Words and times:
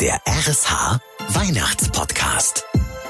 Der 0.00 0.20
RSH 0.28 1.00
Weihnachtspodcast. 1.30 2.64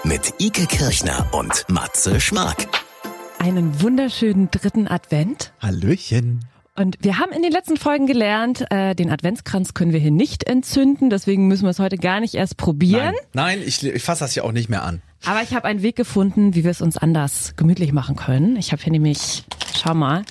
Mit 0.04 0.32
Ike 0.40 0.64
Kirchner 0.64 1.26
und 1.32 1.66
Matze 1.68 2.18
Schmark. 2.18 2.66
Einen 3.38 3.82
wunderschönen 3.82 4.50
dritten 4.50 4.88
Advent. 4.88 5.52
Hallöchen. 5.60 6.46
Und 6.76 6.96
wir 7.00 7.18
haben 7.18 7.32
in 7.32 7.42
den 7.42 7.52
letzten 7.52 7.76
Folgen 7.76 8.06
gelernt, 8.06 8.64
äh, 8.70 8.94
den 8.94 9.10
Adventskranz 9.10 9.74
können 9.74 9.92
wir 9.92 10.00
hier 10.00 10.10
nicht 10.10 10.44
entzünden, 10.44 11.10
deswegen 11.10 11.46
müssen 11.46 11.64
wir 11.64 11.70
es 11.70 11.78
heute 11.78 11.98
gar 11.98 12.20
nicht 12.20 12.32
erst 12.32 12.56
probieren. 12.56 13.12
Nein, 13.34 13.58
Nein 13.58 13.62
ich, 13.66 13.84
ich 13.84 14.02
fasse 14.02 14.24
das 14.24 14.34
ja 14.34 14.44
auch 14.44 14.52
nicht 14.52 14.70
mehr 14.70 14.82
an. 14.82 15.02
Aber 15.26 15.42
ich 15.42 15.52
habe 15.52 15.66
einen 15.66 15.82
Weg 15.82 15.96
gefunden, 15.96 16.54
wie 16.54 16.64
wir 16.64 16.70
es 16.70 16.80
uns 16.80 16.96
anders 16.96 17.52
gemütlich 17.56 17.92
machen 17.92 18.16
können. 18.16 18.56
Ich 18.56 18.72
habe 18.72 18.82
hier 18.82 18.92
nämlich, 18.92 19.44
schau 19.76 19.92
mal, 19.92 20.24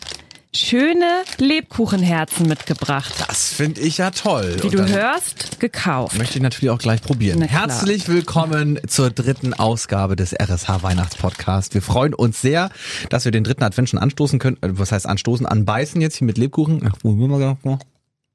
schöne 0.57 1.23
Lebkuchenherzen 1.37 2.47
mitgebracht. 2.47 3.13
Das 3.27 3.53
finde 3.53 3.81
ich 3.81 3.99
ja 3.99 4.11
toll. 4.11 4.57
Wie 4.61 4.69
du 4.69 4.87
hörst, 4.87 5.59
gekauft. 5.59 6.17
Möchte 6.17 6.37
ich 6.37 6.41
natürlich 6.41 6.71
auch 6.71 6.79
gleich 6.79 7.01
probieren. 7.01 7.41
Herzlich 7.43 8.07
willkommen 8.07 8.79
zur 8.87 9.11
dritten 9.11 9.53
Ausgabe 9.53 10.15
des 10.15 10.33
RSH 10.33 10.81
Weihnachtspodcasts. 10.81 11.73
Wir 11.73 11.81
freuen 11.81 12.13
uns 12.13 12.41
sehr, 12.41 12.71
dass 13.09 13.25
wir 13.25 13.31
den 13.31 13.43
dritten 13.43 13.63
Advent 13.63 13.89
schon 13.89 13.99
anstoßen 13.99 14.39
können. 14.39 14.57
Äh, 14.61 14.69
Was 14.71 14.91
heißt 14.91 15.05
anstoßen? 15.05 15.45
Anbeißen 15.45 16.01
jetzt 16.01 16.17
hier 16.17 16.25
mit 16.25 16.37
Lebkuchen. 16.37 16.81
Ach, 16.89 16.97
wo 17.03 17.11
sind 17.11 17.29
wir 17.29 17.37
gedacht? 17.37 17.81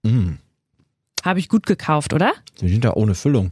Mm, 0.05 0.35
Habe 1.25 1.39
ich 1.41 1.49
gut 1.49 1.67
gekauft, 1.67 2.13
oder? 2.13 2.33
die 2.61 2.69
sind 2.69 2.85
ja 2.85 2.95
ohne 2.95 3.15
Füllung. 3.15 3.51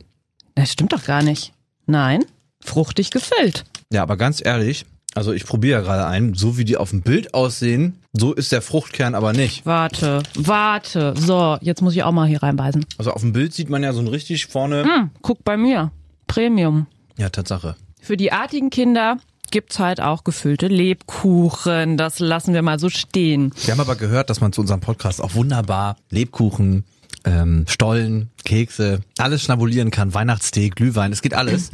Das 0.54 0.70
stimmt 0.72 0.92
doch 0.92 1.04
gar 1.04 1.22
nicht. 1.22 1.52
Nein, 1.86 2.24
fruchtig 2.60 3.10
gefüllt. 3.10 3.64
Ja, 3.92 4.02
aber 4.02 4.16
ganz 4.16 4.44
ehrlich, 4.44 4.86
also 5.14 5.32
ich 5.32 5.44
probiere 5.44 5.80
ja 5.80 5.84
gerade 5.84 6.06
einen, 6.06 6.34
so 6.34 6.56
wie 6.56 6.64
die 6.64 6.76
auf 6.76 6.90
dem 6.90 7.02
Bild 7.02 7.34
aussehen, 7.34 7.96
so 8.12 8.32
ist 8.32 8.50
der 8.52 8.62
Fruchtkern 8.62 9.14
aber 9.14 9.32
nicht. 9.32 9.64
Warte, 9.66 10.22
warte. 10.34 11.14
So, 11.16 11.58
jetzt 11.60 11.80
muss 11.80 11.94
ich 11.94 12.02
auch 12.02 12.12
mal 12.12 12.26
hier 12.26 12.42
reinbeißen. 12.42 12.84
Also 12.98 13.12
auf 13.12 13.20
dem 13.20 13.32
Bild 13.32 13.54
sieht 13.54 13.70
man 13.70 13.82
ja 13.82 13.92
so 13.92 14.00
ein 14.00 14.08
richtig 14.08 14.46
vorne. 14.46 14.84
Hm, 14.84 15.10
guck 15.22 15.44
bei 15.44 15.56
mir. 15.56 15.92
Premium. 16.26 16.86
Ja, 17.16 17.28
Tatsache. 17.28 17.76
Für 18.00 18.16
die 18.16 18.32
artigen 18.32 18.70
Kinder 18.70 19.18
gibt's 19.50 19.78
halt 19.78 20.00
auch 20.00 20.24
gefüllte 20.24 20.68
Lebkuchen. 20.68 21.96
Das 21.96 22.18
lassen 22.18 22.54
wir 22.54 22.62
mal 22.62 22.78
so 22.78 22.88
stehen. 22.88 23.52
Wir 23.64 23.72
haben 23.72 23.80
aber 23.80 23.96
gehört, 23.96 24.30
dass 24.30 24.40
man 24.40 24.52
zu 24.52 24.60
unserem 24.60 24.80
Podcast 24.80 25.20
auch 25.20 25.34
wunderbar 25.34 25.96
Lebkuchen, 26.10 26.84
ähm, 27.24 27.64
Stollen, 27.68 28.30
Kekse, 28.44 29.00
alles 29.18 29.42
schnabulieren 29.42 29.90
kann. 29.90 30.14
Weihnachtstee, 30.14 30.70
Glühwein, 30.70 31.12
es 31.12 31.22
geht 31.22 31.34
alles. 31.34 31.70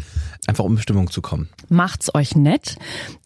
Einfach 0.47 0.65
um 0.65 0.77
in 0.77 0.83
Stimmung 0.83 1.11
zu 1.11 1.23
kommen. 1.23 1.49
Macht's 1.69 2.15
euch 2.15 2.37
nett, 2.37 2.77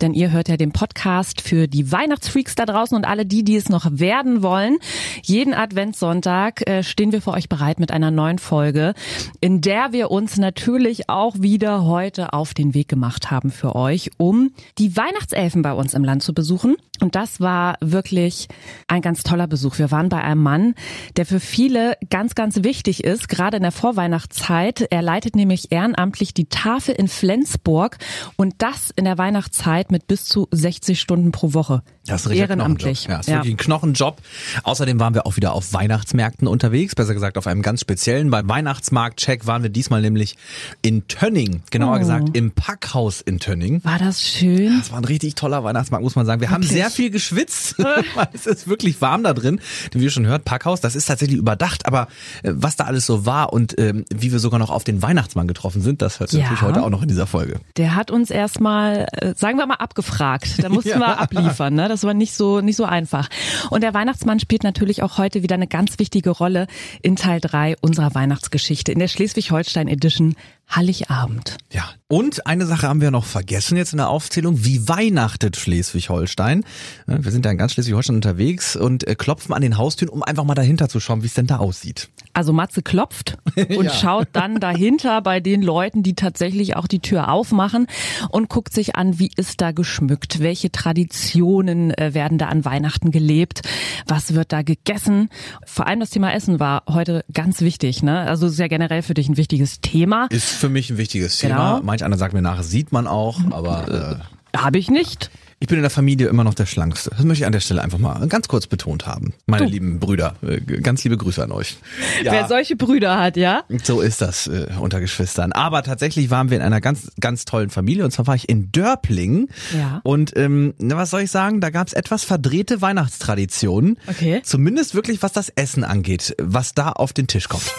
denn 0.01 0.15
ihr 0.15 0.31
hört 0.31 0.49
ja 0.49 0.57
den 0.57 0.73
Podcast 0.73 1.41
für 1.41 1.69
die 1.69 1.93
Weihnachtsfreaks 1.93 2.55
da 2.55 2.67
draußen 2.67 2.97
und 2.97 3.05
alle 3.05 3.27
die, 3.27 3.45
die 3.45 3.57
es 3.57 3.69
noch 3.69 3.87
werden 3.91 4.43
wollen. 4.43 4.79
Jeden 5.23 5.55
Adventssonntag 5.55 6.69
äh, 6.69 6.83
stehen 6.83 7.13
wir 7.13 7.23
für 7.23 7.33
euch 7.33 7.49
bereit 7.49 7.81
mit 7.81 7.91
einer 7.91 8.11
neuen 8.11 8.39
Folge, 8.39 8.95
in 9.41 9.61
der 9.61 9.93
wir 9.93 10.11
uns 10.11 10.39
natürlich 10.39 11.09
auch 11.09 11.37
wieder 11.41 11.85
heute 11.85 12.33
auf 12.33 12.55
den 12.55 12.75
Weg 12.75 12.89
gemacht 12.89 13.31
haben 13.31 13.51
für 13.51 13.77
euch, 13.77 14.11
um 14.17 14.53
die 14.79 14.97
Weihnachtselfen 14.97 15.63
bei 15.63 15.73
uns 15.73 15.95
im 15.95 16.05
Land 16.05 16.23
zu 16.23 16.35
besuchen. 16.35 16.77
Und 17.01 17.15
das 17.15 17.41
war 17.41 17.77
wirklich 17.81 18.49
ein 18.87 19.01
ganz 19.01 19.23
toller 19.23 19.47
Besuch. 19.47 19.79
Wir 19.79 19.91
waren 19.91 20.11
bei 20.11 20.23
einem 20.23 20.43
Mann, 20.43 20.75
der 21.17 21.25
für 21.25 21.41
viele 21.41 21.97
ganz, 22.11 22.35
ganz 22.35 22.63
wichtig 22.63 23.05
ist, 23.05 23.29
gerade 23.29 23.57
in 23.57 23.63
der 23.63 23.73
Vorweihnachtszeit. 23.73 24.87
Er 24.91 25.01
leitet 25.01 25.35
nämlich 25.35 25.73
ehrenamtlich 25.73 26.35
die 26.35 26.47
Tafel 26.47 26.95
in 27.01 27.09
Flensburg 27.09 27.97
und 28.37 28.55
das 28.59 28.91
in 28.95 29.07
der 29.07 29.17
Weihnachtszeit 29.17 29.91
mit 29.91 30.07
bis 30.07 30.27
zu 30.27 30.47
60 30.51 31.01
Stunden 31.01 31.33
pro 31.33 31.55
Woche. 31.55 31.83
Das 32.11 32.27
ist 32.27 32.33
Ehrenamtlich. 32.33 33.05
Ja, 33.09 33.21
ist 33.21 33.29
wirklich 33.29 33.55
ein 33.55 33.57
Knochenjob. 33.57 34.21
Außerdem 34.65 34.99
waren 35.01 35.15
wir 35.15 35.27
auch 35.27 35.37
wieder 35.37 35.53
auf 35.53 35.73
Weihnachtsmärkten 35.73 36.49
unterwegs, 36.49 36.95
besser 36.95 37.15
gesagt 37.15 37.39
auf 37.39 37.47
einem 37.47 37.63
ganz 37.63 37.81
speziellen. 37.81 38.31
Beim 38.31 38.49
Weihnachtsmarkt-Check 38.49 39.47
waren 39.47 39.63
wir 39.63 39.71
diesmal 39.71 40.01
nämlich 40.01 40.37
in 40.83 41.07
Tönning, 41.09 41.63
genauer 41.71 41.97
Oh. 41.97 41.99
gesagt 41.99 42.37
im 42.37 42.51
Packhaus 42.53 43.21
in 43.21 43.39
Tönning. 43.39 43.83
War 43.85 43.99
das 43.99 44.23
schön? 44.23 44.79
Das 44.79 44.91
war 44.91 44.99
ein 44.99 45.05
richtig 45.05 45.35
toller 45.35 45.63
Weihnachtsmarkt, 45.65 46.03
muss 46.03 46.17
man 46.17 46.27
sagen. 46.27 46.41
Wir 46.41 46.51
haben 46.51 46.63
Wirklich? 46.63 46.81
sehr 46.83 46.91
viel 46.91 47.11
geschwitzt, 47.11 47.77
weil 48.15 48.29
es 48.33 48.47
ist 48.47 48.69
wirklich 48.69 49.01
warm 49.01 49.23
da 49.23 49.33
drin. 49.35 49.61
Wie 49.93 50.03
ihr 50.05 50.11
schon 50.11 50.27
hört, 50.27 50.45
Packhaus, 50.45 50.81
das 50.81 50.95
ist 50.97 51.07
tatsächlich 51.07 51.39
überdacht. 51.39 51.87
Aber 51.87 52.09
äh, 52.43 52.53
was 52.55 52.77
da 52.77 52.85
alles 52.85 53.07
so 53.07 53.27
war 53.27 53.53
und 53.53 53.79
ähm, 53.79 54.05
wie 54.15 54.33
wir 54.33 54.39
sogar 54.39 54.59
noch 54.59 54.71
auf 54.71 54.85
den 54.85 55.03
Weihnachtsmann 55.03 55.47
getroffen 55.47 55.81
sind, 55.83 56.03
das 56.03 56.21
hört 56.21 56.33
ihr 56.33 56.39
Ja. 56.41 56.45
natürlich 56.47 56.63
heute 56.63 56.83
auch 56.83 56.91
noch 56.91 57.03
in 57.03 57.09
dieser 57.09 57.27
Folge. 57.27 57.61
Der 57.77 57.95
hat 57.95 58.11
uns 58.11 58.31
erstmal, 58.31 59.07
äh, 59.13 59.35
sagen 59.37 59.59
wir 59.59 59.67
mal, 59.67 59.75
abgefragt. 59.77 60.63
Da 60.63 60.69
mussten 60.69 60.89
Ja. 60.91 60.99
wir 60.99 61.19
abliefern, 61.21 61.75
ne? 61.75 61.89
Das 61.89 62.00
war 62.05 62.15
nicht 62.15 62.35
so, 62.35 62.61
nicht 62.61 62.77
so 62.77 62.85
einfach. 62.85 63.29
Und 63.71 63.83
der 63.83 63.95
Weihnachtsmann 63.95 64.41
spielt 64.41 64.63
natürlich 64.63 65.03
auch 65.03 65.19
heute 65.19 65.43
wieder 65.43 65.55
eine 65.55 65.67
ganz 65.67 65.99
wichtige 65.99 66.31
Rolle 66.31 66.67
in 67.03 67.17
Teil 67.17 67.41
3 67.41 67.77
unserer 67.81 68.15
Weihnachtsgeschichte, 68.15 68.93
in 68.93 68.99
der 68.99 69.09
Schleswig-Holstein 69.09 69.89
Edition 69.89 70.35
Heiligabend. 70.75 71.57
Ja. 71.73 71.85
Und 72.09 72.47
eine 72.47 72.67
Sache 72.67 72.89
haben 72.89 73.01
wir 73.01 73.11
noch 73.13 73.25
vergessen 73.25 73.77
jetzt 73.77 73.93
in 73.93 73.99
der 73.99 74.09
Aufzählung. 74.09 74.65
Wie 74.65 74.89
weihnachtet 74.89 75.57
Schleswig-Holstein? 75.57 76.65
Ja, 77.07 77.25
Wir 77.25 77.31
sind 77.33 77.45
da 77.45 77.51
in 77.51 77.59
ganz 77.59 77.73
Schleswig-Holstein 77.73 78.17
unterwegs 78.17 78.75
und 78.77 79.07
äh, 79.07 79.15
klopfen 79.15 79.55
an 79.55 79.63
den 79.63 79.79
Haustüren, 79.79 80.09
um 80.13 80.23
einfach 80.23 80.45
mal 80.45 80.55
dahinter 80.55 80.89
zu 80.89 80.99
schauen, 81.01 81.23
wie 81.23 81.27
es 81.27 81.35
denn 81.35 81.47
da 81.47 81.59
aussieht. 81.59 82.09
Also 82.33 82.53
Matze 82.53 82.83
klopft 82.83 83.39
und 83.57 83.85
Ja. 83.85 83.91
schaut 83.93 84.29
dann 84.33 84.59
dahinter 84.61 85.21
bei 85.23 85.41
den 85.41 85.63
Leuten, 85.63 86.03
die 86.03 86.15
tatsächlich 86.15 86.77
auch 86.77 86.87
die 86.89 87.01
Tür 87.01 87.31
aufmachen 87.33 87.87
und 88.31 88.49
guckt 88.49 88.73
sich 88.73 88.97
an, 88.97 89.19
wie 89.19 89.31
ist 89.37 89.61
da 89.61 89.71
geschmückt, 89.73 90.41
welche 90.41 90.71
Traditionen 90.73 91.93
äh, 91.97 92.15
werden 92.15 92.39
da 92.39 92.47
an 92.47 92.65
Weihnachten 92.65 93.11
gelebt, 93.11 93.63
was 94.07 94.35
wird 94.35 94.53
da 94.53 94.63
gegessen. 94.63 95.29
Vor 95.65 95.87
allem 95.87 96.01
das 96.01 96.11
Thema 96.11 96.33
Essen 96.33 96.59
war 96.61 96.83
heute 96.89 97.25
ganz 97.33 97.61
wichtig. 97.61 98.03
Ne? 98.03 98.21
Also 98.21 98.47
ist 98.47 98.59
ja 98.59 98.69
generell 98.69 99.03
für 99.03 99.15
dich 99.15 99.29
ein 99.29 99.37
wichtiges 99.37 99.81
Thema. 99.81 100.27
Ist 100.31 100.60
für 100.61 100.69
mich 100.69 100.91
ein 100.91 100.99
wichtiges 100.99 101.41
Genau. 101.41 101.55
Thema. 101.55 101.81
Manch 101.83 102.05
einer 102.05 102.17
sagt 102.19 102.35
mir 102.35 102.43
nach, 102.43 102.63
sieht 102.63 102.93
man 102.93 103.07
auch, 103.07 103.41
aber 103.51 104.21
äh, 104.53 104.57
Habe 104.57 104.79
ich 104.79 104.89
nicht. 104.91 105.31
ich 105.59 105.69
bin 105.69 105.77
in 105.79 105.83
der 105.83 105.91
Familie 105.91 106.29
immer 106.29 106.43
noch 106.45 106.55
der 106.55 106.67
Schlankste. 106.67 107.11
Das 107.11 107.23
möchte 107.25 107.43
ich 107.43 107.47
an 107.47 107.53
der 107.53 107.61
Stelle 107.61 107.83
einfach 107.83 107.99
mal 107.99 108.27
ganz 108.29 108.49
kurz 108.49 108.67
betont 108.67 109.07
haben. 109.07 109.33
Meine 109.47 109.67
Du. 109.67 109.71
lieben 109.73 110.01
Brüder, 110.01 110.35
äh, 110.43 110.61
ganz 110.61 111.05
liebe 111.05 111.17
Grüße 111.17 111.43
an 111.43 111.53
euch. 111.53 111.77
Ja. 112.25 112.33
Wer 112.33 112.49
solche 112.49 112.77
Brüder 112.77 113.19
hat, 113.21 113.37
ja? 113.37 113.63
So 113.85 114.01
ist 114.01 114.21
das 114.21 114.47
äh, 114.49 114.67
unter 114.81 115.01
Geschwistern. 115.01 115.53
Aber 115.53 115.83
tatsächlich 115.83 116.31
waren 116.31 116.51
wir 116.51 116.57
in 116.57 116.63
einer 116.63 116.81
ganz, 116.81 117.11
ganz 117.21 117.45
tollen 117.45 117.71
Familie. 117.71 118.05
Und 118.05 118.11
zwar 118.11 118.27
war 118.27 118.35
ich 118.35 118.49
in 118.49 118.71
Dörpling. 118.73 119.49
Ja. 119.77 120.01
Und 120.03 120.37
ähm, 120.37 120.75
was 120.79 121.11
soll 121.11 121.23
ich 121.23 121.31
sagen? 121.31 121.61
Da 121.61 121.71
gab 121.71 121.87
es 121.87 121.93
etwas 121.93 122.25
verdrehte 122.25 122.81
Weihnachtstraditionen. 122.83 123.99
Okay. 124.09 124.41
Zumindest 124.45 124.95
wirklich, 124.95 125.23
was 125.23 125.33
das 125.33 125.49
Essen 125.51 125.85
angeht, 125.85 126.35
was 126.39 126.75
da 126.75 126.91
auf 126.91 127.13
den 127.13 127.27
Tisch 127.27 127.49
kommt. 127.49 127.71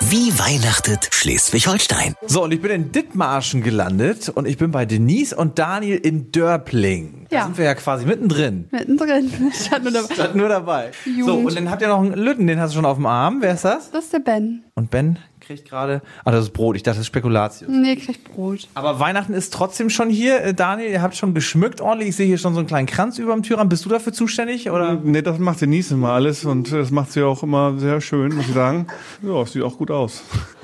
Wie 0.00 0.36
weihnachtet 0.38 1.08
Schleswig-Holstein? 1.12 2.14
So, 2.26 2.42
und 2.44 2.52
ich 2.52 2.60
bin 2.60 2.70
in 2.70 2.92
Dithmarschen 2.92 3.62
gelandet 3.62 4.28
und 4.28 4.46
ich 4.46 4.58
bin 4.58 4.70
bei 4.70 4.84
Denise 4.84 5.34
und 5.34 5.58
Daniel 5.58 5.96
in 5.96 6.30
Dörpling. 6.30 7.26
Da 7.30 7.36
Ja. 7.36 7.44
sind 7.44 7.58
wir 7.58 7.64
ja 7.64 7.74
quasi 7.74 8.04
mittendrin. 8.04 8.66
Mittendrin. 8.70 9.30
Stand 9.52 9.84
nur 9.84 9.92
dabei. 9.92 10.14
Stand 10.14 10.34
nur 10.36 10.48
dabei. 10.48 10.90
So, 11.24 11.34
und 11.36 11.56
dann 11.56 11.70
habt 11.70 11.80
ihr 11.82 11.88
noch 11.88 12.00
einen 12.00 12.14
Lütten, 12.14 12.46
den 12.46 12.60
hast 12.60 12.72
du 12.72 12.76
schon 12.76 12.84
auf 12.84 12.96
dem 12.96 13.06
Arm. 13.06 13.38
Wer 13.40 13.54
ist 13.54 13.64
das? 13.64 13.90
Das 13.90 14.04
ist 14.04 14.12
der 14.12 14.18
Ben. 14.20 14.64
Und 14.74 14.90
Ben 14.90 15.18
kriegt 15.44 15.68
gerade. 15.68 16.02
Ah, 16.24 16.30
das 16.30 16.46
ist 16.46 16.52
Brot. 16.52 16.76
Ich 16.76 16.82
dachte, 16.82 16.96
das 16.96 17.02
ist 17.02 17.08
Spekulatius. 17.08 17.70
Nee, 17.70 17.96
kriegt 17.96 18.24
Brot. 18.32 18.68
Aber 18.74 18.98
Weihnachten 19.00 19.34
ist 19.34 19.52
trotzdem 19.52 19.90
schon 19.90 20.10
hier. 20.10 20.42
Äh, 20.42 20.54
Daniel, 20.54 20.90
ihr 20.90 21.02
habt 21.02 21.16
schon 21.16 21.34
geschmückt 21.34 21.80
ordentlich. 21.80 22.10
Ich 22.10 22.16
sehe 22.16 22.26
hier 22.26 22.38
schon 22.38 22.54
so 22.54 22.60
einen 22.60 22.68
kleinen 22.68 22.86
Kranz 22.86 23.18
über 23.18 23.32
dem 23.32 23.42
Türrahmen. 23.42 23.68
Bist 23.68 23.84
du 23.84 23.88
dafür 23.88 24.12
zuständig? 24.12 24.70
Oder? 24.70 24.94
Nee, 24.94 25.22
das 25.22 25.38
macht 25.38 25.60
Denise 25.60 25.92
immer 25.92 26.10
alles 26.10 26.44
und 26.44 26.72
das 26.72 26.90
macht 26.90 27.12
sie 27.12 27.22
auch 27.22 27.42
immer 27.42 27.78
sehr 27.78 28.00
schön, 28.00 28.34
muss 28.34 28.48
ich 28.48 28.54
sagen. 28.54 28.86
Ja, 29.22 29.42
es 29.42 29.52
sieht 29.52 29.62
auch 29.62 29.78
gut 29.78 29.90
aus. 29.90 30.22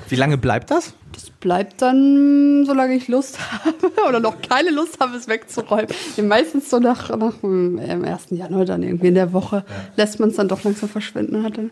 Wie 0.09 0.15
lange 0.15 0.37
bleibt 0.37 0.71
das? 0.71 0.93
Das 1.13 1.29
bleibt 1.29 1.81
dann, 1.81 2.63
solange 2.65 2.95
ich 2.95 3.07
Lust 3.07 3.39
habe 3.39 3.91
oder 4.09 4.19
noch 4.19 4.41
keine 4.41 4.71
Lust 4.71 4.99
habe, 4.99 5.15
es 5.15 5.27
wegzuräumen. 5.27 5.87
Ja, 6.15 6.23
meistens 6.23 6.69
so 6.69 6.79
nach, 6.79 7.15
nach 7.15 7.35
dem 7.35 7.79
ähm, 7.81 8.03
1. 8.03 8.27
Januar 8.31 8.65
dann 8.65 8.83
irgendwie 8.83 9.07
in 9.07 9.15
der 9.15 9.33
Woche 9.33 9.63
lässt 9.95 10.19
man 10.19 10.29
es 10.29 10.35
dann 10.35 10.47
doch 10.47 10.63
langsam 10.63 10.89
verschwinden. 10.89 11.43
Hat 11.43 11.57
dann. 11.57 11.71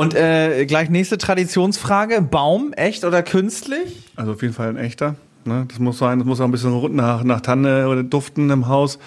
Und 0.00 0.14
äh, 0.14 0.64
gleich 0.64 0.88
nächste 0.88 1.18
Traditionsfrage. 1.18 2.22
Baum, 2.22 2.72
echt 2.72 3.04
oder 3.04 3.22
künstlich? 3.22 4.08
Also 4.16 4.32
auf 4.32 4.40
jeden 4.40 4.54
Fall 4.54 4.70
ein 4.70 4.78
echter. 4.78 5.16
Ne? 5.44 5.66
Das 5.68 5.78
muss 5.78 5.98
sein, 5.98 6.18
das 6.18 6.26
muss 6.26 6.40
auch 6.40 6.46
ein 6.46 6.52
bisschen 6.52 6.72
rund 6.72 6.94
nach, 6.94 7.22
nach 7.22 7.42
Tanne 7.42 7.86
oder 7.86 8.02
duften 8.02 8.48
im 8.48 8.66
Haus. 8.66 8.98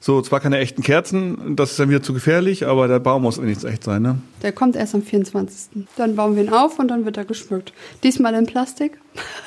So, 0.00 0.20
zwar 0.20 0.40
keine 0.40 0.58
echten 0.58 0.82
Kerzen, 0.82 1.56
das 1.56 1.70
ist 1.70 1.80
dann 1.80 1.88
wieder 1.88 2.02
zu 2.02 2.12
gefährlich, 2.12 2.66
aber 2.66 2.88
der 2.88 2.98
Baum 2.98 3.22
muss 3.22 3.38
nicht 3.38 3.64
echt 3.64 3.84
sein, 3.84 4.02
ne? 4.02 4.18
Der 4.42 4.52
kommt 4.52 4.76
erst 4.76 4.94
am 4.94 5.02
24. 5.02 5.86
Dann 5.96 6.14
bauen 6.14 6.36
wir 6.36 6.44
ihn 6.44 6.52
auf 6.52 6.78
und 6.78 6.88
dann 6.88 7.06
wird 7.06 7.16
er 7.16 7.24
geschmückt. 7.24 7.72
Diesmal 8.02 8.34
in 8.34 8.44
Plastik. 8.44 9.00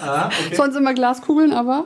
Sonst 0.56 0.76
immer 0.76 0.96
Glaskugeln, 0.96 1.54
aber 1.54 1.86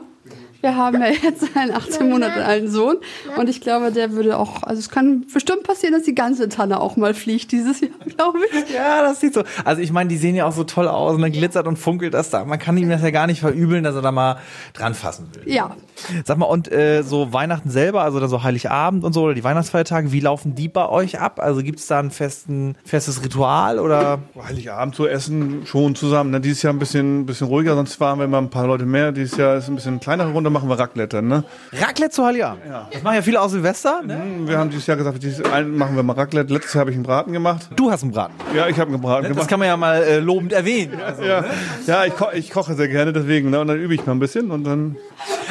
Wir 0.66 0.74
haben 0.74 1.00
ja 1.00 1.10
jetzt 1.22 1.44
einen 1.54 1.70
18 1.70 2.08
Monate 2.08 2.44
alten 2.44 2.68
Sohn 2.68 2.96
und 3.36 3.48
ich 3.48 3.60
glaube, 3.60 3.92
der 3.92 4.10
würde 4.10 4.36
auch, 4.36 4.64
also 4.64 4.80
es 4.80 4.90
kann 4.90 5.24
bestimmt 5.32 5.62
passieren, 5.62 5.94
dass 5.94 6.02
die 6.02 6.14
ganze 6.16 6.48
Tanne 6.48 6.80
auch 6.80 6.96
mal 6.96 7.14
fliegt 7.14 7.52
dieses 7.52 7.80
Jahr, 7.80 7.92
glaube 8.16 8.40
ich. 8.50 8.74
Ja, 8.74 9.02
das 9.02 9.20
sieht 9.20 9.34
so. 9.34 9.44
Also 9.64 9.80
ich 9.80 9.92
meine, 9.92 10.10
die 10.10 10.16
sehen 10.16 10.34
ja 10.34 10.44
auch 10.44 10.52
so 10.52 10.64
toll 10.64 10.88
aus 10.88 11.14
und 11.14 11.22
dann 11.22 11.30
glitzert 11.30 11.68
und 11.68 11.76
funkelt 11.76 12.14
das 12.14 12.30
da. 12.30 12.44
Man 12.44 12.58
kann 12.58 12.76
ihm 12.78 12.88
das 12.88 13.00
ja 13.00 13.10
gar 13.10 13.28
nicht 13.28 13.38
verübeln, 13.38 13.84
dass 13.84 13.94
er 13.94 14.02
da 14.02 14.10
mal 14.10 14.38
dran 14.74 14.94
fassen 14.94 15.28
will. 15.34 15.52
Ja, 15.52 15.76
Sag 16.24 16.36
mal, 16.38 16.46
und 16.46 16.70
äh, 16.70 17.02
so 17.02 17.32
Weihnachten 17.32 17.70
selber, 17.70 18.02
also 18.02 18.20
dann 18.20 18.28
so 18.28 18.42
Heiligabend 18.42 19.04
und 19.04 19.12
so 19.12 19.22
oder 19.22 19.34
die 19.34 19.44
Weihnachtsfeiertage, 19.44 20.12
wie 20.12 20.20
laufen 20.20 20.54
die 20.54 20.68
bei 20.68 20.88
euch 20.88 21.20
ab? 21.20 21.40
Also 21.40 21.62
gibt 21.62 21.78
es 21.78 21.86
da 21.86 21.98
ein 21.98 22.10
festen, 22.10 22.76
festes 22.84 23.24
Ritual 23.24 23.78
oder? 23.78 24.20
Heiligabend 24.40 24.94
zu 24.94 25.06
essen 25.06 25.64
schon 25.64 25.94
zusammen. 25.94 26.30
Ne? 26.30 26.40
Dieses 26.40 26.62
Jahr 26.62 26.72
ein 26.72 26.78
bisschen, 26.78 27.24
bisschen 27.26 27.46
ruhiger, 27.46 27.74
sonst 27.74 27.98
waren 28.00 28.18
wir 28.18 28.26
immer 28.26 28.38
ein 28.38 28.50
paar 28.50 28.66
Leute 28.66 28.84
mehr. 28.84 29.12
Dieses 29.12 29.36
Jahr 29.36 29.56
ist 29.56 29.68
ein 29.68 29.74
bisschen 29.74 30.00
kleinere 30.00 30.32
Runde, 30.32 30.50
machen 30.56 30.68
wir 30.68 30.78
Raclette. 30.78 31.22
Ne? 31.22 31.44
Raclette 31.72 32.10
zu 32.10 32.24
Heiligabend? 32.24 32.62
Ja. 32.66 32.88
Das 32.90 33.02
machen 33.02 33.16
ja 33.16 33.22
viele 33.22 33.40
aus 33.40 33.52
Silvester, 33.52 34.02
ne? 34.02 34.14
Hm, 34.14 34.48
Wir 34.48 34.58
haben 34.58 34.70
dieses 34.70 34.86
Jahr 34.86 34.96
gesagt, 34.96 35.22
dieses 35.22 35.42
machen 35.44 35.96
wir 35.96 36.02
mal 36.02 36.14
Raclette. 36.14 36.52
Letztes 36.52 36.72
Jahr 36.74 36.80
habe 36.80 36.90
ich 36.90 36.96
einen 36.96 37.04
Braten 37.04 37.32
gemacht. 37.32 37.68
Du 37.76 37.90
hast 37.90 38.02
einen 38.02 38.12
Braten. 38.12 38.34
Ja, 38.54 38.68
ich 38.68 38.78
habe 38.78 38.92
einen 38.92 39.02
Braten 39.02 39.24
Das 39.24 39.32
gemacht. 39.32 39.48
kann 39.48 39.58
man 39.58 39.68
ja 39.68 39.76
mal 39.76 40.02
äh, 40.02 40.18
lobend 40.18 40.52
erwähnen. 40.52 40.98
Also, 41.04 41.22
ja, 41.22 41.44
ja 41.86 42.04
ich, 42.06 42.14
ko 42.16 42.26
ich 42.32 42.50
koche 42.50 42.74
sehr 42.74 42.88
gerne, 42.88 43.12
deswegen. 43.12 43.50
Ne? 43.50 43.60
Und 43.60 43.68
dann 43.68 43.78
übe 43.78 43.94
ich 43.94 44.06
mal 44.06 44.12
ein 44.12 44.18
bisschen 44.18 44.50
und 44.50 44.64
dann. 44.64 44.96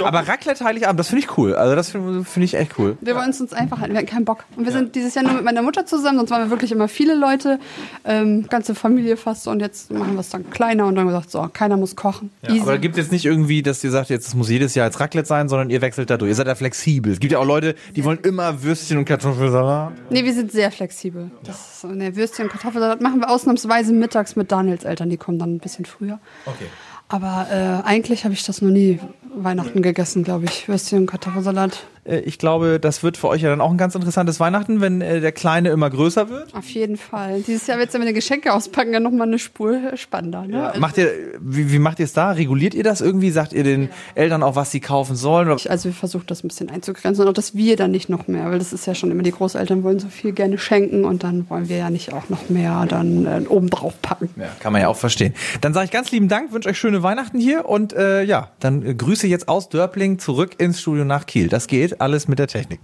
Aber 0.03 0.27
Raclette 0.27 0.63
Heiligabend, 0.65 0.99
das 0.99 1.09
finde 1.09 1.23
ich 1.25 1.37
cool. 1.37 1.53
Also 1.55 1.75
das 1.75 1.91
finde 1.91 2.23
find 2.23 2.43
ich 2.43 2.55
echt 2.55 2.77
cool. 2.79 2.97
wir 3.01 3.15
wollen 3.15 3.29
es 3.29 3.39
uns 3.39 3.53
einfach 3.53 3.79
halten. 3.79 3.93
Wir 3.93 3.99
hatten 3.99 4.09
keinen 4.09 4.25
Bock. 4.25 4.43
Und 4.55 4.65
wir 4.65 4.71
sind 4.71 4.95
dieses 4.95 5.15
Jahr 5.15 5.23
nur 5.23 5.33
mit 5.33 5.43
meiner 5.43 5.61
Mutter 5.61 5.85
zusammen, 5.85 6.17
sonst 6.17 6.31
waren 6.31 6.43
wir 6.43 6.49
wirklich 6.49 6.71
immer 6.71 6.87
viele 6.87 7.15
Leute, 7.15 7.59
ähm, 8.03 8.47
ganze 8.49 8.75
Familie 8.75 9.17
fast. 9.17 9.47
Und 9.47 9.59
jetzt 9.61 9.91
machen 9.91 10.13
wir 10.13 10.19
es 10.21 10.29
dann 10.29 10.49
kleiner 10.49 10.85
und 10.87 10.95
dann 10.95 11.01
haben 11.05 11.13
wir 11.13 11.17
gesagt, 11.19 11.31
so, 11.31 11.47
keiner 11.51 11.77
muss 11.77 11.95
kochen. 11.95 12.31
Easy. 12.47 12.61
Aber 12.61 12.77
gibt 12.77 12.95
es 12.97 13.05
jetzt 13.05 13.11
nicht 13.11 13.25
irgendwie, 13.25 13.61
dass 13.61 13.83
ihr 13.83 13.91
sagt, 13.91 14.09
jetzt 14.09 14.33
muss 14.35 14.49
jedes 14.49 14.75
Jahr 14.75 14.84
jetzt 14.85 14.99
Raclette 14.99 15.27
sein, 15.27 15.49
sondern 15.49 15.69
ihr 15.69 15.81
wechselt 15.81 16.09
da 16.09 16.17
durch. 16.17 16.29
Ihr 16.29 16.35
seid 16.35 16.47
ja 16.47 16.55
flexibel. 16.55 17.11
Es 17.11 17.19
gibt 17.19 17.33
ja 17.33 17.39
auch 17.39 17.45
Leute, 17.45 17.75
die 17.95 18.03
wollen 18.03 18.19
immer 18.19 18.63
Würstchen 18.63 18.97
und 18.97 19.05
Kartoffelsalat. 19.05 19.93
Nee, 20.09 20.23
wir 20.23 20.33
sind 20.33 20.51
sehr 20.51 20.71
flexibel. 20.71 21.31
Das 21.43 21.83
ist, 21.83 21.83
ne, 21.83 22.15
Würstchen, 22.15 22.49
Kartoffelsalat 22.49 23.01
machen 23.01 23.19
wir 23.19 23.29
ausnahmsweise 23.29 23.93
mittags 23.93 24.35
mit 24.35 24.51
Daniels 24.51 24.83
Eltern. 24.83 25.09
Die 25.09 25.17
kommen 25.17 25.39
dann 25.39 25.55
ein 25.55 25.59
bisschen 25.59 25.85
früher. 25.85 26.19
Okay. 26.45 26.65
Aber 27.07 27.47
äh, 27.51 27.87
eigentlich 27.87 28.23
habe 28.23 28.33
ich 28.33 28.43
das 28.43 28.61
noch 28.61 28.71
nie 28.71 28.99
Weihnachten 29.35 29.81
gegessen, 29.81 30.23
glaube 30.23 30.45
ich. 30.45 30.67
Würstchen 30.67 30.99
und 30.99 31.05
Kartoffelsalat. 31.05 31.85
Äh, 32.05 32.19
Ich 32.19 32.39
glaube, 32.39 32.79
das 32.79 33.03
wird 33.03 33.17
für 33.17 33.27
euch 33.27 33.41
ja 33.41 33.49
dann 33.49 33.61
auch 33.61 33.71
ein 33.71 33.77
ganz 33.77 33.95
interessantes 33.95 34.39
Weihnachten, 34.39 34.81
wenn 34.81 35.01
äh, 35.01 35.19
der 35.21 35.31
Kleine 35.31 35.69
immer 35.69 35.89
größer 35.89 36.29
wird. 36.29 36.53
Auf 36.55 36.69
jeden 36.69 36.97
Fall. 36.97 37.41
Dieses 37.45 37.67
Jahr 37.67 37.77
wird 37.77 37.87
es 37.89 37.93
ja 37.93 37.99
mit 37.99 38.07
den 38.07 38.15
Geschenke 38.15 38.53
auspacken 38.53 38.93
ja 38.93 38.99
nochmal 38.99 39.27
eine 39.27 39.39
Spur 39.39 39.79
spannender. 39.95 40.43
Ne? 40.43 40.73
Macht 40.79 40.97
ihr, 40.97 41.11
wie, 41.39 41.71
wie 41.71 41.79
macht 41.79 41.99
ihr 41.99 42.05
es 42.05 42.13
da? 42.13 42.31
Reguliert 42.31 42.73
ihr 42.73 42.83
das 42.83 43.01
irgendwie? 43.01 43.31
Sagt 43.31 43.53
ihr 43.53 43.63
den 43.63 43.89
Eltern 44.15 44.43
auch, 44.43 44.55
was 44.55 44.71
sie 44.71 44.79
kaufen 44.79 45.15
sollen? 45.15 45.49
Also 45.49 45.85
wir 45.85 45.93
versuchen 45.93 46.25
das 46.27 46.43
ein 46.43 46.47
bisschen 46.47 46.69
einzugrenzen 46.69 47.23
und 47.23 47.29
auch, 47.29 47.33
dass 47.33 47.55
wir 47.55 47.75
dann 47.75 47.91
nicht 47.91 48.09
noch 48.09 48.27
mehr, 48.27 48.49
weil 48.51 48.59
das 48.59 48.73
ist 48.73 48.85
ja 48.85 48.95
schon 48.95 49.11
immer, 49.11 49.23
die 49.23 49.31
Großeltern 49.31 49.83
wollen 49.83 49.99
so 49.99 50.07
viel 50.07 50.31
gerne 50.31 50.57
schenken 50.57 51.05
und 51.05 51.23
dann 51.23 51.49
wollen 51.49 51.69
wir 51.69 51.77
ja 51.77 51.89
nicht 51.89 52.13
auch 52.13 52.29
noch 52.29 52.49
mehr 52.49 52.85
dann 52.87 53.25
äh, 53.25 53.41
oben 53.47 53.69
drauf 53.69 53.93
packen. 54.01 54.29
Ja, 54.37 54.47
kann 54.59 54.73
man 54.73 54.81
ja 54.81 54.87
auch 54.87 54.97
verstehen. 54.97 55.33
Dann 55.61 55.73
sage 55.73 55.85
ich 55.85 55.91
ganz 55.91 56.11
lieben 56.11 56.27
Dank, 56.27 56.51
wünsche 56.51 56.69
euch 56.69 56.77
schöne 56.77 57.03
Weihnachten 57.03 57.39
hier 57.39 57.67
und 57.67 57.93
äh, 57.93 58.23
ja, 58.23 58.51
dann 58.59 58.85
äh, 58.85 58.93
grüße 58.93 59.27
jetzt 59.27 59.47
aus 59.47 59.69
Dörpling 59.69 60.19
zurück 60.19 60.51
ins 60.57 60.81
Studio 60.81 61.05
nach 61.05 61.25
Kiel. 61.25 61.47
Das 61.47 61.67
geht 61.67 61.94
alles 61.99 62.27
mit 62.27 62.39
der 62.39 62.47
Technik. 62.47 62.79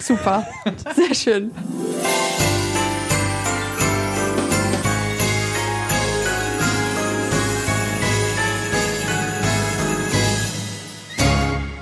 Super, 0.00 0.46
sehr 0.94 1.14
schön. 1.14 1.50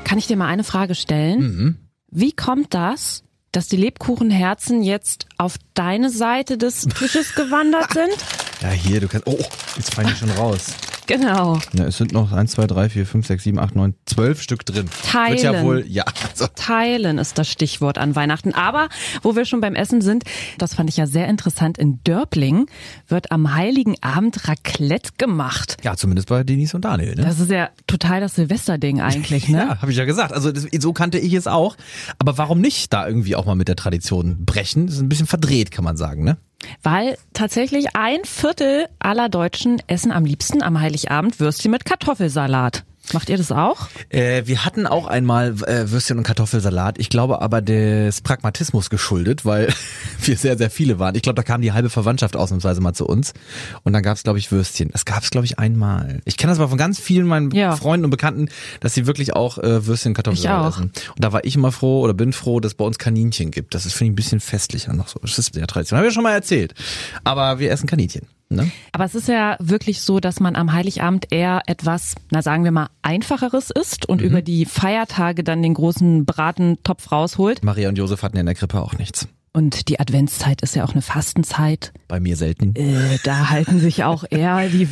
Kann 0.04 0.18
ich 0.18 0.26
dir 0.26 0.36
mal 0.36 0.46
eine 0.46 0.64
Frage 0.64 0.94
stellen? 0.94 1.40
Mhm. 1.40 1.76
Wie 2.10 2.32
kommt 2.32 2.72
das, 2.74 3.24
dass 3.50 3.66
die 3.68 3.76
Lebkuchenherzen 3.76 4.82
jetzt 4.82 5.26
auf 5.38 5.56
deine 5.74 6.10
Seite 6.10 6.56
des 6.58 6.82
Tisches 6.86 7.34
gewandert 7.34 7.92
sind? 7.94 8.14
Ja, 8.60 8.70
hier, 8.70 9.00
du 9.00 9.08
kannst. 9.08 9.26
Oh, 9.26 9.38
jetzt 9.76 9.94
fallen 9.94 10.08
die 10.08 10.14
schon 10.14 10.30
raus. 10.30 10.66
Genau. 11.14 11.58
Ja, 11.74 11.84
es 11.84 11.98
sind 11.98 12.12
noch 12.12 12.32
1, 12.32 12.52
2, 12.52 12.66
3, 12.66 12.88
4, 12.88 13.06
5, 13.06 13.26
6, 13.26 13.44
7, 13.44 13.58
8, 13.58 13.76
9, 13.76 13.94
12 14.06 14.40
Stück 14.42 14.64
drin. 14.64 14.86
Wird 14.86 15.42
ja 15.42 15.52
Teilen. 15.52 15.64
wohl, 15.66 15.84
ja. 15.86 16.04
Also, 16.30 16.46
Teilen 16.54 17.18
ist 17.18 17.36
das 17.38 17.48
Stichwort 17.48 17.98
an 17.98 18.16
Weihnachten. 18.16 18.54
Aber 18.54 18.88
wo 19.22 19.36
wir 19.36 19.44
schon 19.44 19.60
beim 19.60 19.74
Essen 19.74 20.00
sind, 20.00 20.24
das 20.58 20.74
fand 20.74 20.88
ich 20.88 20.96
ja 20.96 21.06
sehr 21.06 21.28
interessant, 21.28 21.76
in 21.78 22.00
Dörpling 22.04 22.66
wird 23.06 23.32
am 23.32 23.54
Heiligen 23.54 23.96
Abend 24.00 24.48
Raclette 24.48 25.10
gemacht. 25.18 25.76
ja, 25.82 25.94
zumindest 25.96 26.28
bei 26.28 26.42
Denise 26.42 26.74
und 26.74 26.84
Daniel. 26.84 27.14
Ne? 27.14 27.22
Das 27.22 27.38
ist 27.38 27.50
ja 27.50 27.68
total 27.86 28.20
das 28.20 28.34
Silvesterding 28.34 29.00
eigentlich, 29.00 29.48
ne? 29.48 29.58
Ja, 29.68 29.80
habe 29.82 29.92
ich 29.92 29.98
ja 29.98 30.04
gesagt. 30.04 30.32
Also 30.32 30.52
das, 30.52 30.66
so 30.78 30.92
kannte 30.92 31.18
ich 31.18 31.32
es 31.34 31.46
auch. 31.46 31.76
Aber 32.18 32.38
warum 32.38 32.60
nicht 32.60 32.92
da 32.92 33.06
irgendwie 33.06 33.36
auch 33.36 33.46
mal 33.46 33.54
mit 33.54 33.68
der 33.68 33.76
Tradition 33.76 34.44
brechen? 34.44 34.86
Das 34.86 34.96
ist 34.96 35.00
ein 35.02 35.08
bisschen 35.08 35.26
verdreht, 35.26 35.70
kann 35.70 35.84
man 35.84 35.96
sagen, 35.96 36.24
ne? 36.24 36.38
Weil 36.82 37.16
tatsächlich 37.32 37.94
ein 37.94 38.24
Viertel 38.24 38.86
aller 38.98 39.28
Deutschen 39.28 39.82
essen 39.86 40.12
am 40.12 40.24
liebsten 40.24 40.62
am 40.62 40.80
Heiligabend 40.80 41.40
Würstchen 41.40 41.70
mit 41.70 41.84
Kartoffelsalat. 41.84 42.84
Macht 43.12 43.28
ihr 43.28 43.36
das 43.36 43.52
auch? 43.52 43.88
Äh, 44.08 44.42
wir 44.46 44.64
hatten 44.64 44.86
auch 44.86 45.06
einmal 45.06 45.50
äh, 45.64 45.90
Würstchen 45.90 46.16
und 46.18 46.24
Kartoffelsalat. 46.24 46.98
Ich 46.98 47.10
glaube 47.10 47.42
aber 47.42 47.60
des 47.60 48.22
Pragmatismus 48.22 48.88
geschuldet, 48.88 49.44
weil 49.44 49.72
wir 50.22 50.36
sehr, 50.36 50.56
sehr 50.56 50.70
viele 50.70 50.98
waren. 50.98 51.14
Ich 51.14 51.22
glaube, 51.22 51.34
da 51.34 51.42
kam 51.42 51.60
die 51.60 51.72
halbe 51.72 51.90
Verwandtschaft 51.90 52.34
ausnahmsweise 52.34 52.80
mal 52.80 52.94
zu 52.94 53.06
uns. 53.06 53.34
Und 53.82 53.92
dann 53.92 54.02
gab 54.02 54.16
es, 54.16 54.22
glaube 54.22 54.38
ich, 54.38 54.50
Würstchen. 54.50 54.88
Das 54.90 55.04
gab 55.04 55.22
es, 55.22 55.30
glaube 55.30 55.44
ich, 55.44 55.58
einmal. 55.58 56.20
Ich 56.24 56.36
kenne 56.38 56.50
das 56.52 56.58
aber 56.58 56.68
von 56.68 56.78
ganz 56.78 56.98
vielen 56.98 57.26
meinen 57.26 57.50
Ja. 57.50 57.76
Freunden 57.76 58.06
und 58.06 58.10
Bekannten, 58.10 58.48
dass 58.80 58.94
sie 58.94 59.06
wirklich 59.06 59.34
auch 59.34 59.58
äh, 59.58 59.86
Würstchen 59.86 60.10
und 60.10 60.14
Kartoffelsalat 60.14 60.72
essen. 60.72 60.82
Und 60.84 61.22
da 61.24 61.32
war 61.32 61.44
ich 61.44 61.54
immer 61.56 61.72
froh 61.72 62.00
oder 62.00 62.14
bin 62.14 62.32
froh, 62.32 62.58
dass 62.60 62.72
es 62.72 62.76
bei 62.76 62.84
uns 62.86 62.98
Kaninchen 62.98 63.50
gibt. 63.50 63.74
Das 63.74 63.84
ist, 63.86 63.92
finde 63.92 64.06
ich, 64.06 64.12
ein 64.12 64.16
bisschen 64.16 64.40
festlicher 64.40 64.92
noch 64.94 65.08
so. 65.08 65.20
Das 65.20 65.38
ist 65.38 65.54
der 65.54 65.66
Tradition. 65.66 65.98
Haben 65.98 66.04
wir 66.04 66.12
schon 66.12 66.22
mal 66.22 66.32
erzählt. 66.32 66.74
Aber 67.22 67.58
wir 67.58 67.70
essen 67.70 67.86
Kaninchen. 67.86 68.22
Ne? 68.48 68.70
Aber 68.92 69.04
es 69.04 69.14
ist 69.14 69.28
ja 69.28 69.56
wirklich 69.58 70.00
so, 70.00 70.20
dass 70.20 70.40
man 70.40 70.56
am 70.56 70.72
Heiligabend 70.72 71.32
eher 71.32 71.62
etwas, 71.66 72.14
na 72.30 72.42
sagen 72.42 72.64
wir 72.64 72.70
mal, 72.70 72.88
einfacheres 73.02 73.70
isst 73.70 74.06
und 74.08 74.20
über 74.20 74.42
die 74.42 74.64
Feiertage 74.64 75.44
dann 75.44 75.62
den 75.62 75.74
großen 75.74 76.24
Bratentopf 76.24 77.10
rausholt. 77.10 77.64
Maria 77.64 77.88
und 77.88 77.96
Josef 77.96 78.22
hatten 78.22 78.36
in 78.36 78.46
der 78.46 78.54
Krippe 78.54 78.80
auch 78.80 78.98
nichts. 78.98 79.28
Und 79.52 79.88
die 79.88 80.00
Adventszeit 80.00 80.62
ist 80.62 80.74
ja 80.74 80.84
auch 80.84 80.92
eine 80.92 81.02
Fastenzeit. 81.02 81.92
Bei 82.08 82.18
mir 82.18 82.36
selten. 82.36 82.74
Äh, 82.74 83.18
da 83.22 83.50
halten 83.50 83.78
sich 83.78 84.02
auch 84.02 84.24
eher 84.30 84.68
die 84.68 84.88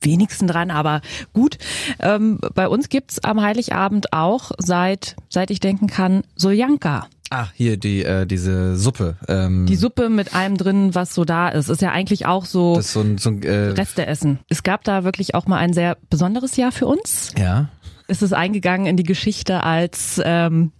wenigsten 0.00 0.46
dran, 0.46 0.70
aber 0.70 1.00
gut. 1.32 1.58
Ähm, 1.98 2.38
bei 2.54 2.68
uns 2.68 2.88
gibt's 2.88 3.18
am 3.24 3.40
Heiligabend 3.40 4.12
auch 4.12 4.52
seit, 4.58 5.16
seit 5.28 5.50
ich 5.50 5.60
denken 5.60 5.88
kann, 5.88 6.22
Soljanka. 6.36 7.08
Ah, 7.34 7.48
hier 7.54 7.76
die 7.76 8.04
äh, 8.04 8.26
diese 8.26 8.76
Suppe. 8.76 9.16
Ähm, 9.26 9.66
Die 9.66 9.74
Suppe 9.76 10.08
mit 10.08 10.34
allem 10.36 10.56
drin, 10.56 10.94
was 10.94 11.14
so 11.14 11.24
da 11.24 11.48
ist. 11.48 11.68
Ist 11.68 11.82
ja 11.82 11.90
eigentlich 11.90 12.26
auch 12.26 12.44
so 12.44 12.76
das 12.76 12.86
ist 12.86 12.92
so 12.92 13.00
ein, 13.00 13.18
so 13.18 13.30
ein 13.30 13.42
äh, 13.42 13.70
Resteessen. 13.70 14.38
Es 14.48 14.62
gab 14.62 14.84
da 14.84 15.02
wirklich 15.02 15.34
auch 15.34 15.46
mal 15.46 15.56
ein 15.58 15.72
sehr 15.72 15.96
besonderes 16.10 16.56
Jahr 16.56 16.70
für 16.72 16.86
uns. 16.86 17.32
ja. 17.36 17.68
Es 18.06 18.20
ist 18.20 18.34
eingegangen 18.34 18.86
in 18.86 18.98
die 18.98 19.02
Geschichte 19.02 19.62
als 19.62 20.20
ähm, 20.22 20.72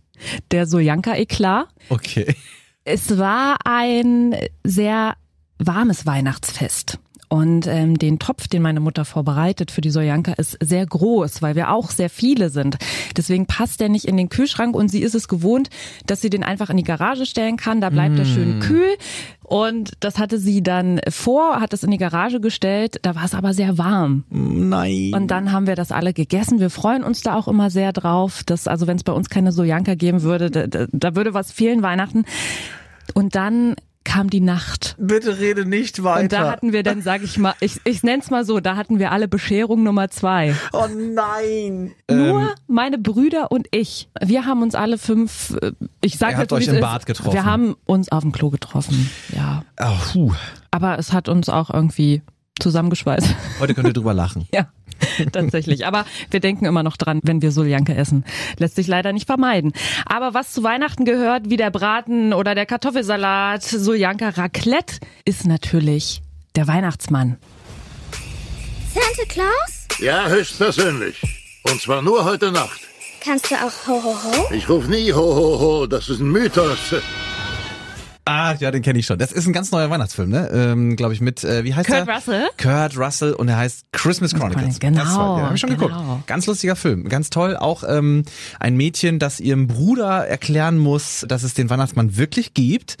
der 0.50 0.66
Soljanka-Eklat. 0.66 1.68
Okay. 1.88 2.34
Es 2.84 3.16
war 3.18 3.58
ein 3.64 4.34
sehr 4.64 5.14
warmes 5.58 6.04
Weihnachtsfest. 6.06 6.98
Und 7.32 7.66
ähm, 7.66 7.96
den 7.96 8.18
Topf, 8.18 8.46
den 8.46 8.60
meine 8.60 8.80
Mutter 8.80 9.06
vorbereitet 9.06 9.70
für 9.70 9.80
die 9.80 9.88
Soljanka, 9.88 10.34
ist 10.34 10.58
sehr 10.60 10.84
groß, 10.84 11.40
weil 11.40 11.54
wir 11.54 11.70
auch 11.70 11.90
sehr 11.90 12.10
viele 12.10 12.50
sind. 12.50 12.76
Deswegen 13.16 13.46
passt 13.46 13.80
der 13.80 13.88
nicht 13.88 14.04
in 14.04 14.18
den 14.18 14.28
Kühlschrank 14.28 14.76
und 14.76 14.90
sie 14.90 15.00
ist 15.00 15.14
es 15.14 15.28
gewohnt, 15.28 15.70
dass 16.04 16.20
sie 16.20 16.28
den 16.28 16.44
einfach 16.44 16.68
in 16.68 16.76
die 16.76 16.82
Garage 16.82 17.24
stellen 17.24 17.56
kann. 17.56 17.80
Da 17.80 17.88
bleibt 17.88 18.18
er 18.18 18.26
schön 18.26 18.60
kühl. 18.60 18.98
Und 19.42 19.92
das 20.00 20.18
hatte 20.18 20.38
sie 20.38 20.62
dann 20.62 21.00
vor, 21.08 21.58
hat 21.58 21.72
es 21.72 21.84
in 21.84 21.90
die 21.90 21.96
Garage 21.96 22.38
gestellt. 22.38 22.98
Da 23.00 23.14
war 23.14 23.24
es 23.24 23.32
aber 23.32 23.54
sehr 23.54 23.78
warm. 23.78 24.24
Nein. 24.28 25.12
Und 25.14 25.30
dann 25.30 25.52
haben 25.52 25.66
wir 25.66 25.74
das 25.74 25.90
alle 25.90 26.12
gegessen. 26.12 26.60
Wir 26.60 26.68
freuen 26.68 27.02
uns 27.02 27.22
da 27.22 27.34
auch 27.34 27.48
immer 27.48 27.70
sehr 27.70 27.94
drauf, 27.94 28.42
dass, 28.44 28.68
also 28.68 28.86
wenn 28.86 28.98
es 28.98 29.04
bei 29.04 29.12
uns 29.14 29.30
keine 29.30 29.52
Sojanka 29.52 29.94
geben 29.94 30.20
würde, 30.20 30.50
da, 30.50 30.86
da 30.92 31.16
würde 31.16 31.32
was 31.32 31.50
fehlen 31.50 31.80
Weihnachten. 31.80 32.26
Und 33.14 33.34
dann 33.36 33.76
kam 34.04 34.30
die 34.30 34.40
Nacht. 34.40 34.96
Bitte 34.98 35.38
rede 35.38 35.64
nicht 35.64 36.02
weiter. 36.02 36.22
Und 36.22 36.32
da 36.32 36.50
hatten 36.50 36.72
wir 36.72 36.82
dann, 36.82 37.02
sag 37.02 37.22
ich 37.22 37.38
mal, 37.38 37.54
ich, 37.60 37.80
ich 37.84 38.02
nenn's 38.02 38.30
mal 38.30 38.44
so, 38.44 38.60
da 38.60 38.76
hatten 38.76 38.98
wir 38.98 39.12
alle 39.12 39.28
Bescherung 39.28 39.82
Nummer 39.82 40.10
zwei. 40.10 40.54
oh 40.72 40.86
nein. 40.88 41.92
Nur 42.10 42.54
meine 42.66 42.98
Brüder 42.98 43.50
und 43.50 43.68
ich. 43.70 44.08
Wir 44.20 44.44
haben 44.44 44.62
uns 44.62 44.74
alle 44.74 44.98
fünf, 44.98 45.56
äh, 45.60 45.72
ich 46.00 46.18
sag 46.18 46.32
Ihr 46.32 46.38
habt 46.38 46.52
euch 46.52 46.68
im. 46.68 46.80
Bad 46.80 47.06
getroffen. 47.06 47.32
Wir 47.32 47.44
haben 47.44 47.76
uns 47.86 48.10
auf 48.10 48.22
dem 48.22 48.32
Klo 48.32 48.50
getroffen, 48.50 49.10
ja. 49.34 49.62
Puh. 50.12 50.32
Aber 50.70 50.98
es 50.98 51.12
hat 51.12 51.28
uns 51.28 51.48
auch 51.48 51.70
irgendwie 51.70 52.22
zusammengeschweißt. 52.60 53.34
Heute 53.60 53.74
könnt 53.74 53.88
ihr 53.88 53.92
drüber 53.92 54.14
lachen. 54.14 54.48
Ja, 55.18 55.26
tatsächlich. 55.32 55.84
Aber 55.84 56.06
wir 56.30 56.38
denken 56.38 56.64
immer 56.64 56.84
noch 56.84 56.96
dran, 56.96 57.18
wenn 57.24 57.42
wir 57.42 57.50
Soljanke 57.50 57.92
essen. 57.96 58.24
Lässt 58.58 58.76
sich 58.76 58.86
leider 58.86 59.12
nicht 59.12 59.26
vermeiden. 59.26 59.72
Aber 60.06 60.32
was 60.32 60.52
zu 60.52 60.62
Weihnachten 60.62 61.04
gehört, 61.04 61.50
wie 61.50 61.56
der 61.56 61.70
Braten 61.70 62.32
oder 62.32 62.54
der 62.54 62.66
Kartoffelsalat, 62.66 63.64
Soljanka 63.64 64.28
Raclette, 64.28 64.98
ist 65.24 65.44
natürlich 65.44 66.22
der 66.54 66.68
Weihnachtsmann. 66.68 67.36
Santa 68.94 69.28
Claus? 69.28 69.88
Ja, 69.98 70.28
höchstpersönlich. 70.28 71.20
Und 71.64 71.80
zwar 71.80 72.00
nur 72.00 72.24
heute 72.24 72.52
Nacht. 72.52 72.80
Kannst 73.24 73.50
du 73.50 73.56
auch 73.56 73.88
ho 73.88 74.02
ho 74.04 74.16
ho? 74.24 74.54
Ich 74.54 74.68
ruf 74.68 74.86
nie 74.86 75.12
ho 75.12 75.20
ho 75.34 75.58
ho, 75.60 75.86
das 75.86 76.08
ist 76.08 76.20
ein 76.20 76.30
Mythos. 76.30 76.78
Ah, 78.24 78.54
ja, 78.60 78.70
den 78.70 78.82
kenne 78.82 79.00
ich 79.00 79.06
schon. 79.06 79.18
Das 79.18 79.32
ist 79.32 79.46
ein 79.46 79.52
ganz 79.52 79.72
neuer 79.72 79.90
Weihnachtsfilm, 79.90 80.30
ne? 80.30 80.48
Ähm, 80.52 80.94
Glaube 80.94 81.12
ich 81.12 81.20
mit, 81.20 81.42
äh, 81.42 81.64
wie 81.64 81.74
heißt 81.74 81.88
Kurt 81.88 82.06
er? 82.06 82.14
Russell? 82.14 82.44
Kurt 82.56 82.96
Russell 82.96 83.32
und 83.32 83.48
er 83.48 83.56
heißt 83.56 83.86
Christmas 83.90 84.32
Chronicles. 84.32 84.78
Genau, 84.78 84.98
Ganz 84.98 85.14
toll. 85.14 85.38
Ja, 85.38 85.46
hab 85.46 85.54
ich 85.54 85.60
schon 85.60 85.70
genau. 85.70 85.88
geguckt. 85.88 86.26
Ganz 86.28 86.46
lustiger 86.46 86.76
Film, 86.76 87.08
ganz 87.08 87.30
toll. 87.30 87.56
Auch 87.56 87.82
ähm, 87.86 88.24
ein 88.60 88.76
Mädchen, 88.76 89.18
das 89.18 89.40
ihrem 89.40 89.66
Bruder 89.66 90.26
erklären 90.28 90.78
muss, 90.78 91.26
dass 91.28 91.42
es 91.42 91.54
den 91.54 91.68
Weihnachtsmann 91.68 92.16
wirklich 92.16 92.54
gibt. 92.54 92.96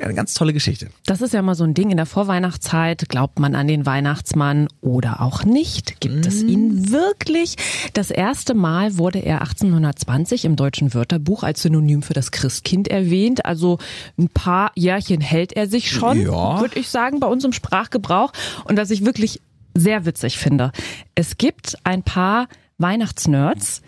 Eine 0.00 0.14
ganz 0.14 0.34
tolle 0.34 0.52
Geschichte. 0.52 0.88
Das 1.04 1.20
ist 1.20 1.34
ja 1.34 1.42
mal 1.42 1.56
so 1.56 1.64
ein 1.64 1.74
Ding 1.74 1.90
in 1.90 1.96
der 1.96 2.06
Vorweihnachtszeit. 2.06 3.08
Glaubt 3.08 3.38
man 3.40 3.54
an 3.56 3.66
den 3.66 3.86
Weihnachtsmann 3.86 4.68
oder 4.80 5.20
auch 5.20 5.44
nicht? 5.44 6.00
Gibt 6.00 6.26
es 6.26 6.42
ihn 6.42 6.92
wirklich? 6.92 7.56
Das 7.92 8.10
erste 8.10 8.54
Mal 8.54 8.98
wurde 8.98 9.18
er 9.18 9.42
1820 9.42 10.44
im 10.44 10.56
deutschen 10.56 10.94
Wörterbuch 10.94 11.42
als 11.42 11.62
Synonym 11.62 12.02
für 12.02 12.14
das 12.14 12.30
Christkind 12.30 12.88
erwähnt. 12.88 13.44
Also 13.44 13.78
ein 14.16 14.28
paar 14.28 14.59
Jährchen 14.74 15.20
hält 15.20 15.52
er 15.52 15.66
sich 15.68 15.90
schon, 15.90 16.20
Ja. 16.22 16.60
würde 16.60 16.78
ich 16.78 16.88
sagen, 16.88 17.20
bei 17.20 17.26
uns 17.26 17.44
im 17.44 17.52
Sprachgebrauch. 17.52 18.32
Und 18.64 18.76
was 18.78 18.90
ich 18.90 19.04
wirklich 19.04 19.40
sehr 19.74 20.04
witzig 20.06 20.38
finde, 20.38 20.72
es 21.14 21.38
gibt 21.38 21.76
ein 21.84 22.02
paar 22.02 22.48
Weihnachtsnerds, 22.78 23.82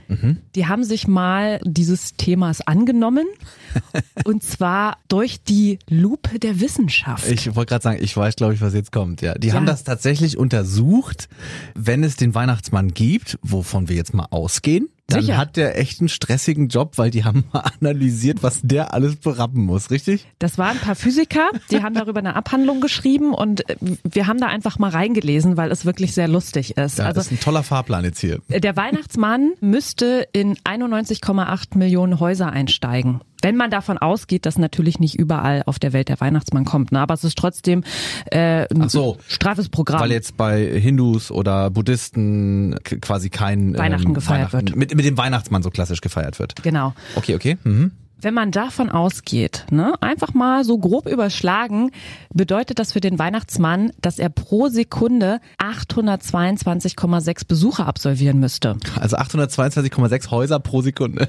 die 0.54 0.66
haben 0.66 0.84
sich 0.84 1.08
mal 1.08 1.60
dieses 1.64 2.14
Themas 2.16 2.60
angenommen. 2.66 3.26
und 4.24 4.42
zwar 4.42 4.98
durch 5.08 5.42
die 5.42 5.78
Lupe 5.88 6.38
der 6.38 6.60
Wissenschaft. 6.60 7.26
Ich 7.28 7.54
wollte 7.56 7.70
gerade 7.70 7.82
sagen, 7.82 7.98
ich 8.02 8.14
weiß, 8.16 8.36
glaube 8.36 8.52
ich, 8.54 8.60
was 8.60 8.74
jetzt 8.74 8.92
kommt. 8.92 9.22
Ja, 9.22 9.34
die 9.34 9.48
Ja. 9.48 9.54
haben 9.54 9.64
das 9.66 9.84
tatsächlich 9.84 10.36
untersucht, 10.36 11.28
wenn 11.74 12.04
es 12.04 12.16
den 12.16 12.34
Weihnachtsmann 12.34 12.92
gibt, 12.92 13.38
wovon 13.42 13.88
wir 13.88 13.96
jetzt 13.96 14.12
mal 14.14 14.26
ausgehen. 14.30 14.88
Dann 15.12 15.23
Sicher. 15.23 15.37
hat 15.37 15.57
der 15.57 15.78
echt 15.78 16.00
einen 16.00 16.09
stressigen 16.09 16.69
Job, 16.69 16.92
weil 16.97 17.11
die 17.11 17.25
haben 17.25 17.45
mal 17.52 17.64
analysiert, 17.81 18.42
was 18.42 18.61
der 18.62 18.95
alles 18.95 19.16
berappen 19.16 19.64
muss, 19.64 19.90
richtig? 19.90 20.26
Das 20.38 20.59
waren 20.59 20.76
ein 20.76 20.83
paar 20.83 20.95
Physiker, 20.95 21.50
die 21.71 21.83
haben 21.83 21.95
darüber 21.95 22.21
eine 22.21 22.35
Abhandlung 22.35 22.81
geschrieben 22.81 23.35
und 23.35 23.69
äh, 23.69 23.76
wir 24.04 24.26
haben 24.26 24.40
da 24.40 24.47
einfach 24.47 24.78
mal 24.78 24.90
reingelesen, 24.90 25.57
weil 25.57 25.71
es 25.71 25.85
wirklich 25.85 26.14
sehr 26.14 26.28
lustig 26.28 26.76
ist. 26.76 26.99
Ja, 26.99 27.07
also 27.07 27.16
das 27.16 27.26
ist 27.26 27.33
ein 27.33 27.40
toller 27.40 27.62
Fahrplan 27.62 28.04
jetzt 28.04 28.21
hier. 28.21 28.40
der 28.49 28.76
Weihnachtsmann 28.76 29.52
müsste 29.61 30.26
in 30.33 30.57
91,8 30.59 31.76
Millionen 31.76 32.21
Häuser 32.21 32.50
einsteigen. 32.50 33.21
Wenn 33.42 33.56
man 33.56 33.70
davon 33.70 33.99
ausgeht, 33.99 34.46
dass 34.46 34.56
natürlich 34.56 35.00
nicht 35.00 35.18
überall 35.18 35.62
auf 35.66 35.78
der 35.78 35.92
Welt 35.92 36.08
der 36.08 36.20
Weihnachtsmann 36.20 36.64
kommt, 36.64 36.92
ne? 36.92 37.00
aber 37.00 37.14
es 37.14 37.25
ist 37.25 37.37
trotzdem 37.37 37.84
äh, 38.30 38.66
ein 38.72 38.88
so. 38.88 39.18
straffes 39.28 39.68
Programm. 39.68 40.00
Weil 40.00 40.12
jetzt 40.12 40.37
bei 40.37 40.64
Hindus 40.64 41.30
oder 41.30 41.70
Buddhisten 41.70 42.76
quasi 42.82 43.30
kein 43.30 43.76
Weihnachten 43.76 44.14
gefeiert 44.14 44.52
wird. 44.52 44.76
Mit, 44.76 44.94
mit 44.94 45.04
dem 45.04 45.18
Weihnachtsmann 45.18 45.62
so 45.62 45.70
klassisch 45.70 46.00
gefeiert 46.00 46.38
wird. 46.38 46.62
genau. 46.62 46.94
Okay, 47.16 47.34
okay. 47.34 47.58
Mhm. 47.64 47.92
Wenn 48.22 48.34
man 48.34 48.52
davon 48.52 48.88
ausgeht, 48.88 49.66
ne, 49.72 49.94
einfach 50.00 50.32
mal 50.32 50.62
so 50.62 50.78
grob 50.78 51.08
überschlagen, 51.08 51.90
bedeutet 52.32 52.78
das 52.78 52.92
für 52.92 53.00
den 53.00 53.18
Weihnachtsmann, 53.18 53.90
dass 54.00 54.20
er 54.20 54.28
pro 54.28 54.68
Sekunde 54.68 55.40
822,6 55.58 57.49
Besucher 57.49 57.88
absolvieren 57.88 58.38
müsste. 58.38 58.76
Also 58.94 59.16
822,6 59.16 60.30
Häuser 60.30 60.61
pro 60.61 60.82
Sekunde. 60.82 61.26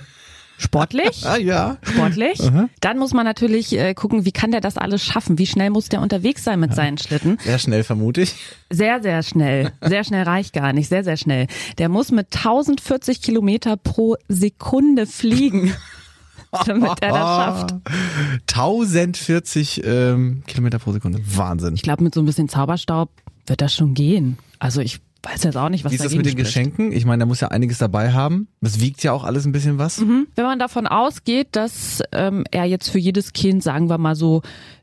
Sportlich? 0.58 1.26
Ah 1.26 1.38
ja. 1.38 1.78
Sportlich. 1.84 2.40
Dann 2.80 2.98
muss 2.98 3.14
man 3.14 3.26
natürlich 3.26 3.78
äh, 3.78 3.94
gucken, 3.94 4.26
wie 4.26 4.32
kann 4.32 4.52
der 4.52 4.62
das 4.62 4.78
alles 4.78 5.04
schaffen? 5.04 5.38
Wie 5.38 5.46
schnell 5.46 5.70
muss 5.70 5.90
der 5.90 6.02
unterwegs 6.02 6.44
sein 6.44 6.60
mit 6.60 6.74
seinen 6.74 6.98
Schlitten? 6.98 7.38
Sehr 7.44 7.60
schnell 7.60 7.84
vermute 7.84 8.22
ich. 8.22 8.36
Sehr, 8.70 9.02
sehr 9.02 9.24
schnell. 9.24 9.72
Sehr 9.82 10.04
schnell 10.04 10.24
reicht 10.24 10.54
gar 10.54 10.74
nicht. 10.74 10.90
Sehr, 10.90 11.04
sehr 11.04 11.18
schnell. 11.18 11.48
Der 11.78 11.90
muss 11.90 12.12
mit 12.12 12.36
1040 12.36 13.22
Kilometer 13.22 13.78
pro 13.78 14.16
Sekunde 14.28 15.06
fliegen, 15.06 15.74
damit 16.66 17.02
er 17.02 17.10
das 17.10 17.18
schafft. 17.18 17.76
1040 18.54 19.82
ähm, 19.84 20.44
Kilometer 20.48 20.80
pro 20.80 20.92
Sekunde. 20.92 21.20
Wahnsinn. 21.26 21.76
Ich 21.76 21.82
glaube, 21.82 22.04
mit 22.04 22.14
so 22.14 22.22
ein 22.22 22.26
bisschen 22.26 22.48
Zauberstaub 22.50 23.10
wird 23.48 23.62
das 23.62 23.74
schon 23.74 23.94
gehen. 23.94 24.38
Also 24.60 24.82
ich 24.82 25.02
weiß 25.24 25.44
jetzt 25.44 25.56
auch 25.58 25.70
nicht, 25.70 25.84
was 25.86 25.92
Wie 25.92 25.96
ist 25.96 26.06
das 26.06 26.14
mit 26.14 26.26
den 26.26 26.32
spricht. 26.34 26.48
Geschenken? 26.48 26.92
Ich 26.92 27.06
meine, 27.06 27.22
da 27.22 27.26
muss 27.26 27.40
ja 27.40 27.48
einiges 27.48 27.78
dabei 27.78 28.12
haben. 28.14 28.48
Das 28.62 28.80
wiegt 28.82 29.02
ja 29.04 29.14
auch 29.14 29.24
alles 29.24 29.46
ein 29.46 29.52
bisschen 29.54 29.78
was. 29.78 30.02
Wenn 30.02 30.28
man 30.46 30.60
davon 30.60 30.86
ausgeht, 30.88 31.48
dass 31.54 32.02
ähm, 32.12 32.44
er 32.52 32.66
jetzt 32.66 32.90
für 32.90 33.00
jedes 33.00 33.34
Kind, 33.34 33.64
sagen 33.64 33.90
wir 33.90 33.98
mal 33.98 34.16
so, 34.16 34.42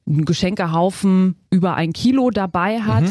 einen 0.09 0.25
Geschenkehaufen 0.25 1.37
über 1.50 1.75
ein 1.75 1.92
Kilo 1.92 2.30
dabei 2.30 2.80
hat, 2.80 3.04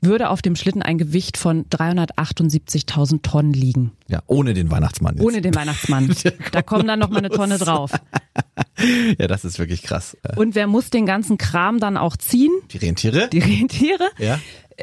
würde 0.00 0.30
auf 0.30 0.40
dem 0.42 0.56
Schlitten 0.56 0.80
ein 0.80 0.96
Gewicht 0.96 1.36
von 1.36 1.66
378.000 1.66 3.20
Tonnen 3.22 3.52
liegen. 3.52 3.92
Ja, 4.08 4.22
ohne 4.26 4.54
den 4.54 4.70
Weihnachtsmann. 4.70 5.16
Jetzt. 5.16 5.24
Ohne 5.26 5.42
den 5.42 5.54
Weihnachtsmann. 5.54 6.14
Da 6.52 6.62
kommen 6.62 6.86
dann 6.86 6.98
noch 6.98 7.10
mal 7.10 7.18
eine 7.18 7.30
Tonne 7.30 7.58
drauf. 7.58 7.90
Ja, 9.18 9.26
das 9.26 9.46
ist 9.46 9.58
wirklich 9.58 9.82
krass. 9.82 10.16
Äh, 10.22 10.36
Und 10.38 10.54
wer 10.54 10.66
muss 10.66 10.90
den 10.90 11.06
ganzen 11.06 11.38
Kram 11.38 11.78
dann 11.80 11.96
auch 11.96 12.14
ziehen? 12.16 12.52
Die 12.72 12.76
Rentiere? 12.76 13.28
Die 13.28 13.38
Rentiere? 13.38 14.08
ja. 14.18 14.38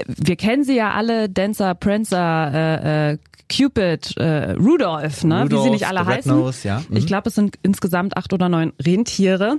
Wir 0.07 0.35
kennen 0.35 0.63
sie 0.63 0.75
ja 0.75 0.91
alle, 0.91 1.29
Dancer, 1.29 1.75
Prancer, 1.75 2.51
äh, 2.53 3.11
äh, 3.13 3.17
Cupid, 3.55 4.17
äh, 4.17 4.51
Rudolph, 4.53 5.23
ne? 5.25 5.45
wie 5.49 5.61
sie 5.61 5.69
nicht 5.69 5.85
alle 5.85 6.05
heißen. 6.05 6.31
Red-Nose, 6.31 6.67
ja. 6.67 6.81
Mhm. 6.89 6.97
Ich 6.97 7.05
glaube, 7.05 7.29
es 7.29 7.35
sind 7.35 7.57
insgesamt 7.61 8.17
acht 8.17 8.33
oder 8.33 8.49
neun 8.49 8.73
Rentiere. 8.83 9.57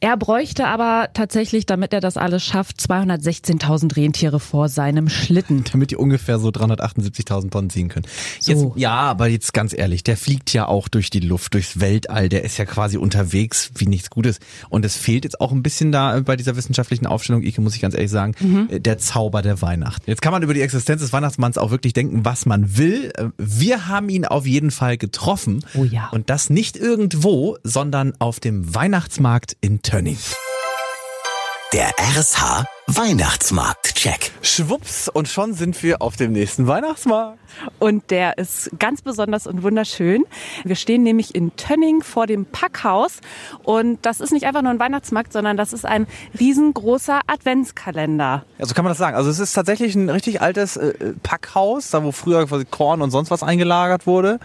Er 0.00 0.16
bräuchte 0.16 0.66
aber 0.66 1.10
tatsächlich, 1.14 1.64
damit 1.66 1.92
er 1.92 2.00
das 2.00 2.16
alles 2.16 2.42
schafft, 2.44 2.80
216.000 2.80 3.94
Rentiere 3.96 4.40
vor 4.40 4.68
seinem 4.68 5.08
Schlitten. 5.08 5.62
Damit 5.72 5.90
die 5.92 5.96
ungefähr 5.96 6.38
so 6.40 6.48
378.000 6.48 7.50
Tonnen 7.50 7.70
ziehen 7.70 7.88
können. 7.88 8.06
Jetzt, 8.40 8.58
So. 8.60 8.72
Ja, 8.76 8.94
aber 8.94 9.28
jetzt 9.28 9.52
ganz 9.52 9.74
ehrlich, 9.76 10.02
der 10.02 10.16
fliegt 10.16 10.52
ja 10.52 10.66
auch 10.66 10.88
durch 10.88 11.10
die 11.10 11.20
Luft, 11.20 11.54
durchs 11.54 11.78
Weltall, 11.78 12.28
der 12.28 12.42
ist 12.42 12.56
ja 12.58 12.64
quasi 12.64 12.96
unterwegs 12.96 13.70
wie 13.76 13.86
nichts 13.86 14.10
Gutes. 14.10 14.40
Und 14.70 14.84
es 14.84 14.96
fehlt 14.96 15.24
jetzt 15.24 15.40
auch 15.40 15.52
ein 15.52 15.62
bisschen 15.62 15.92
da 15.92 16.16
äh, 16.16 16.20
bei 16.22 16.34
dieser 16.36 16.56
wissenschaftlichen 16.56 17.06
Aufstellung, 17.06 17.42
Ike, 17.42 17.60
muss 17.60 17.76
ich 17.76 17.82
ganz 17.82 17.94
ehrlich 17.94 18.10
sagen, 18.10 18.32
Mhm. 18.40 18.68
äh, 18.70 18.80
der 18.80 18.98
Zauber 18.98 19.42
der 19.42 19.60
Weihnacht. 19.76 20.02
Jetzt 20.06 20.22
kann 20.22 20.32
man 20.32 20.42
über 20.42 20.54
die 20.54 20.62
Existenz 20.62 21.02
des 21.02 21.12
Weihnachtsmanns 21.12 21.58
auch 21.58 21.70
wirklich 21.70 21.92
denken, 21.92 22.24
was 22.24 22.46
man 22.46 22.76
will. 22.76 23.12
Äh, 23.16 23.28
Wir 23.38 23.88
haben 23.88 24.08
ihn 24.08 24.24
auf 24.24 24.46
jeden 24.46 24.70
Fall 24.70 24.96
getroffen. 24.96 25.64
Oh 25.74 25.84
ja. 25.84 26.08
Und 26.10 26.30
das 26.30 26.50
nicht 26.50 26.76
irgendwo, 26.76 27.58
sondern 27.62 28.14
auf 28.18 28.40
dem 28.40 28.74
Weihnachtsmarkt 28.74 29.56
in 29.60 29.82
Tönning. 29.82 30.18
Der 31.72 31.90
RSH 31.98 32.64
Weihnachtsmarkt-Check. 32.88 34.30
Schwupps, 34.42 35.08
und 35.08 35.26
schon 35.26 35.54
sind 35.54 35.82
wir 35.82 36.00
auf 36.02 36.14
dem 36.14 36.30
nächsten 36.30 36.68
Weihnachtsmarkt. 36.68 37.36
Und 37.80 38.12
der 38.12 38.38
ist 38.38 38.70
ganz 38.78 39.02
besonders 39.02 39.48
und 39.48 39.64
wunderschön. 39.64 40.24
Wir 40.62 40.76
stehen 40.76 41.02
nämlich 41.02 41.34
in 41.34 41.56
Tönning 41.56 42.02
vor 42.02 42.28
dem 42.28 42.46
Packhaus. 42.46 43.18
Und 43.64 43.98
das 44.06 44.20
ist 44.20 44.32
nicht 44.32 44.46
einfach 44.46 44.62
nur 44.62 44.70
ein 44.70 44.78
Weihnachtsmarkt, 44.78 45.32
sondern 45.32 45.56
das 45.56 45.72
ist 45.72 45.84
ein 45.84 46.06
riesengroßer 46.38 47.22
Adventskalender. 47.26 48.44
Ja, 48.58 48.66
so 48.66 48.74
kann 48.74 48.84
man 48.84 48.92
das 48.92 48.98
sagen. 48.98 49.16
Also 49.16 49.30
es 49.30 49.40
ist 49.40 49.52
tatsächlich 49.52 49.96
ein 49.96 50.08
richtig 50.08 50.40
altes 50.40 50.76
äh, 50.76 51.14
Packhaus, 51.24 51.90
da 51.90 52.04
wo 52.04 52.12
früher 52.12 52.46
quasi 52.46 52.66
Korn 52.66 53.02
und 53.02 53.10
sonst 53.10 53.32
was 53.32 53.42
eingelagert 53.42 54.06
wurde. 54.06 54.38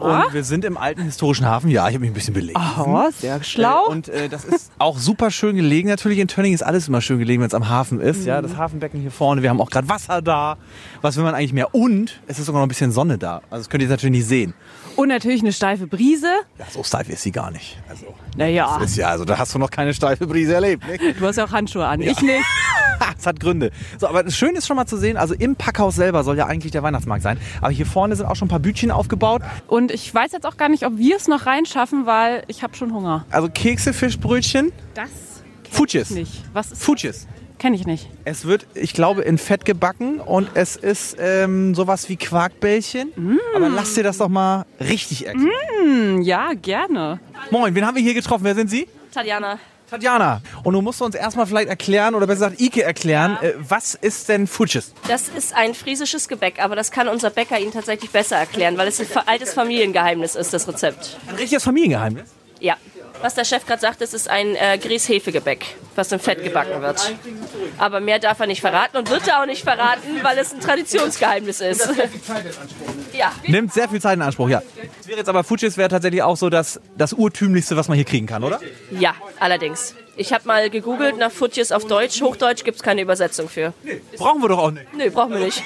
Und 0.00 0.32
wir 0.32 0.42
sind 0.42 0.64
im 0.64 0.78
alten 0.78 1.02
historischen 1.02 1.46
Hafen. 1.46 1.70
Ja, 1.70 1.86
ich 1.88 1.94
habe 1.94 2.00
mich 2.00 2.10
ein 2.10 2.14
bisschen 2.14 2.34
belegt. 2.34 2.58
Oh, 2.78 3.04
sehr 3.16 3.40
schlau. 3.44 3.86
Äh, 3.86 3.90
und 3.90 4.08
äh, 4.08 4.28
das 4.28 4.44
ist 4.44 4.72
auch 4.78 4.98
super 4.98 5.30
schön 5.30 5.54
gelegen. 5.54 5.88
Natürlich 5.88 6.18
in 6.18 6.26
Tönning 6.26 6.54
ist 6.54 6.62
alles 6.62 6.88
immer 6.88 7.00
schön 7.00 7.20
gelegen, 7.20 7.40
wenn 7.40 7.46
es 7.46 7.54
am 7.54 7.67
Hafen 7.68 8.00
ist. 8.00 8.24
Ja, 8.26 8.42
das 8.42 8.56
Hafenbecken 8.56 9.00
hier 9.00 9.10
vorne. 9.10 9.42
Wir 9.42 9.50
haben 9.50 9.60
auch 9.60 9.70
gerade 9.70 9.88
Wasser 9.88 10.22
da. 10.22 10.56
Was 11.02 11.16
will 11.16 11.24
man 11.24 11.34
eigentlich 11.34 11.52
mehr? 11.52 11.74
Und 11.74 12.20
es 12.26 12.38
ist 12.38 12.46
sogar 12.46 12.60
noch 12.60 12.66
ein 12.66 12.68
bisschen 12.68 12.92
Sonne 12.92 13.18
da. 13.18 13.36
Also 13.50 13.62
das 13.64 13.68
könnt 13.70 13.82
ihr 13.82 13.88
jetzt 13.88 13.96
natürlich 13.96 14.16
nicht 14.18 14.28
sehen. 14.28 14.54
Und 14.96 15.08
natürlich 15.08 15.42
eine 15.42 15.52
steife 15.52 15.86
Brise. 15.86 16.26
Ja, 16.58 16.66
so 16.70 16.82
steif 16.82 17.08
ist 17.08 17.22
sie 17.22 17.30
gar 17.30 17.50
nicht. 17.50 17.78
Also 17.88 18.06
Naja, 18.36 18.78
ist 18.82 18.96
ja, 18.96 19.08
also 19.08 19.24
da 19.24 19.38
hast 19.38 19.54
du 19.54 19.58
noch 19.58 19.70
keine 19.70 19.94
steife 19.94 20.26
Brise 20.26 20.54
erlebt. 20.54 20.84
Ne? 20.88 20.98
du 21.14 21.26
hast 21.26 21.36
ja 21.36 21.44
auch 21.44 21.52
Handschuhe 21.52 21.86
an. 21.86 22.00
Ich 22.00 22.20
nicht. 22.20 22.44
Es 23.16 23.26
hat 23.26 23.40
Gründe. 23.40 23.70
So, 23.98 24.06
aber 24.08 24.22
das 24.22 24.36
Schöne 24.36 24.58
ist 24.58 24.66
schon 24.66 24.76
mal 24.76 24.86
zu 24.86 24.96
sehen, 24.96 25.16
also 25.16 25.34
im 25.34 25.56
Packhaus 25.56 25.96
selber 25.96 26.22
soll 26.22 26.36
ja 26.36 26.46
eigentlich 26.46 26.70
der 26.72 26.82
Weihnachtsmarkt 26.84 27.22
sein. 27.22 27.38
Aber 27.60 27.70
hier 27.70 27.86
vorne 27.86 28.14
sind 28.14 28.26
auch 28.26 28.36
schon 28.36 28.46
ein 28.46 28.50
paar 28.50 28.60
Bütchen 28.60 28.90
aufgebaut. 28.92 29.42
Und 29.66 29.90
ich 29.90 30.12
weiß 30.14 30.30
jetzt 30.32 30.46
auch 30.46 30.56
gar 30.56 30.68
nicht, 30.68 30.84
ob 30.86 30.96
wir 30.98 31.16
es 31.16 31.26
noch 31.26 31.46
reinschaffen, 31.46 32.06
weil 32.06 32.44
ich 32.46 32.62
habe 32.62 32.76
schon 32.76 32.92
Hunger. 32.94 33.24
Also 33.30 33.48
Kekse, 33.52 33.92
Fischbrötchen, 33.92 34.72
Das 34.94 35.10
Futjes. 35.70 36.10
nicht. 36.10 36.44
Was 36.52 36.70
ist 36.72 36.82
Futjes. 36.82 37.26
Kenne 37.58 37.74
ich 37.74 37.86
nicht. 37.86 38.08
Es 38.24 38.44
wird, 38.44 38.66
ich 38.74 38.92
glaube, 38.92 39.22
in 39.22 39.36
Fett 39.36 39.64
gebacken 39.64 40.20
und 40.20 40.48
es 40.54 40.76
ist 40.76 41.16
ähm, 41.18 41.74
sowas 41.74 42.08
wie 42.08 42.16
Quarkbällchen. 42.16 43.12
Aber 43.54 43.68
lass 43.68 43.94
dir 43.94 44.04
das 44.04 44.18
doch 44.18 44.28
mal 44.28 44.64
richtig 44.78 45.26
erklären. 45.26 45.50
Hm, 45.82 46.22
ja, 46.22 46.52
gerne. 46.54 47.18
Moin, 47.50 47.74
wen 47.74 47.84
haben 47.84 47.96
wir 47.96 48.02
hier 48.02 48.14
getroffen? 48.14 48.44
Wer 48.44 48.54
sind 48.54 48.70
Sie? 48.70 48.88
Tatjana. 49.12 49.58
Tatjana. 49.90 50.42
Und 50.62 50.74
du 50.74 50.82
musst 50.82 51.00
uns 51.02 51.14
erstmal 51.14 51.46
vielleicht 51.46 51.68
erklären, 51.68 52.14
oder 52.14 52.26
besser 52.26 52.50
gesagt 52.50 52.60
Ike 52.60 52.82
erklären, 52.82 53.38
äh, 53.40 53.54
was 53.58 53.94
ist 53.94 54.28
denn 54.28 54.46
Futjes? 54.46 54.92
Das 55.08 55.28
ist 55.28 55.54
ein 55.54 55.74
friesisches 55.74 56.28
Gebäck, 56.28 56.62
aber 56.62 56.76
das 56.76 56.90
kann 56.90 57.08
unser 57.08 57.30
Bäcker 57.30 57.58
Ihnen 57.58 57.72
tatsächlich 57.72 58.10
besser 58.10 58.36
erklären, 58.36 58.76
weil 58.76 58.86
es 58.86 59.00
ein 59.00 59.06
altes 59.26 59.54
Familiengeheimnis 59.54 60.36
ist, 60.36 60.52
das 60.52 60.68
Rezept. 60.68 61.16
Ein 61.28 61.36
richtiges 61.36 61.64
Familiengeheimnis. 61.64 62.28
Ja. 62.60 62.76
Was 63.20 63.34
der 63.34 63.44
Chef 63.44 63.66
gerade 63.66 63.80
sagt, 63.80 64.00
das 64.00 64.14
ist 64.14 64.28
ein 64.30 64.54
äh, 64.54 64.78
Grießhefegebäck, 64.78 65.64
was 65.96 66.12
im 66.12 66.20
Fett 66.20 66.42
gebacken 66.44 66.80
wird. 66.82 67.14
Aber 67.78 68.00
mehr 68.00 68.18
darf 68.18 68.38
er 68.40 68.46
nicht 68.46 68.60
verraten 68.60 68.96
und 68.96 69.10
wird 69.10 69.26
er 69.26 69.42
auch 69.42 69.46
nicht 69.46 69.64
verraten, 69.64 70.20
weil 70.22 70.38
es 70.38 70.52
ein 70.52 70.60
Traditionsgeheimnis 70.60 71.60
ist. 71.60 71.88
Ja. 73.12 73.32
Nimmt 73.48 73.72
sehr 73.72 73.88
viel 73.88 74.00
Zeit 74.00 74.14
in 74.14 74.22
Anspruch, 74.22 74.48
ja. 74.48 74.62
Das 74.98 75.08
wäre 75.08 75.18
jetzt 75.18 75.28
aber 75.28 75.42
Fujis 75.42 75.76
wäre 75.76 75.88
tatsächlich 75.88 76.22
auch 76.22 76.36
so 76.36 76.50
das, 76.50 76.80
das 76.96 77.12
urtümlichste, 77.12 77.76
was 77.76 77.88
man 77.88 77.96
hier 77.96 78.04
kriegen 78.04 78.26
kann, 78.26 78.44
oder? 78.44 78.60
Ja, 78.92 79.14
allerdings. 79.40 79.96
Ich 80.16 80.32
habe 80.32 80.46
mal 80.46 80.70
gegoogelt 80.70 81.16
nach 81.18 81.32
Futjes 81.32 81.72
auf 81.72 81.84
Deutsch. 81.86 82.20
Hochdeutsch 82.22 82.62
gibt 82.62 82.76
es 82.76 82.82
keine 82.84 83.02
Übersetzung 83.02 83.48
für. 83.48 83.72
Brauchen 84.16 84.40
wir 84.40 84.48
doch 84.50 84.58
auch 84.58 84.70
nicht. 84.70 84.86
Nö, 84.94 85.10
brauchen 85.10 85.32
wir 85.32 85.40
nicht. 85.40 85.62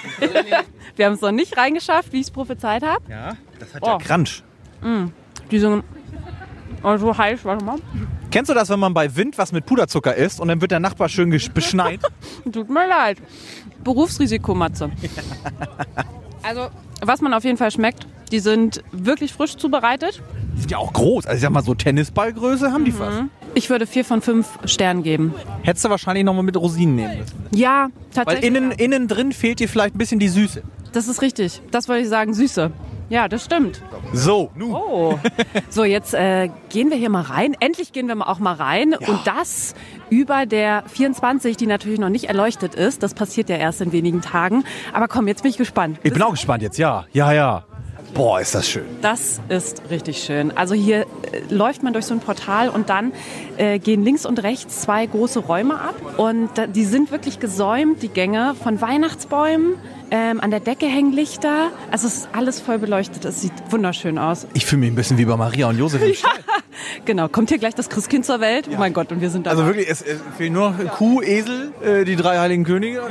Wir 0.97 1.05
haben 1.07 1.13
es 1.15 1.21
noch 1.21 1.31
nicht 1.33 1.57
reingeschafft, 1.59 2.13
wie 2.13 2.21
ich 2.21 2.27
es 2.29 2.31
prophezeit 2.31 2.83
habe. 2.83 3.03
Ja, 3.11 3.37
das 3.59 3.75
hat 3.75 3.83
Oh. 3.83 3.87
ja 3.89 3.99
Crunch. 3.99 4.43
Die 5.51 5.59
sind 5.59 5.85
oh, 6.83 6.97
so 6.97 7.17
heiß, 7.17 7.45
warte 7.45 7.65
mal. 7.65 7.77
Kennst 8.31 8.51
du 8.51 8.55
das, 8.55 8.69
wenn 8.71 8.81
man 8.81 8.95
bei 8.95 9.15
Wind 9.17 9.39
was 9.39 9.53
mit 9.53 9.67
Puderzucker 9.67 10.15
isst 10.15 10.41
und 10.41 10.49
dann 10.49 10.61
wird 10.61 10.71
der 10.71 10.81
Nachbar 10.81 11.09
schön 11.09 11.31
beschneit? 11.55 12.01
Tut 12.51 12.69
mir 12.71 12.89
leid. 12.89 13.19
Berufsrisiko, 13.85 14.55
Matze. 14.55 14.91
Also, 16.45 16.69
was 17.01 17.21
man 17.21 17.35
auf 17.35 17.45
jeden 17.45 17.57
Fall 17.57 17.71
schmeckt, 17.71 18.05
die 18.33 18.41
sind 18.41 18.83
wirklich 18.91 19.33
frisch 19.33 19.57
zubereitet. 19.57 20.21
Die 20.57 20.61
sind 20.63 20.71
ja 20.73 20.79
auch 20.79 20.93
groß. 20.93 21.27
Also 21.27 21.37
ich 21.37 21.43
sag 21.43 21.51
mal, 21.51 21.63
so 21.63 21.75
Tennisballgröße 21.75 22.73
haben 22.73 22.85
die 22.85 22.91
fast. 22.91 23.23
Ich 23.55 23.71
würde 23.71 23.87
vier 23.87 24.05
von 24.05 24.23
fünf 24.23 24.49
Sternen 24.65 25.03
geben. 25.05 25.35
Hättest 25.63 25.85
du 25.85 25.91
wahrscheinlich 25.91 26.25
nochmal 26.25 26.43
mit 26.43 26.57
Rosinen 26.57 26.97
nehmen 26.97 27.19
müssen. 27.19 27.47
Ja, 27.55 27.91
Weil 27.93 28.13
tatsächlich. 28.13 28.45
innen, 28.49 28.73
innen 28.73 29.07
drin 29.09 29.33
fehlt 29.33 29.61
dir 29.61 29.69
vielleicht 29.69 29.95
ein 29.95 29.99
bisschen 29.99 30.19
die 30.19 30.29
Süße. 30.29 30.63
Das 30.93 31.07
ist 31.09 31.23
richtig. 31.23 31.63
Das 31.71 31.89
wollte 31.89 32.03
ich 32.03 32.09
sagen, 32.09 32.35
Süße. 32.35 32.71
Ja, 33.13 33.29
das 33.29 33.45
stimmt. 33.45 33.83
So, 34.15 34.51
nu. 34.55 34.75
Oh. 34.75 35.19
So, 35.69 35.85
jetzt 35.85 36.15
äh, 36.15 36.49
gehen 36.71 36.89
wir 36.89 36.97
hier 36.97 37.11
mal 37.11 37.21
rein. 37.21 37.55
Endlich 37.61 37.93
gehen 37.93 38.09
wir 38.09 38.15
mal 38.15 38.25
auch 38.25 38.39
mal 38.39 38.55
rein. 38.55 38.95
Und 38.95 39.27
das 39.27 39.75
über 40.09 40.47
der 40.47 40.85
24, 40.87 41.59
die 41.59 41.67
natürlich 41.67 41.99
noch 42.01 42.09
nicht 42.09 42.31
erleuchtet 42.31 42.75
ist. 42.75 43.03
Das 43.03 43.13
passiert 43.13 43.51
ja 43.51 43.57
erst 43.57 43.83
in 43.83 43.93
wenigen 43.93 44.23
Tagen. 44.23 44.65
Aber 44.95 45.09
komm, 45.09 45.29
jetzt 45.29 45.43
bin 45.43 45.51
ich 45.51 45.59
gespannt. 45.59 45.99
Ich 46.03 46.15
bin 46.15 46.23
auch 46.23 46.31
gespannt 46.31 46.63
jetzt, 46.63 46.79
ja. 46.79 47.05
Ja, 47.13 47.33
ja. 47.33 47.65
Boah, 48.15 48.41
ist 48.41 48.55
das 48.55 48.69
schön. 48.69 48.85
Das 49.01 49.41
ist 49.49 49.83
richtig 49.91 50.23
schön. 50.23 50.55
Also 50.55 50.75
hier 50.75 51.01
äh, 51.01 51.07
läuft 51.49 51.83
man 51.83 51.95
durch 51.95 52.05
so 52.05 52.15
ein 52.15 52.21
Portal 52.21 52.69
und 52.69 52.91
dann 52.91 53.13
äh, 53.57 53.79
gehen 53.79 54.05
links 54.05 54.27
und 54.27 54.43
rechts 54.43 54.83
zwei 54.83 55.07
große 55.07 55.41
Räume 55.41 55.81
ab. 55.81 55.95
Und 56.19 56.51
da, 56.55 56.67
die 56.67 56.85
sind 56.85 57.11
wirklich 57.11 57.41
gesäumt, 57.41 58.03
die 58.03 58.09
Gänge, 58.09 58.55
von 58.63 58.81
Weihnachtsbäumen. 58.81 59.75
Ähm, 60.11 60.43
an 60.43 60.51
der 60.51 60.61
Decke 60.61 60.85
hängen 60.87 61.13
Lichter. 61.13 61.71
Also 61.91 62.07
es 62.07 62.17
ist 62.17 62.29
alles 62.35 62.61
voll 62.61 62.79
beleuchtet. 62.79 63.25
Es 63.25 63.41
sieht 63.41 63.53
wunderschön 63.71 64.19
aus. 64.19 64.47
Ich 64.53 64.67
fühle 64.67 64.81
mich 64.81 64.91
ein 64.91 64.95
bisschen 64.95 65.17
wie 65.17 65.25
bei 65.25 65.37
Maria 65.37 65.69
und 65.71 65.79
Josef 65.79 66.03
im 66.03 66.15
Stall. 66.15 66.33
Genau, 67.07 67.29
kommt 67.29 67.49
hier 67.49 67.59
gleich 67.59 67.75
das 67.75 67.89
Christkind 67.89 68.27
zur 68.27 68.41
Welt? 68.41 68.69
Oh 68.71 68.77
mein 68.79 68.93
Gott, 68.93 69.11
und 69.11 69.23
wir 69.23 69.31
sind 69.31 69.47
da. 69.47 69.51
Also 69.51 69.65
wirklich, 69.65 69.89
es, 69.89 70.03
es 70.03 70.21
fehlen 70.37 70.53
nur 70.53 70.71
noch 70.71 70.97
Kuh, 70.97 71.23
Esel, 71.23 71.73
äh, 71.83 72.05
die 72.05 72.17
drei 72.17 72.39
heiligen 72.39 72.65
Könige. 72.65 73.03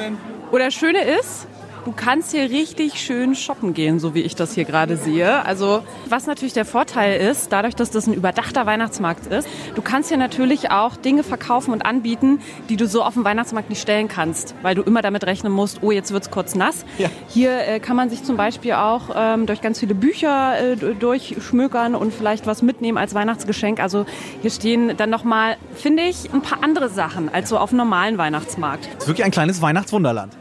Oder 0.52 0.66
das 0.66 0.74
Schöne 0.76 1.02
ist, 1.02 1.48
du 1.86 1.92
kannst 1.92 2.32
hier 2.32 2.50
richtig 2.50 3.00
schön 3.02 3.36
shoppen 3.36 3.74
gehen, 3.74 4.00
so 4.00 4.14
wie 4.14 4.22
ich 4.22 4.36
das 4.36 4.54
hier 4.54 4.66
gerade 4.66 4.98
sehe. 4.98 5.46
Also 5.46 5.84
was 6.08 6.28
natürlich 6.28 6.54
der 6.54 6.66
Vorteil 6.66 7.20
ist, 7.20 7.52
dadurch, 7.52 7.76
dass 7.76 7.92
das 7.92 8.08
ein 8.08 8.14
überdachter 8.14 8.66
Weihnachtsmarkt 8.66 9.28
ist, 9.28 9.48
du 9.76 9.82
kannst 9.82 10.10
hier 10.10 10.18
natürlich 10.18 10.72
auch 10.72 10.96
Dinge 10.96 11.24
verkaufen 11.24 11.72
und 11.72 11.86
anbieten, 11.86 12.40
die 12.70 12.78
du 12.78 12.88
so 12.88 13.04
auf 13.04 13.14
dem 13.14 13.24
Weihnachtsmarkt 13.24 13.70
nicht 13.70 13.82
stellen 13.82 14.08
kannst, 14.08 14.56
weil 14.62 14.76
du 14.76 14.82
immer 14.82 15.02
damit 15.02 15.26
rechnen 15.26 15.52
musst, 15.52 15.80
oh, 15.82 15.92
jetzt 15.92 16.12
wird's 16.12 16.32
kurz 16.32 16.56
nass. 16.56 16.86
Ja. 16.98 17.10
Hier 17.30 17.68
äh, 17.68 17.80
kann 17.80 17.96
man 17.96 18.10
sich 18.10 18.24
zum 18.24 18.38
Beispiel 18.38 18.74
auch 18.74 19.10
ähm, 19.16 19.46
durch 19.46 19.62
ganz 19.62 19.80
viele 19.80 19.96
Bücher 19.96 20.60
äh, 20.60 20.76
durchschmökern 20.76 21.96
und 21.96 22.14
vielleicht 22.14 22.48
was 22.48 22.62
mitnehmen 22.62 22.98
als 22.98 23.14
Weihnachtsgeschenk. 23.14 23.80
Also 23.80 24.06
hier 24.42 24.52
stehen 24.52 24.96
dann 24.98 25.10
nochmal, 25.10 25.58
finde 25.76 26.04
ich, 26.04 26.32
ein 26.34 26.42
paar 26.42 26.64
andere 26.64 26.90
Sachen 26.90 27.34
als 27.34 27.50
so 27.50 27.58
auf 27.58 27.70
einem 27.70 27.78
normalen 27.78 28.18
Weihnachtsmarkt. 28.18 28.88
Es 28.98 29.04
ist 29.04 29.08
wirklich 29.08 29.26
ein 29.26 29.32
kleines 29.32 29.62
Weihnachtswunderland. 29.62 30.34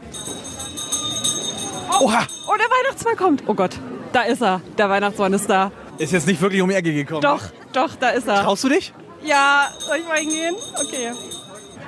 Oha! 2.01 2.25
Oh, 2.47 2.55
der 2.57 2.65
Weihnachtsmann 2.65 3.15
kommt. 3.15 3.43
Oh 3.45 3.53
Gott, 3.53 3.77
da 4.11 4.23
ist 4.23 4.41
er. 4.41 4.61
Der 4.75 4.89
Weihnachtsmann 4.89 5.33
ist 5.33 5.47
da. 5.47 5.71
Ist 5.99 6.11
jetzt 6.11 6.25
nicht 6.25 6.41
wirklich 6.41 6.59
um 6.63 6.69
die 6.69 6.75
Ecke 6.75 6.91
gekommen. 6.91 7.21
Doch, 7.21 7.43
doch, 7.73 7.95
da 7.95 8.09
ist 8.09 8.27
er. 8.27 8.41
Traust 8.41 8.63
du 8.63 8.69
dich? 8.69 8.91
Ja, 9.23 9.67
soll 9.77 9.97
ich 9.97 10.07
mal 10.07 10.17
hingehen? 10.17 10.55
Okay. 10.83 11.11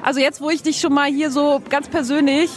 Also 0.04 0.20
jetzt, 0.20 0.40
wo 0.40 0.52
ich 0.52 0.62
dich 0.62 0.80
schon 0.80 0.94
mal 0.94 1.10
hier 1.10 1.32
so 1.32 1.64
ganz 1.68 1.90
persönlich 1.90 2.52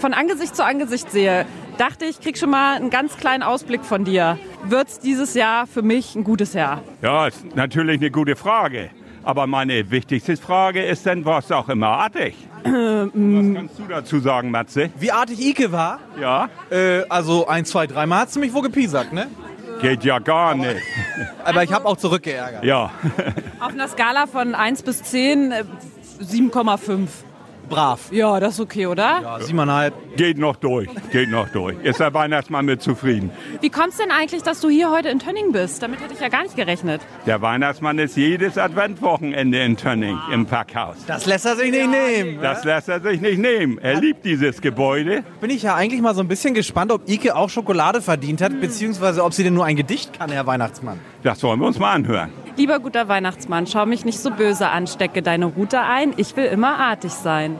von 0.00 0.12
Angesicht 0.12 0.54
zu 0.54 0.62
Angesicht 0.62 1.10
sehe, 1.10 1.46
dachte 1.78 2.04
ich, 2.04 2.20
krieg 2.20 2.36
schon 2.36 2.50
mal 2.50 2.76
einen 2.76 2.90
ganz 2.90 3.16
kleinen 3.16 3.42
Ausblick 3.42 3.86
von 3.86 4.04
dir. 4.04 4.38
Wird's 4.64 4.98
dieses 4.98 5.32
Jahr 5.32 5.66
für 5.66 5.80
mich 5.80 6.14
ein 6.14 6.24
gutes 6.24 6.52
Jahr? 6.52 6.82
Ja, 7.00 7.28
ist 7.28 7.56
natürlich 7.56 8.00
eine 8.00 8.10
gute 8.10 8.36
Frage. 8.36 8.90
Aber 9.22 9.46
meine 9.46 9.90
wichtigste 9.90 10.36
Frage 10.36 10.84
ist 10.84 11.06
dann, 11.06 11.24
warst 11.24 11.50
du 11.50 11.54
auch 11.54 11.68
immer 11.68 11.88
artig? 11.88 12.34
Was 12.62 13.10
kannst 13.12 13.78
du 13.78 13.82
dazu 13.88 14.20
sagen, 14.20 14.50
Matze? 14.50 14.90
Wie 14.98 15.12
artig 15.12 15.40
Ike 15.40 15.72
war? 15.72 16.00
Ja? 16.20 16.48
Äh, 16.70 17.02
also 17.08 17.46
ein, 17.46 17.64
zwei, 17.64 17.86
dreimal 17.86 18.20
hat 18.20 18.30
sie 18.30 18.40
mich 18.40 18.52
wohl 18.52 18.62
gepiesackt, 18.62 19.12
ne? 19.12 19.28
Geht 19.80 20.04
ja 20.04 20.18
gar 20.18 20.54
nicht. 20.54 20.80
Aber 21.44 21.62
ich 21.62 21.72
habe 21.72 21.86
auch 21.86 21.96
zurückgeärgert. 21.96 22.64
Ja. 22.64 22.90
Auf 23.60 23.72
einer 23.72 23.86
Skala 23.88 24.26
von 24.26 24.54
1 24.54 24.82
bis 24.82 25.02
10, 25.04 25.52
äh, 25.52 25.64
7,5. 26.20 27.08
Brav. 27.68 28.10
Ja, 28.10 28.40
das 28.40 28.54
ist 28.54 28.60
okay, 28.60 28.86
oder? 28.86 29.20
Ja, 29.22 29.40
siebeneinhalb. 29.40 30.16
Geht 30.16 30.38
noch 30.38 30.56
durch. 30.56 30.88
Geht 31.12 31.30
noch 31.30 31.48
durch. 31.50 31.76
Ist 31.82 32.00
der 32.00 32.12
Weihnachtsmann 32.14 32.64
mit 32.64 32.82
zufrieden? 32.82 33.30
Wie 33.60 33.70
kommt's 33.70 33.98
denn 33.98 34.10
eigentlich, 34.10 34.42
dass 34.42 34.60
du 34.60 34.68
hier 34.68 34.90
heute 34.90 35.08
in 35.08 35.18
Tönning 35.18 35.52
bist? 35.52 35.82
Damit 35.82 36.00
hätte 36.00 36.14
ich 36.14 36.20
ja 36.20 36.28
gar 36.28 36.42
nicht 36.42 36.56
gerechnet. 36.56 37.00
Der 37.26 37.40
Weihnachtsmann 37.42 37.98
ist 37.98 38.16
jedes 38.16 38.58
Adventwochenende 38.58 39.60
in 39.60 39.76
Tönning 39.76 40.18
im 40.32 40.46
Packhaus. 40.46 40.96
Das 41.06 41.26
lässt 41.26 41.46
er 41.46 41.56
sich 41.56 41.70
nicht 41.70 41.90
nehmen. 41.90 42.40
Das 42.42 42.64
lässt 42.64 42.88
er 42.88 43.00
sich 43.00 43.20
nicht 43.20 43.38
nehmen. 43.38 43.78
Er 43.78 44.00
liebt 44.00 44.24
dieses 44.24 44.60
Gebäude. 44.60 45.22
Bin 45.40 45.50
ich 45.50 45.62
ja 45.62 45.74
eigentlich 45.74 46.00
mal 46.00 46.14
so 46.14 46.20
ein 46.20 46.28
bisschen 46.28 46.54
gespannt, 46.54 46.90
ob 46.90 47.08
Ike 47.08 47.36
auch 47.36 47.50
Schokolade 47.50 48.00
verdient 48.00 48.40
hat, 48.40 48.60
beziehungsweise 48.60 49.22
ob 49.22 49.32
sie 49.34 49.44
denn 49.44 49.54
nur 49.54 49.64
ein 49.64 49.76
Gedicht 49.76 50.18
kann, 50.18 50.30
Herr 50.30 50.46
Weihnachtsmann. 50.46 50.98
Das 51.22 51.42
wollen 51.42 51.60
wir 51.60 51.66
uns 51.66 51.78
mal 51.78 51.92
anhören. 51.92 52.30
Lieber 52.58 52.80
guter 52.80 53.06
Weihnachtsmann, 53.06 53.68
schau 53.68 53.86
mich 53.86 54.04
nicht 54.04 54.18
so 54.18 54.32
böse 54.32 54.68
an, 54.68 54.88
stecke 54.88 55.22
deine 55.22 55.46
Route 55.46 55.78
ein. 55.78 56.12
Ich 56.16 56.36
will 56.36 56.46
immer 56.46 56.76
artig 56.80 57.12
sein. 57.12 57.56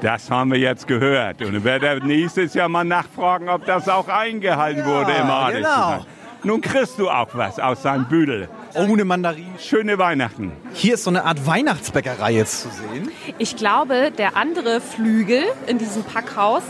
Das 0.00 0.30
haben 0.30 0.52
wir 0.52 0.58
jetzt 0.60 0.86
gehört. 0.86 1.42
Und 1.42 1.64
werde 1.64 1.98
nächstes 2.06 2.54
Jahr 2.54 2.68
mal 2.68 2.84
nachfragen, 2.84 3.48
ob 3.48 3.64
das 3.66 3.88
auch 3.88 4.06
eingehalten 4.06 4.84
wurde 4.84 5.14
im 5.14 5.28
Adel. 5.28 5.62
genau. 5.62 6.06
Nun 6.44 6.60
kriegst 6.60 6.96
du 7.00 7.10
auch 7.10 7.30
was 7.32 7.58
aus 7.58 7.82
seinem 7.82 8.04
Büdel. 8.04 8.48
Ohne 8.76 9.04
Mandarin. 9.04 9.46
Schöne 9.58 9.98
Weihnachten. 9.98 10.52
Hier 10.72 10.94
ist 10.94 11.04
so 11.04 11.10
eine 11.10 11.24
Art 11.24 11.46
Weihnachtsbäckerei 11.46 12.32
jetzt 12.32 12.62
zu 12.62 12.68
sehen. 12.68 13.10
Ich 13.38 13.56
glaube, 13.56 14.10
der 14.16 14.36
andere 14.36 14.80
Flügel 14.80 15.42
in 15.66 15.78
diesem 15.78 16.04
Packhaus 16.04 16.62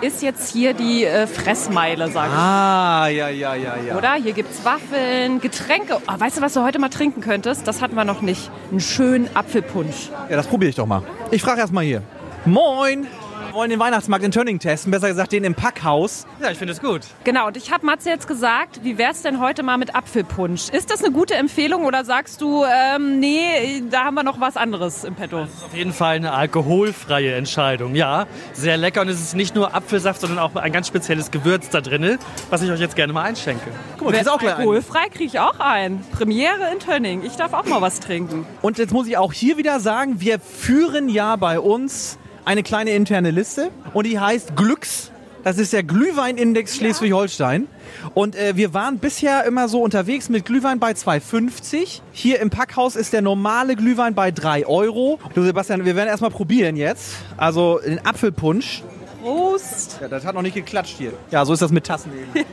ist 0.00 0.22
jetzt 0.22 0.52
hier 0.52 0.74
die 0.74 1.04
äh, 1.04 1.26
Fressmeile, 1.26 2.10
sage 2.10 2.30
ich. 2.32 2.38
Ah, 2.38 3.08
ja, 3.08 3.28
ja, 3.28 3.54
ja, 3.54 3.76
ja. 3.76 3.96
Oder? 3.96 4.14
Hier 4.14 4.32
gibt's 4.32 4.64
Waffeln, 4.64 5.40
Getränke. 5.40 5.98
Oh, 6.08 6.20
weißt 6.20 6.38
du, 6.38 6.40
was 6.42 6.54
du 6.54 6.62
heute 6.62 6.78
mal 6.78 6.88
trinken 6.88 7.20
könntest? 7.20 7.68
Das 7.68 7.80
hatten 7.80 7.94
wir 7.94 8.04
noch 8.04 8.22
nicht. 8.22 8.50
Einen 8.70 8.80
schönen 8.80 9.28
Apfelpunsch. 9.34 10.10
Ja, 10.28 10.36
das 10.36 10.48
probiere 10.48 10.70
ich 10.70 10.76
doch 10.76 10.86
mal. 10.86 11.02
Ich 11.30 11.42
frage 11.42 11.60
erst 11.60 11.72
mal 11.72 11.84
hier. 11.84 12.02
Moin! 12.44 13.06
Wir 13.52 13.58
wollen 13.58 13.68
den 13.68 13.80
Weihnachtsmarkt 13.80 14.24
in 14.24 14.30
Tönning 14.30 14.58
testen, 14.60 14.90
besser 14.90 15.08
gesagt 15.08 15.30
den 15.30 15.44
im 15.44 15.54
Packhaus. 15.54 16.26
Ja, 16.40 16.50
ich 16.50 16.56
finde 16.56 16.72
es 16.72 16.80
gut. 16.80 17.02
Genau, 17.24 17.48
und 17.48 17.58
ich 17.58 17.70
habe 17.70 17.84
Matze 17.84 18.08
jetzt 18.08 18.26
gesagt, 18.26 18.80
wie 18.82 18.96
wär's 18.96 19.20
denn 19.20 19.40
heute 19.40 19.62
mal 19.62 19.76
mit 19.76 19.94
Apfelpunsch? 19.94 20.70
Ist 20.70 20.90
das 20.90 21.04
eine 21.04 21.12
gute 21.12 21.34
Empfehlung 21.34 21.84
oder 21.84 22.02
sagst 22.06 22.40
du, 22.40 22.64
ähm, 22.64 23.20
nee, 23.20 23.82
da 23.90 24.04
haben 24.04 24.14
wir 24.14 24.22
noch 24.22 24.40
was 24.40 24.56
anderes 24.56 25.04
im 25.04 25.16
Petto? 25.16 25.42
Auf 25.42 25.74
jeden 25.74 25.92
Fall 25.92 26.16
eine 26.16 26.32
alkoholfreie 26.32 27.34
Entscheidung. 27.34 27.94
Ja, 27.94 28.26
sehr 28.54 28.78
lecker 28.78 29.02
und 29.02 29.08
es 29.08 29.20
ist 29.20 29.36
nicht 29.36 29.54
nur 29.54 29.74
Apfelsaft, 29.74 30.22
sondern 30.22 30.38
auch 30.38 30.56
ein 30.56 30.72
ganz 30.72 30.88
spezielles 30.88 31.30
Gewürz 31.30 31.68
da 31.68 31.82
drin, 31.82 32.18
was 32.48 32.62
ich 32.62 32.70
euch 32.70 32.80
jetzt 32.80 32.96
gerne 32.96 33.12
mal 33.12 33.24
einschenke. 33.24 33.70
Guck 33.98 34.06
mal, 34.06 34.14
kriegst 34.14 34.30
auch 34.30 34.38
gleich. 34.38 34.56
Alkoholfrei 34.56 35.10
kriege 35.10 35.24
ich 35.26 35.40
auch 35.40 35.60
ein. 35.60 36.02
Premiere 36.12 36.72
in 36.72 36.78
Tönning. 36.78 37.22
Ich 37.22 37.36
darf 37.36 37.52
auch 37.52 37.66
mal 37.66 37.82
was 37.82 38.00
trinken. 38.00 38.46
Und 38.62 38.78
jetzt 38.78 38.94
muss 38.94 39.06
ich 39.06 39.18
auch 39.18 39.34
hier 39.34 39.58
wieder 39.58 39.78
sagen, 39.78 40.22
wir 40.22 40.40
führen 40.40 41.10
ja 41.10 41.36
bei 41.36 41.60
uns 41.60 42.16
eine 42.44 42.62
kleine 42.62 42.90
interne 42.90 43.30
Liste 43.30 43.70
und 43.92 44.06
die 44.06 44.18
heißt 44.18 44.56
Glücks. 44.56 45.10
Das 45.44 45.58
ist 45.58 45.72
der 45.72 45.82
Glühweinindex 45.82 46.76
Schleswig-Holstein. 46.76 47.66
Und 48.14 48.36
äh, 48.36 48.56
wir 48.56 48.74
waren 48.74 48.98
bisher 48.98 49.44
immer 49.44 49.68
so 49.68 49.82
unterwegs 49.82 50.28
mit 50.28 50.44
Glühwein 50.44 50.78
bei 50.78 50.92
2,50. 50.92 52.00
Hier 52.12 52.38
im 52.40 52.50
Packhaus 52.50 52.94
ist 52.94 53.12
der 53.12 53.22
normale 53.22 53.74
Glühwein 53.74 54.14
bei 54.14 54.30
3 54.30 54.66
Euro. 54.66 55.18
Du 55.34 55.42
Sebastian, 55.42 55.84
wir 55.84 55.96
werden 55.96 56.08
erstmal 56.08 56.30
probieren 56.30 56.76
jetzt. 56.76 57.14
Also 57.36 57.80
den 57.84 58.04
Apfelpunsch. 58.06 58.84
Prost. 59.20 59.98
Ja, 60.00 60.08
das 60.08 60.24
hat 60.24 60.34
noch 60.34 60.42
nicht 60.42 60.54
geklatscht 60.54 60.96
hier. 60.98 61.12
Ja, 61.30 61.44
so 61.44 61.52
ist 61.52 61.62
das 61.62 61.70
mit 61.72 61.84
Tassen 61.84 62.12
eben. 62.34 62.46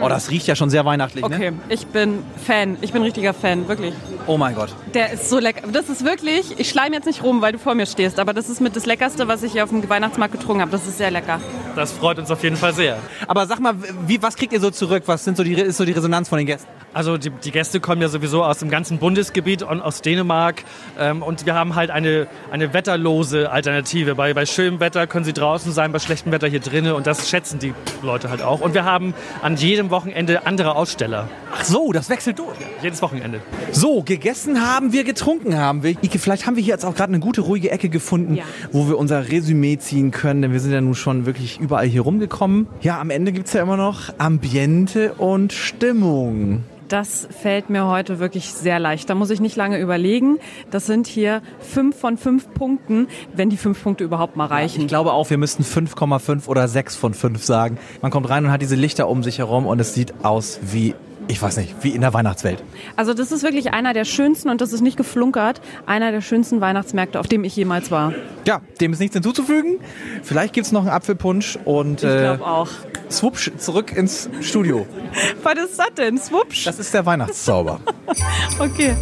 Oh, 0.00 0.08
das 0.08 0.30
riecht 0.30 0.46
ja 0.46 0.56
schon 0.56 0.70
sehr 0.70 0.84
weihnachtlich, 0.84 1.26
ne? 1.26 1.36
Okay, 1.36 1.52
ich 1.68 1.86
bin 1.86 2.24
Fan. 2.44 2.76
Ich 2.80 2.92
bin 2.92 3.02
richtiger 3.02 3.34
Fan, 3.34 3.68
wirklich. 3.68 3.94
Oh 4.26 4.38
mein 4.38 4.54
Gott. 4.54 4.74
Der 4.94 5.12
ist 5.12 5.28
so 5.28 5.38
lecker. 5.38 5.68
Das 5.72 5.88
ist 5.88 6.04
wirklich, 6.04 6.58
ich 6.58 6.68
schleim 6.68 6.92
jetzt 6.92 7.06
nicht 7.06 7.22
rum, 7.22 7.42
weil 7.42 7.52
du 7.52 7.58
vor 7.58 7.74
mir 7.74 7.86
stehst, 7.86 8.18
aber 8.18 8.32
das 8.32 8.48
ist 8.48 8.60
mit 8.60 8.76
das 8.76 8.86
Leckerste, 8.86 9.28
was 9.28 9.42
ich 9.42 9.52
hier 9.52 9.64
auf 9.64 9.70
dem 9.70 9.88
Weihnachtsmarkt 9.88 10.32
getrunken 10.32 10.62
habe. 10.62 10.70
Das 10.70 10.86
ist 10.86 10.98
sehr 10.98 11.10
lecker. 11.10 11.40
Das 11.76 11.92
freut 11.92 12.18
uns 12.18 12.30
auf 12.30 12.42
jeden 12.42 12.56
Fall 12.56 12.72
sehr. 12.74 12.98
Aber 13.26 13.46
sag 13.46 13.60
mal, 13.60 13.74
wie, 14.06 14.22
was 14.22 14.36
kriegt 14.36 14.52
ihr 14.52 14.60
so 14.60 14.70
zurück? 14.70 15.04
Was 15.06 15.24
sind 15.24 15.36
so 15.36 15.44
die, 15.44 15.54
ist 15.54 15.76
so 15.76 15.84
die 15.84 15.92
Resonanz 15.92 16.28
von 16.28 16.38
den 16.38 16.46
Gästen? 16.46 16.68
Also 16.94 17.16
die, 17.16 17.30
die 17.30 17.50
Gäste 17.50 17.80
kommen 17.80 18.02
ja 18.02 18.08
sowieso 18.08 18.44
aus 18.44 18.58
dem 18.58 18.68
ganzen 18.68 18.98
Bundesgebiet 18.98 19.62
und 19.62 19.80
aus 19.80 20.02
Dänemark. 20.02 20.64
Ähm, 20.98 21.22
und 21.22 21.46
wir 21.46 21.54
haben 21.54 21.74
halt 21.74 21.90
eine, 21.90 22.26
eine 22.50 22.74
wetterlose 22.74 23.50
Alternative. 23.50 24.14
Bei, 24.14 24.34
bei 24.34 24.44
schönem 24.46 24.78
Wetter 24.80 25.06
können 25.06 25.24
sie 25.24 25.32
draußen 25.32 25.72
sein, 25.72 25.92
bei 25.92 25.98
schlechtem 25.98 26.32
Wetter 26.32 26.48
hier 26.48 26.60
drinnen. 26.60 26.92
Und 26.92 27.06
das 27.06 27.30
schätzen 27.30 27.58
die 27.58 27.72
Leute 28.02 28.28
halt 28.30 28.42
auch. 28.42 28.60
Und 28.60 28.74
wir 28.74 28.84
haben 28.84 29.14
an 29.40 29.56
jedem 29.56 29.90
Wochenende 29.90 30.46
andere 30.46 30.76
Aussteller. 30.76 31.28
Ach 31.54 31.64
so, 31.64 31.92
das 31.92 32.10
wechselt 32.10 32.38
durch. 32.38 32.56
Jedes 32.82 33.00
Wochenende. 33.02 33.40
So, 33.72 34.02
gegessen 34.02 34.60
haben 34.66 34.92
wir, 34.92 35.04
getrunken 35.04 35.56
haben 35.56 35.82
wir. 35.82 35.90
Ike, 36.02 36.18
vielleicht 36.18 36.46
haben 36.46 36.56
wir 36.56 36.62
hier 36.62 36.74
jetzt 36.74 36.84
auch 36.84 36.94
gerade 36.94 37.12
eine 37.12 37.20
gute, 37.20 37.40
ruhige 37.42 37.70
Ecke 37.70 37.88
gefunden, 37.88 38.36
Ja. 38.36 38.44
wo 38.70 38.88
wir 38.88 38.98
unser 38.98 39.28
Resümee 39.30 39.78
ziehen 39.78 40.10
können, 40.10 40.42
denn 40.42 40.52
wir 40.52 40.60
sind 40.60 40.72
ja 40.72 40.80
nun 40.80 40.94
schon 40.94 41.26
wirklich 41.26 41.58
überall 41.60 41.86
hier 41.86 42.02
rumgekommen. 42.02 42.66
Ja, 42.80 43.00
am 43.00 43.10
Ende 43.10 43.32
gibt's 43.32 43.52
ja 43.52 43.62
immer 43.62 43.76
noch 43.76 44.10
Ambiente 44.18 45.14
und 45.14 45.52
Stimmung. 45.52 46.64
Das 46.92 47.26
fällt 47.30 47.70
mir 47.70 47.86
heute 47.86 48.18
wirklich 48.18 48.52
sehr 48.52 48.78
leicht. 48.78 49.08
Da 49.08 49.14
muss 49.14 49.30
ich 49.30 49.40
nicht 49.40 49.56
lange 49.56 49.78
überlegen. 49.78 50.36
Das 50.70 50.84
sind 50.84 51.06
hier 51.06 51.40
fünf 51.58 51.98
von 51.98 52.18
fünf 52.18 52.52
Punkten, 52.52 53.08
wenn 53.34 53.48
die 53.48 53.56
fünf 53.56 53.82
Punkte 53.82 54.04
überhaupt 54.04 54.36
mal 54.36 54.44
reichen. 54.44 54.82
Ich 54.82 54.88
glaube 54.88 55.14
auch, 55.14 55.30
wir 55.30 55.38
müssten 55.38 55.62
5,5 55.62 56.48
oder 56.48 56.68
6 56.68 56.96
von 56.96 57.14
5 57.14 57.42
sagen. 57.42 57.78
Man 58.02 58.10
kommt 58.10 58.28
rein 58.28 58.44
und 58.44 58.52
hat 58.52 58.60
diese 58.60 58.76
Lichter 58.76 59.08
um 59.08 59.22
sich 59.22 59.38
herum 59.38 59.66
und 59.66 59.80
es 59.80 59.94
sieht 59.94 60.22
aus 60.22 60.60
wie, 60.70 60.94
ich 61.28 61.40
weiß 61.40 61.56
nicht, 61.58 61.74
wie 61.82 61.90
in 61.90 62.00
der 62.00 62.12
Weihnachtswelt. 62.14 62.62
Also 62.96 63.14
das 63.14 63.32
ist 63.32 63.42
wirklich 63.42 63.72
einer 63.72 63.92
der 63.94 64.04
schönsten, 64.04 64.48
und 64.48 64.60
das 64.60 64.72
ist 64.72 64.80
nicht 64.80 64.96
geflunkert, 64.96 65.60
einer 65.86 66.12
der 66.12 66.20
schönsten 66.20 66.60
Weihnachtsmärkte, 66.60 67.18
auf 67.20 67.26
dem 67.28 67.44
ich 67.44 67.56
jemals 67.56 67.90
war. 67.90 68.12
Ja, 68.46 68.60
dem 68.80 68.92
ist 68.92 68.98
nichts 68.98 69.14
hinzuzufügen. 69.14 69.78
Vielleicht 70.22 70.52
gibt's 70.54 70.72
noch 70.72 70.80
einen 70.82 70.90
Apfelpunsch 70.90 71.58
und 71.64 72.02
Ich 72.02 72.08
äh, 72.08 72.18
glaube 72.20 72.46
auch. 72.46 72.68
swupsch 73.10 73.50
zurück 73.58 73.92
ins 73.96 74.28
Studio. 74.40 74.86
Was 75.42 75.54
ist 75.54 75.78
das 75.78 75.94
denn? 75.96 76.18
Swupsch? 76.18 76.66
Das 76.66 76.78
ist 76.78 76.92
der 76.94 77.06
Weihnachtszauber. 77.06 77.80
Okay. 78.58 78.94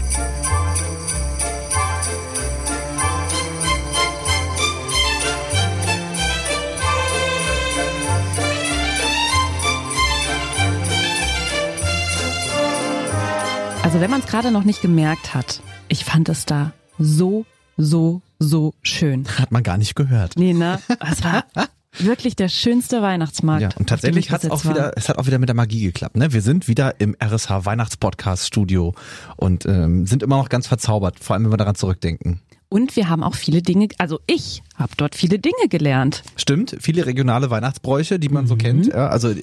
Also 13.90 14.00
wenn 14.00 14.10
man 14.12 14.20
es 14.20 14.26
gerade 14.26 14.52
noch 14.52 14.62
nicht 14.62 14.82
gemerkt 14.82 15.34
hat, 15.34 15.60
ich 15.88 16.04
fand 16.04 16.28
es 16.28 16.46
da 16.46 16.70
so, 17.00 17.44
so, 17.76 18.22
so 18.38 18.72
schön. 18.82 19.26
Hat 19.36 19.50
man 19.50 19.64
gar 19.64 19.78
nicht 19.78 19.96
gehört. 19.96 20.34
Nee, 20.36 20.52
ne? 20.52 20.78
Es 21.00 21.24
war 21.24 21.44
wirklich 21.98 22.36
der 22.36 22.48
schönste 22.48 23.02
Weihnachtsmarkt. 23.02 23.62
Ja, 23.62 23.70
und 23.76 23.88
tatsächlich 23.88 24.26
ich 24.26 24.30
hat 24.30 24.44
es 24.44 24.50
auch 24.52 24.64
war. 24.64 24.74
wieder, 24.74 24.92
es 24.94 25.08
hat 25.08 25.18
auch 25.18 25.26
wieder 25.26 25.40
mit 25.40 25.48
der 25.48 25.56
Magie 25.56 25.82
geklappt. 25.82 26.14
Ne? 26.14 26.32
Wir 26.32 26.40
sind 26.40 26.68
wieder 26.68 27.00
im 27.00 27.16
RSH 27.20 27.64
Weihnachtspodcast 27.64 28.46
Studio 28.46 28.94
und 29.36 29.66
ähm, 29.66 30.06
sind 30.06 30.22
immer 30.22 30.36
noch 30.36 30.50
ganz 30.50 30.68
verzaubert, 30.68 31.18
vor 31.18 31.34
allem 31.34 31.46
wenn 31.46 31.52
wir 31.52 31.56
daran 31.56 31.74
zurückdenken. 31.74 32.40
Und 32.72 32.94
wir 32.94 33.08
haben 33.08 33.24
auch 33.24 33.34
viele 33.34 33.62
Dinge, 33.62 33.88
also 33.98 34.20
ich 34.28 34.62
habe 34.76 34.92
dort 34.96 35.16
viele 35.16 35.40
Dinge 35.40 35.68
gelernt. 35.68 36.22
Stimmt, 36.36 36.76
viele 36.80 37.04
regionale 37.04 37.50
Weihnachtsbräuche, 37.50 38.20
die 38.20 38.28
man 38.28 38.46
so 38.46 38.54
kennt. 38.54 38.86
Ja, 38.86 39.08
also, 39.08 39.34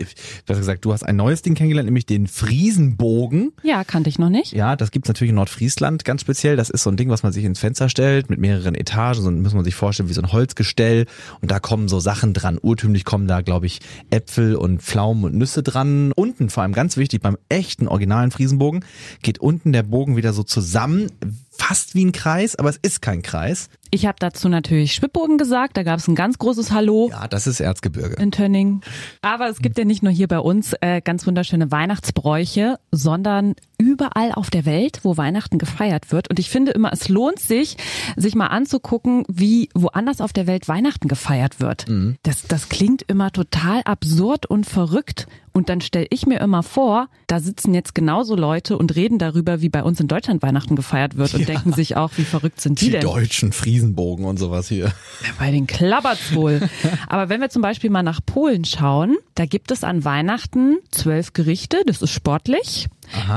besser 0.46 0.60
gesagt, 0.62 0.86
du 0.86 0.94
hast 0.94 1.04
ein 1.04 1.18
neues 1.18 1.42
Ding 1.42 1.54
kennengelernt, 1.54 1.88
nämlich 1.88 2.06
den 2.06 2.28
Friesenbogen. 2.28 3.52
Ja, 3.64 3.84
kannte 3.84 4.10
ich 4.10 4.18
noch 4.18 4.30
nicht. 4.30 4.54
Ja, 4.54 4.78
das 4.78 4.92
gibt's 4.92 5.10
natürlich 5.10 5.32
in 5.32 5.36
Nordfriesland 5.36 6.06
ganz 6.06 6.22
speziell. 6.22 6.56
Das 6.56 6.70
ist 6.70 6.84
so 6.84 6.90
ein 6.90 6.96
Ding, 6.96 7.10
was 7.10 7.22
man 7.22 7.34
sich 7.34 7.44
ins 7.44 7.60
Fenster 7.60 7.90
stellt 7.90 8.30
mit 8.30 8.40
mehreren 8.40 8.76
Etagen. 8.76 9.22
So 9.22 9.30
muss 9.30 9.54
man 9.54 9.66
sich 9.66 9.76
vorstellen 9.76 10.08
wie 10.08 10.14
so 10.14 10.22
ein 10.22 10.32
Holzgestell. 10.32 11.06
Und 11.42 11.52
da 11.52 11.60
kommen 11.60 11.90
so 11.90 12.00
Sachen 12.00 12.34
dran. 12.34 12.58
Urtümlich 12.62 13.04
kommen 13.04 13.28
da, 13.28 13.42
glaube 13.42 13.66
ich, 13.66 13.82
Äpfel 14.10 14.56
und 14.56 14.82
Pflaumen 14.82 15.26
und 15.26 15.36
Nüsse 15.36 15.64
dran. 15.64 16.14
Unten, 16.14 16.50
vor 16.50 16.64
allem 16.64 16.72
ganz 16.72 16.96
wichtig, 16.96 17.22
beim 17.22 17.38
echten 17.50 17.90
originalen 17.90 18.32
Friesenbogen, 18.32 18.86
geht 19.22 19.40
unten 19.40 19.74
der 19.74 19.84
Bogen 19.84 20.16
wieder 20.16 20.32
so 20.32 20.44
zusammen. 20.44 21.12
Fast 21.58 21.96
wie 21.96 22.06
ein 22.06 22.12
Kreis, 22.12 22.56
aber 22.56 22.70
es 22.70 22.78
ist 22.82 23.02
kein 23.02 23.22
Kreis. 23.22 23.70
Ich 23.92 24.06
habe 24.06 24.16
dazu 24.20 24.50
natürlich 24.50 24.94
Schwibbogen 24.94 25.38
gesagt, 25.38 25.78
da 25.78 25.84
gab 25.84 26.00
es 26.00 26.08
ein 26.08 26.16
ganz 26.16 26.38
großes 26.38 26.72
Hallo. 26.72 27.10
Ja, 27.12 27.28
das 27.28 27.48
ist 27.48 27.60
Erzgebirge. 27.60 28.22
In 28.22 28.32
Tönning. 28.32 28.82
Aber 29.22 29.50
es 29.50 29.60
gibt 29.60 29.78
ja 29.78 29.86
nicht 29.86 30.04
nur 30.04 30.12
hier 30.12 30.28
bei 30.28 30.40
uns 30.40 30.74
äh, 30.82 31.02
ganz 31.02 31.26
wunderschöne 31.26 31.72
Weihnachtsbräuche, 31.72 32.78
sondern 32.92 33.56
überall 33.78 34.32
auf 34.34 34.50
der 34.50 34.66
Welt, 34.66 35.00
wo 35.04 35.18
Weihnachten 35.18 35.58
gefeiert 35.58 36.12
wird. 36.12 36.30
Und 36.30 36.40
ich 36.40 36.50
finde 36.50 36.72
immer, 36.72 36.92
es 36.92 37.10
lohnt 37.10 37.40
sich, 37.40 37.78
sich 38.16 38.36
mal 38.36 38.48
anzugucken, 38.48 39.24
wie 39.30 39.70
woanders 39.76 40.20
auf 40.22 40.34
der 40.34 40.48
Welt 40.48 40.68
Weihnachten 40.68 41.08
gefeiert 41.08 41.60
wird. 41.60 41.86
Das, 42.24 42.44
das 42.48 42.70
klingt 42.70 43.04
immer 43.04 43.32
total 43.32 43.82
absurd 43.86 44.46
und 44.48 44.66
verrückt. 44.66 45.28
Und 45.54 45.70
dann 45.70 45.82
stelle 45.82 46.06
ich 46.12 46.28
mir 46.28 46.40
immer 46.40 46.62
vor, 46.62 47.08
da 47.26 47.40
sitzen 47.40 47.74
jetzt 47.74 47.96
genauso 47.96 48.36
Leute 48.36 48.78
und 48.78 48.96
reden 48.96 49.18
darüber, 49.18 49.60
wie 49.62 49.70
bei 49.70 49.82
uns 49.82 50.00
in 50.00 50.08
Deutschland 50.08 50.44
Weihnachten 50.44 50.76
gefeiert 50.76 51.18
wird 51.18 51.34
und 51.34 51.42
Ja. 51.42 51.46
denken 51.48 51.74
sich 51.74 51.96
auch, 51.98 52.12
wie 52.18 52.26
verrückt 52.26 52.62
sind 52.62 52.80
die, 52.80 52.86
Die 52.86 52.92
denn? 52.92 53.02
deutschen 53.02 53.54
Friesenbogen 53.78 54.26
und 54.26 54.38
sowas 54.38 54.68
hier. 54.68 54.92
Bei 55.38 55.52
den 55.52 55.68
klappert's 55.68 56.34
wohl. 56.34 56.62
Aber 57.08 57.30
wenn 57.30 57.42
wir 57.42 57.50
zum 57.50 57.62
Beispiel 57.62 57.90
mal 57.90 58.04
nach 58.04 58.20
Polen 58.26 58.66
schauen, 58.66 59.18
da 59.36 59.46
gibt 59.46 59.72
es 59.72 59.84
an 59.84 60.04
Weihnachten 60.04 60.78
zwölf 60.92 61.34
Gerichte. 61.34 61.84
Das 61.86 62.02
ist 62.02 62.12
sportlich. 62.12 62.88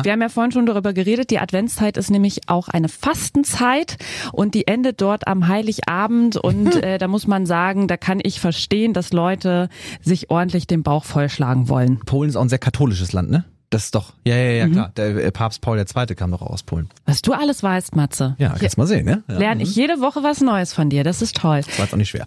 Wir 0.03 0.13
haben 0.13 0.21
ja 0.21 0.29
vorhin 0.29 0.51
schon 0.51 0.67
darüber 0.67 0.93
geredet. 0.93 1.31
Die 1.31 1.39
Adventszeit 1.39 1.97
ist 1.97 2.11
nämlich 2.11 2.49
auch 2.49 2.69
eine 2.69 2.89
Fastenzeit 2.89 3.99
und 4.33 4.55
die 4.55 4.67
endet 4.67 5.01
dort 5.01 5.29
am 5.29 5.47
Heiligabend. 5.47 6.37
Und 6.37 6.75
äh, 6.83 6.99
da 6.99 7.07
muss 7.07 7.27
man 7.27 7.47
sagen, 7.47 7.87
da 7.87 7.97
kann 7.97 8.21
ich 8.23 8.41
verstehen, 8.41 8.95
dass 8.95 9.13
Leute 9.13 9.69
sich 10.03 10.31
ordentlich 10.31 10.67
den 10.67 10.83
Bauch 10.83 11.05
vollschlagen 11.05 11.69
wollen. 11.69 12.01
Polen 12.01 12.31
ist 12.31 12.37
auch 12.37 12.43
ein 12.43 12.49
sehr 12.49 12.59
katholisches 12.59 13.13
Land, 13.13 13.31
ne? 13.31 13.45
Das 13.71 13.85
ist 13.85 13.95
doch, 13.95 14.15
ja, 14.25 14.37
ja, 14.37 14.51
ja, 14.51 14.69
klar. 14.69 14.93
Der 14.97 15.17
äh, 15.17 15.31
Papst 15.31 15.61
Paul 15.61 15.79
II. 15.79 16.07
kam 16.17 16.33
doch 16.33 16.43
auch 16.43 16.51
aus 16.51 16.65
Polen. 16.65 16.89
Was 17.07 17.23
du 17.23 17.33
alles 17.33 17.63
weißt, 17.63 17.95
Matze. 17.95 18.35
Ja, 18.39 18.57
kannst 18.59 18.77
mal 18.77 18.87
sehen, 18.89 19.07
ne? 19.07 19.23
Ja. 19.29 19.39
Lerne 19.39 19.63
ich 19.63 19.77
jede 19.77 20.01
Woche 20.01 20.25
was 20.25 20.41
Neues 20.41 20.73
von 20.73 20.91
dir. 20.91 21.05
Das 21.05 21.23
ist 21.23 21.37
toll. 21.37 21.63
Das 21.65 21.79
war 21.79 21.85
jetzt 21.85 21.95
auch 21.95 21.99
nicht 21.99 22.11
schwer. 22.11 22.27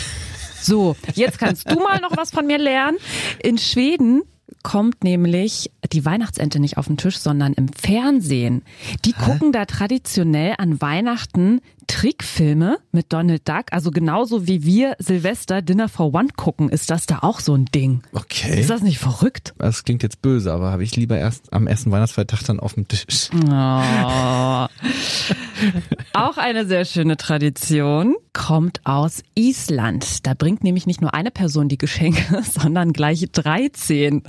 So, 0.63 0.95
jetzt 1.15 1.39
kannst 1.39 1.71
du 1.71 1.79
mal 1.79 1.99
noch 2.01 2.15
was 2.15 2.29
von 2.29 2.45
mir 2.45 2.59
lernen. 2.59 2.99
In 3.41 3.57
Schweden 3.57 4.21
kommt 4.63 5.03
nämlich 5.03 5.71
die 5.91 6.05
Weihnachtsente 6.05 6.59
nicht 6.59 6.77
auf 6.77 6.85
den 6.85 6.97
Tisch, 6.97 7.17
sondern 7.17 7.53
im 7.53 7.67
Fernsehen. 7.69 8.63
Die 9.05 9.13
gucken 9.13 9.51
da 9.51 9.65
traditionell 9.65 10.53
an 10.57 10.79
Weihnachten 10.79 11.61
Trickfilme 11.87 12.79
mit 12.91 13.11
Donald 13.13 13.47
Duck, 13.47 13.65
also 13.71 13.91
genauso 13.91 14.47
wie 14.47 14.63
wir 14.63 14.95
Silvester 14.99 15.61
Dinner 15.61 15.89
for 15.89 16.13
One 16.13 16.29
gucken, 16.35 16.69
ist 16.69 16.89
das 16.89 17.05
da 17.05 17.19
auch 17.21 17.39
so 17.39 17.55
ein 17.55 17.65
Ding. 17.65 18.01
Okay. 18.13 18.59
Ist 18.59 18.69
das 18.69 18.81
nicht 18.81 18.99
verrückt? 18.99 19.53
Das 19.57 19.83
klingt 19.83 20.03
jetzt 20.03 20.21
böse, 20.21 20.51
aber 20.51 20.71
habe 20.71 20.83
ich 20.83 20.95
lieber 20.95 21.17
erst 21.17 21.51
am 21.53 21.67
ersten 21.67 21.91
Weihnachtsfeiertag 21.91 22.43
dann 22.45 22.59
auf 22.59 22.73
dem 22.73 22.87
Tisch. 22.87 23.29
Oh. 23.33 24.67
Auch 26.13 26.37
eine 26.37 26.65
sehr 26.65 26.85
schöne 26.85 27.17
Tradition 27.17 28.15
kommt 28.33 28.81
aus 28.85 29.23
Island. 29.35 30.25
Da 30.25 30.33
bringt 30.33 30.63
nämlich 30.63 30.87
nicht 30.87 31.01
nur 31.01 31.13
eine 31.13 31.31
Person 31.31 31.67
die 31.67 31.77
Geschenke, 31.77 32.41
sondern 32.43 32.93
gleich 32.93 33.27
13. 33.31 34.23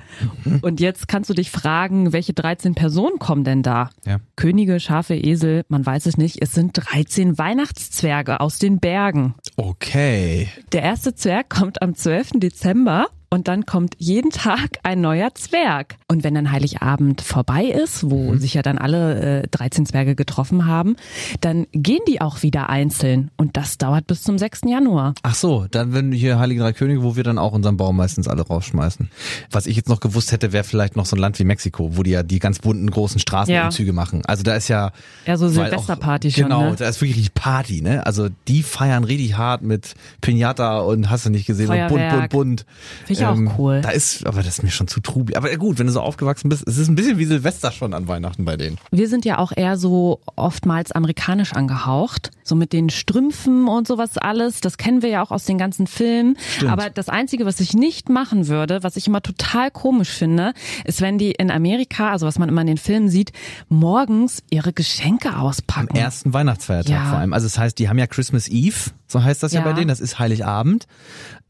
Und 0.60 0.80
jetzt 0.80 1.08
kannst 1.08 1.30
du 1.30 1.34
dich 1.34 1.50
fragen, 1.50 2.12
welche 2.12 2.32
13 2.32 2.74
Personen 2.74 3.18
kommen 3.18 3.44
denn 3.44 3.62
da? 3.62 3.90
Ja. 4.04 4.18
Könige, 4.36 4.80
Schafe, 4.80 5.14
Esel, 5.14 5.64
man 5.68 5.84
weiß 5.84 6.06
es 6.06 6.16
nicht. 6.16 6.42
Es 6.42 6.52
sind 6.52 6.72
13 6.74 7.38
Weihnachtszwerge 7.42 8.38
aus 8.38 8.61
den 8.61 8.78
Bergen. 8.78 9.35
Okay. 9.57 10.48
Der 10.70 10.83
erste 10.83 11.12
Zwerg 11.16 11.50
kommt 11.50 11.83
am 11.83 11.96
12. 11.96 12.35
Dezember 12.35 13.09
und 13.32 13.48
dann 13.48 13.64
kommt 13.64 13.94
jeden 13.96 14.30
Tag 14.30 14.78
ein 14.82 15.00
neuer 15.00 15.34
Zwerg. 15.34 15.96
Und 16.06 16.22
wenn 16.22 16.34
dann 16.34 16.52
Heiligabend 16.52 17.22
vorbei 17.22 17.64
ist, 17.64 18.10
wo 18.10 18.36
sich 18.36 18.52
ja 18.52 18.60
dann 18.60 18.76
alle 18.76 19.42
äh, 19.44 19.48
13 19.50 19.86
Zwerge 19.86 20.14
getroffen 20.14 20.66
haben, 20.66 20.96
dann 21.40 21.66
gehen 21.72 22.00
die 22.06 22.20
auch 22.20 22.42
wieder 22.42 22.68
einzeln. 22.68 23.30
Und 23.38 23.56
das 23.56 23.78
dauert 23.78 24.06
bis 24.06 24.22
zum 24.22 24.36
6. 24.36 24.60
Januar. 24.66 25.14
Ach 25.22 25.34
so, 25.34 25.66
dann 25.70 25.94
wenn 25.94 26.12
hier 26.12 26.38
Heilige 26.38 26.60
Drei 26.60 26.74
Könige, 26.74 27.02
wo 27.02 27.16
wir 27.16 27.24
dann 27.24 27.38
auch 27.38 27.52
unseren 27.52 27.78
Baum 27.78 27.96
meistens 27.96 28.28
alle 28.28 28.42
rausschmeißen. 28.42 29.08
Was 29.50 29.64
ich 29.64 29.76
jetzt 29.76 29.88
noch 29.88 30.00
gewusst 30.00 30.30
hätte, 30.32 30.52
wäre 30.52 30.64
vielleicht 30.64 30.96
noch 30.96 31.06
so 31.06 31.16
ein 31.16 31.18
Land 31.20 31.38
wie 31.38 31.44
Mexiko, 31.44 31.96
wo 31.96 32.02
die 32.02 32.10
ja 32.10 32.22
die 32.22 32.38
ganz 32.38 32.58
bunten 32.58 32.90
großen 32.90 33.18
Straßenumzüge 33.18 33.94
machen. 33.94 34.20
Also 34.26 34.42
da 34.42 34.56
ist 34.56 34.68
ja 34.68 34.92
Ja, 35.24 35.38
so 35.38 35.48
Silvesterparty 35.48 36.28
auch, 36.28 36.32
schon, 36.32 36.42
Genau, 36.44 36.70
ne? 36.70 36.76
da 36.76 36.86
ist 36.86 37.00
wirklich 37.00 37.32
Party, 37.32 37.80
ne? 37.80 38.04
Also 38.04 38.28
die 38.46 38.62
feiern 38.62 39.04
richtig 39.04 39.38
hart 39.38 39.62
mit 39.62 39.94
Pinata 40.20 40.80
und 40.80 41.08
hast 41.08 41.24
du 41.24 41.30
nicht 41.30 41.46
gesehen 41.46 41.70
und 41.70 41.78
bunt, 41.78 41.88
bunt, 41.88 42.00
Feuerwerk. 42.02 42.30
bunt. 42.30 42.66
Finde 43.06 43.12
ich 43.14 43.21
auch 43.30 43.58
cool. 43.58 43.80
Da 43.82 43.90
ist, 43.90 44.26
aber 44.26 44.38
das 44.42 44.58
ist 44.58 44.62
mir 44.62 44.70
schon 44.70 44.88
zu 44.88 45.00
trubel. 45.00 45.37
Aber 45.37 45.54
gut, 45.56 45.78
wenn 45.78 45.87
du 45.87 45.92
so 45.92 46.00
aufgewachsen 46.00 46.48
bist, 46.48 46.66
es 46.66 46.76
ist 46.78 46.88
ein 46.88 46.94
bisschen 46.94 47.18
wie 47.18 47.24
Silvester 47.24 47.72
schon 47.72 47.94
an 47.94 48.08
Weihnachten 48.08 48.44
bei 48.44 48.56
denen. 48.56 48.78
Wir 48.90 49.08
sind 49.08 49.24
ja 49.24 49.38
auch 49.38 49.52
eher 49.54 49.76
so 49.76 50.20
oftmals 50.37 50.92
amerikanisch 50.92 51.52
angehaucht. 51.52 52.30
So 52.44 52.56
mit 52.56 52.72
den 52.72 52.90
Strümpfen 52.90 53.68
und 53.68 53.87
sowas 53.87 54.18
alles. 54.18 54.61
Das 54.61 54.76
kennen 54.76 55.00
wir 55.02 55.08
ja 55.08 55.22
auch 55.22 55.30
aus 55.30 55.44
den 55.44 55.58
ganzen 55.58 55.87
Filmen. 55.87 56.37
Aber 56.68 56.90
das 56.90 57.08
Einzige, 57.08 57.46
was 57.46 57.61
ich 57.61 57.72
nicht 57.74 58.08
machen 58.08 58.48
würde, 58.48 58.82
was 58.82 58.96
ich 58.96 59.06
immer 59.06 59.22
total 59.22 59.70
komisch 59.70 60.11
finde, 60.11 60.52
ist, 60.85 61.00
wenn 61.00 61.18
die 61.18 61.30
in 61.30 61.50
Amerika, 61.52 62.11
also 62.11 62.26
was 62.26 62.38
man 62.38 62.48
immer 62.48 62.61
in 62.62 62.66
den 62.66 62.78
Filmen 62.78 63.08
sieht, 63.08 63.32
morgens 63.68 64.42
ihre 64.50 64.72
Geschenke 64.72 65.37
auspacken. 65.38 65.96
Ersten 65.96 66.32
Weihnachtsfeiertag 66.32 66.90
Ja. 66.92 67.04
vor 67.11 67.18
allem. 67.18 67.32
Also 67.32 67.46
das 67.46 67.58
heißt, 67.58 67.78
die 67.78 67.88
haben 67.88 67.98
ja 67.98 68.06
Christmas 68.06 68.48
Eve, 68.48 68.90
so 69.06 69.22
heißt 69.22 69.42
das 69.42 69.52
ja, 69.52 69.61
Ja. 69.61 69.66
bei 69.66 69.72
denen, 69.72 69.88
das 69.88 70.00
ist 70.00 70.18
Heiligabend 70.18 70.87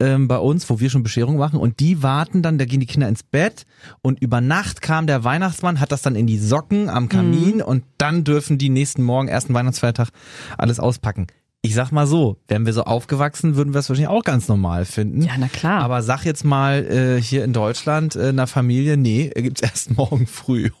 ähm, 0.03 0.27
bei 0.27 0.37
uns, 0.37 0.69
wo 0.69 0.79
wir 0.79 0.89
schon 0.89 1.03
Bescherung 1.03 1.37
machen 1.37 1.59
und 1.59 1.79
die 1.79 2.03
warten 2.03 2.41
dann, 2.41 2.57
da 2.57 2.65
gehen 2.65 2.79
die 2.79 2.85
Kinder 2.85 3.07
ins 3.07 3.23
Bett 3.23 3.65
und 4.01 4.19
über 4.21 4.41
Nacht 4.41 4.81
kam 4.81 5.07
der 5.07 5.23
Weihnachtsmann, 5.23 5.79
hat 5.79 5.91
das 5.91 6.01
dann 6.01 6.15
in 6.15 6.27
die 6.27 6.37
Socken 6.37 6.89
am 6.89 7.09
Kamin 7.09 7.55
Mhm. 7.55 7.61
und 7.61 7.83
dann 7.97 8.23
dürfen 8.23 8.57
die 8.57 8.69
nächsten 8.69 9.03
Morgen, 9.03 9.27
ersten 9.27 9.53
Weihnachtsfeiertag, 9.53 10.09
alles 10.57 10.79
auspacken. 10.79 11.27
Ich 11.65 11.75
sag 11.75 11.91
mal 11.93 12.05
so, 12.05 12.35
wären 12.49 12.65
wir 12.65 12.73
so 12.73 12.83
aufgewachsen, 12.83 13.55
würden 13.55 13.73
wir 13.73 13.79
es 13.79 13.87
wahrscheinlich 13.87 14.09
auch 14.09 14.25
ganz 14.25 14.49
normal 14.49 14.83
finden. 14.83 15.21
Ja, 15.21 15.31
na 15.39 15.47
klar. 15.47 15.79
Aber 15.81 16.01
sag 16.03 16.25
jetzt 16.25 16.43
mal 16.43 16.83
äh, 16.83 17.21
hier 17.21 17.45
in 17.45 17.53
Deutschland 17.53 18.17
äh, 18.17 18.27
einer 18.27 18.47
Familie, 18.47 18.97
nee, 18.97 19.29
gibt's 19.33 19.61
erst 19.63 19.95
morgen 19.95 20.27
früh. 20.27 20.71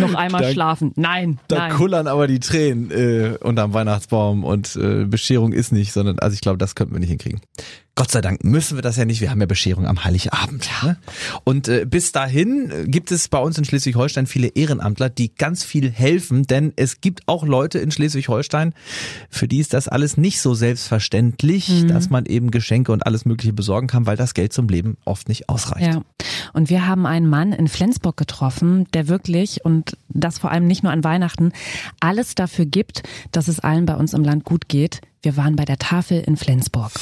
Noch 0.00 0.14
einmal 0.14 0.42
Da- 0.42 0.50
schlafen. 0.52 0.92
Nein, 0.96 1.38
Da 1.48 1.56
nein. 1.56 1.72
kullern 1.72 2.08
aber 2.08 2.26
die 2.26 2.40
Tränen 2.40 2.90
äh, 2.90 3.38
unterm 3.42 3.72
Weihnachtsbaum 3.72 4.44
und 4.44 4.76
äh, 4.76 5.06
Bescherung 5.06 5.54
ist 5.54 5.72
nicht, 5.72 5.94
sondern 5.94 6.18
also 6.18 6.34
ich 6.34 6.42
glaube, 6.42 6.58
das 6.58 6.74
könnten 6.74 6.92
wir 6.92 7.00
nicht 7.00 7.08
hinkriegen. 7.08 7.40
Gott 7.94 8.10
sei 8.10 8.22
Dank 8.22 8.42
müssen 8.42 8.78
wir 8.78 8.82
das 8.82 8.96
ja 8.96 9.04
nicht. 9.04 9.20
Wir 9.20 9.30
haben 9.30 9.40
ja 9.40 9.46
Bescherung 9.46 9.86
am 9.86 10.02
Heiligabend. 10.02 10.70
Ne? 10.82 10.96
Und 11.44 11.68
äh, 11.68 11.84
bis 11.84 12.10
dahin 12.12 12.70
äh, 12.70 12.84
gibt 12.86 13.12
es 13.12 13.28
bei 13.28 13.38
uns 13.38 13.58
in 13.58 13.64
Schleswig-Holstein 13.64 14.26
viele 14.26 14.48
Ehrenamtler, 14.48 15.10
die 15.10 15.34
ganz 15.34 15.62
viel 15.62 15.90
helfen, 15.90 16.44
denn 16.44 16.72
es 16.76 17.02
gibt 17.02 17.20
auch 17.26 17.44
Leute 17.44 17.80
in 17.80 17.90
Schleswig-Holstein, 17.90 18.72
für 19.28 19.46
die 19.46 19.58
ist 19.58 19.74
das 19.74 19.88
alles 19.88 20.16
nicht 20.16 20.40
so 20.40 20.54
selbstverständlich, 20.54 21.86
dass 21.86 22.08
man 22.08 22.24
eben 22.26 22.50
Geschenke 22.50 22.92
und 22.92 23.06
alles 23.06 23.26
Mögliche 23.26 23.52
besorgen 23.52 23.88
kann, 23.88 24.06
weil 24.06 24.16
das 24.16 24.32
Geld 24.34 24.52
zum 24.52 24.68
Leben 24.68 24.96
oft 25.04 25.28
nicht 25.28 25.48
ausreicht. 25.50 25.94
Ja. 25.94 26.02
Und 26.54 26.70
wir 26.70 26.86
haben 26.86 27.04
einen 27.04 27.28
Mann 27.28 27.52
in 27.52 27.68
Flensburg 27.68 28.16
getroffen, 28.16 28.86
der 28.94 29.08
wirklich, 29.08 29.64
und 29.64 29.96
das 30.08 30.38
vor 30.38 30.50
allem 30.50 30.66
nicht 30.66 30.82
nur 30.82 30.92
an 30.92 31.04
Weihnachten, 31.04 31.52
alles 32.00 32.34
dafür 32.34 32.64
gibt, 32.64 33.02
dass 33.32 33.48
es 33.48 33.60
allen 33.60 33.84
bei 33.84 33.94
uns 33.94 34.14
im 34.14 34.24
Land 34.24 34.44
gut 34.44 34.68
geht. 34.68 35.00
Wir 35.22 35.36
waren 35.36 35.56
bei 35.56 35.64
der 35.64 35.78
Tafel 35.78 36.20
in 36.20 36.36
Flensburg. 36.36 36.92